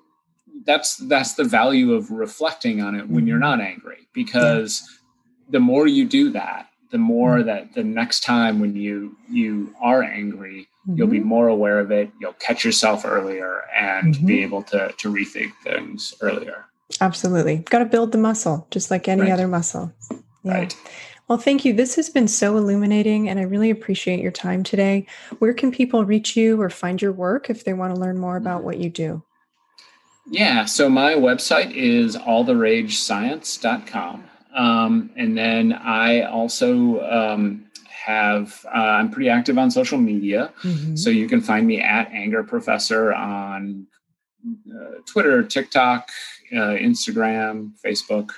that's 0.65 0.97
that's 1.07 1.35
the 1.35 1.43
value 1.43 1.93
of 1.93 2.09
reflecting 2.09 2.81
on 2.81 2.95
it 2.95 3.07
when 3.07 3.19
mm-hmm. 3.19 3.27
you're 3.27 3.39
not 3.39 3.61
angry 3.61 4.07
because 4.13 4.81
yeah. 4.81 5.51
the 5.51 5.59
more 5.59 5.85
you 5.85 6.05
do 6.05 6.31
that 6.31 6.69
the 6.91 6.97
more 6.97 7.37
mm-hmm. 7.37 7.47
that 7.47 7.73
the 7.73 7.83
next 7.83 8.23
time 8.23 8.59
when 8.59 8.75
you 8.75 9.15
you 9.29 9.73
are 9.81 10.03
angry 10.03 10.67
mm-hmm. 10.87 10.97
you'll 10.97 11.07
be 11.07 11.19
mm-hmm. 11.19 11.27
more 11.27 11.47
aware 11.47 11.79
of 11.79 11.91
it 11.91 12.11
you'll 12.19 12.33
catch 12.33 12.65
yourself 12.65 13.05
earlier 13.05 13.63
and 13.75 14.15
mm-hmm. 14.15 14.25
be 14.25 14.43
able 14.43 14.63
to 14.63 14.93
to 14.97 15.11
rethink 15.11 15.51
things 15.63 16.13
earlier 16.21 16.65
absolutely 17.01 17.57
got 17.57 17.79
to 17.79 17.85
build 17.85 18.11
the 18.11 18.17
muscle 18.17 18.67
just 18.71 18.91
like 18.91 19.07
any 19.07 19.23
right. 19.23 19.31
other 19.31 19.47
muscle 19.47 19.91
yeah. 20.43 20.53
right 20.53 20.75
well 21.27 21.37
thank 21.37 21.65
you 21.65 21.73
this 21.73 21.95
has 21.95 22.09
been 22.09 22.27
so 22.27 22.57
illuminating 22.57 23.29
and 23.29 23.39
i 23.39 23.43
really 23.43 23.69
appreciate 23.69 24.21
your 24.21 24.31
time 24.31 24.63
today 24.63 25.05
where 25.39 25.53
can 25.53 25.71
people 25.71 26.05
reach 26.05 26.37
you 26.37 26.61
or 26.61 26.69
find 26.69 27.01
your 27.01 27.11
work 27.11 27.49
if 27.49 27.63
they 27.63 27.73
want 27.73 27.93
to 27.93 27.99
learn 27.99 28.17
more 28.17 28.37
about 28.37 28.63
what 28.63 28.77
you 28.77 28.89
do 28.89 29.21
yeah 30.29 30.65
so 30.65 30.89
my 30.89 31.13
website 31.13 31.71
is 31.73 32.15
alltheragescience.com 32.15 34.23
um, 34.57 35.11
and 35.15 35.37
then 35.37 35.71
I 35.71 36.23
also 36.23 36.99
um, 37.01 37.67
have, 37.85 38.65
uh, 38.65 38.79
I'm 38.79 39.11
pretty 39.11 39.29
active 39.29 39.57
on 39.57 39.69
social 39.69 39.99
media. 39.99 40.51
Mm-hmm. 40.63 40.95
So 40.95 41.11
you 41.11 41.27
can 41.29 41.41
find 41.41 41.67
me 41.67 41.79
at 41.79 42.11
Anger 42.11 42.43
Professor 42.43 43.13
on 43.13 43.85
uh, 44.67 45.01
Twitter, 45.05 45.43
TikTok, 45.43 46.09
uh, 46.53 46.73
Instagram, 46.73 47.73
Facebook. 47.85 48.31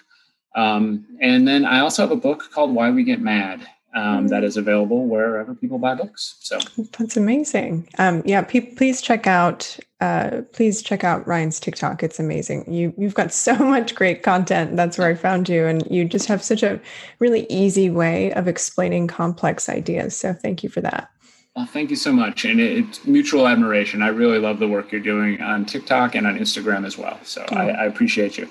Um, 0.55 1.05
and 1.21 1.47
then 1.47 1.63
I 1.63 1.79
also 1.79 2.01
have 2.01 2.11
a 2.11 2.17
book 2.17 2.51
called 2.51 2.73
Why 2.75 2.91
We 2.91 3.03
Get 3.03 3.21
Mad 3.21 3.65
um, 3.93 4.27
that 4.27 4.43
is 4.43 4.57
available 4.57 5.05
wherever 5.07 5.55
people 5.55 5.79
buy 5.79 5.95
books. 5.95 6.35
So 6.39 6.59
that's 6.97 7.17
amazing. 7.17 7.87
Um, 7.97 8.21
yeah, 8.25 8.41
pe- 8.41 8.75
please 8.75 9.01
check 9.01 9.27
out 9.27 9.77
uh, 10.01 10.41
please 10.53 10.81
check 10.81 11.03
out 11.03 11.27
Ryan's 11.27 11.59
TikTok. 11.59 12.03
It's 12.03 12.19
amazing. 12.19 12.71
You 12.71 12.93
you've 12.97 13.15
got 13.15 13.33
so 13.33 13.55
much 13.59 13.95
great 13.95 14.23
content. 14.23 14.75
That's 14.75 14.97
where 14.97 15.09
I 15.09 15.15
found 15.15 15.49
you, 15.49 15.65
and 15.65 15.85
you 15.89 16.05
just 16.05 16.27
have 16.27 16.43
such 16.43 16.63
a 16.63 16.79
really 17.19 17.45
easy 17.49 17.89
way 17.89 18.31
of 18.33 18.47
explaining 18.47 19.07
complex 19.07 19.67
ideas. 19.67 20.15
So 20.15 20.33
thank 20.33 20.63
you 20.63 20.69
for 20.69 20.81
that. 20.81 21.09
Well, 21.55 21.65
thank 21.65 21.89
you 21.89 21.95
so 21.95 22.13
much, 22.13 22.45
and 22.45 22.59
it, 22.59 22.77
it's 22.77 23.05
mutual 23.05 23.47
admiration. 23.47 24.01
I 24.01 24.09
really 24.09 24.39
love 24.39 24.59
the 24.59 24.67
work 24.67 24.91
you're 24.91 25.01
doing 25.01 25.41
on 25.41 25.65
TikTok 25.65 26.15
and 26.15 26.27
on 26.27 26.37
Instagram 26.37 26.85
as 26.85 26.97
well. 26.97 27.19
So. 27.23 27.43
I, 27.49 27.69
I 27.71 27.85
appreciate 27.85 28.37
you. 28.37 28.47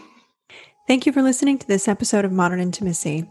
Thank 0.88 1.06
you 1.06 1.12
for 1.12 1.22
listening 1.22 1.58
to 1.58 1.68
this 1.68 1.86
episode 1.86 2.24
of 2.24 2.32
Modern 2.32 2.60
Intimacy. 2.60 3.28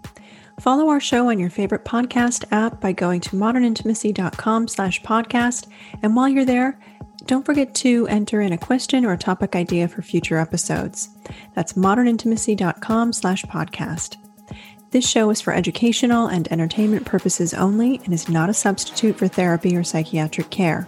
Follow 0.59 0.89
our 0.89 0.99
show 0.99 1.29
on 1.29 1.37
your 1.37 1.51
favorite 1.51 1.85
podcast 1.85 2.43
app 2.51 2.81
by 2.81 2.91
going 2.91 3.21
to 3.21 3.35
modernintimacy.com 3.35 4.67
slash 4.67 5.01
podcast. 5.03 5.67
And 6.01 6.15
while 6.15 6.27
you're 6.27 6.45
there, 6.45 6.79
don't 7.25 7.45
forget 7.45 7.75
to 7.75 8.07
enter 8.07 8.41
in 8.41 8.53
a 8.53 8.57
question 8.57 9.05
or 9.05 9.13
a 9.13 9.17
topic 9.17 9.55
idea 9.55 9.87
for 9.87 10.01
future 10.01 10.37
episodes. 10.37 11.09
That's 11.53 11.73
modernintimacy.com 11.73 13.13
slash 13.13 13.43
podcast. 13.43 14.17
This 14.89 15.07
show 15.07 15.29
is 15.29 15.41
for 15.41 15.53
educational 15.53 16.27
and 16.27 16.51
entertainment 16.51 17.05
purposes 17.05 17.53
only 17.53 18.01
and 18.05 18.13
is 18.13 18.27
not 18.27 18.49
a 18.49 18.53
substitute 18.53 19.17
for 19.17 19.27
therapy 19.27 19.75
or 19.75 19.83
psychiatric 19.83 20.49
care. 20.49 20.87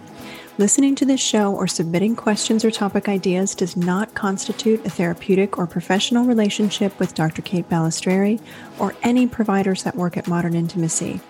Listening 0.58 0.94
to 0.96 1.06
this 1.06 1.20
show 1.20 1.54
or 1.54 1.66
submitting 1.66 2.14
questions 2.14 2.64
or 2.64 2.70
topic 2.70 3.08
ideas 3.08 3.54
does 3.54 3.76
not 3.76 4.14
constitute 4.14 4.84
a 4.84 4.90
therapeutic 4.90 5.56
or 5.58 5.66
professional 5.66 6.26
relationship 6.26 6.98
with 6.98 7.14
Dr. 7.14 7.40
Kate 7.40 7.68
Balestrieri 7.70 8.40
or 8.78 8.94
any 9.02 9.26
providers 9.26 9.82
that 9.84 9.96
work 9.96 10.16
at 10.16 10.28
Modern 10.28 10.54
Intimacy. 10.54 11.20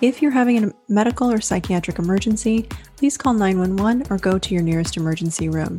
If 0.00 0.22
you're 0.22 0.30
having 0.30 0.62
a 0.62 0.72
medical 0.88 1.32
or 1.32 1.40
psychiatric 1.40 1.98
emergency, 1.98 2.68
please 2.96 3.16
call 3.16 3.34
911 3.34 4.06
or 4.10 4.18
go 4.18 4.38
to 4.38 4.54
your 4.54 4.62
nearest 4.62 4.96
emergency 4.96 5.48
room. 5.48 5.78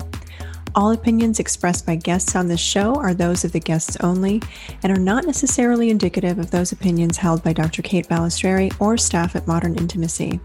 All 0.75 0.91
opinions 0.91 1.39
expressed 1.39 1.85
by 1.85 1.95
guests 1.95 2.35
on 2.35 2.47
this 2.47 2.59
show 2.59 2.95
are 2.95 3.13
those 3.13 3.45
of 3.45 3.53
the 3.53 3.59
guests 3.59 3.97
only 4.01 4.41
and 4.83 4.91
are 4.91 5.01
not 5.01 5.25
necessarily 5.25 5.89
indicative 5.89 6.37
of 6.37 6.51
those 6.51 6.73
opinions 6.73 7.17
held 7.17 7.43
by 7.43 7.53
Dr. 7.53 7.81
Kate 7.81 8.09
Balestrieri 8.09 8.75
or 8.81 8.97
staff 8.97 9.35
at 9.35 9.47
Modern 9.47 9.75
Intimacy. 9.77 10.39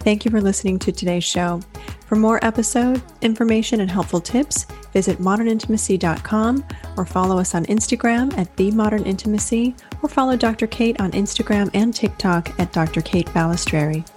Thank 0.00 0.24
you 0.24 0.30
for 0.30 0.40
listening 0.40 0.78
to 0.80 0.92
today's 0.92 1.24
show. 1.24 1.60
For 2.06 2.16
more 2.16 2.42
episode 2.44 3.02
information 3.20 3.80
and 3.80 3.90
helpful 3.90 4.20
tips, 4.20 4.64
visit 4.92 5.18
modernintimacy.com 5.18 6.64
or 6.96 7.04
follow 7.04 7.38
us 7.38 7.54
on 7.54 7.66
Instagram 7.66 8.36
at 8.38 8.56
The 8.56 8.70
Modern 8.70 9.04
Intimacy 9.04 9.74
or 10.02 10.08
follow 10.08 10.36
Dr. 10.36 10.66
Kate 10.66 10.98
on 11.00 11.10
Instagram 11.12 11.70
and 11.74 11.94
TikTok 11.94 12.58
at 12.58 12.72
Dr. 12.72 13.02
Kate 13.02 13.26
Balestrieri. 13.26 14.08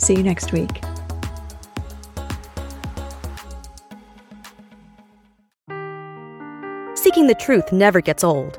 See 0.00 0.14
you 0.14 0.22
next 0.22 0.52
week. 0.52 0.82
Seeking 6.94 7.26
the 7.26 7.36
truth 7.38 7.72
never 7.72 8.00
gets 8.00 8.22
old. 8.22 8.58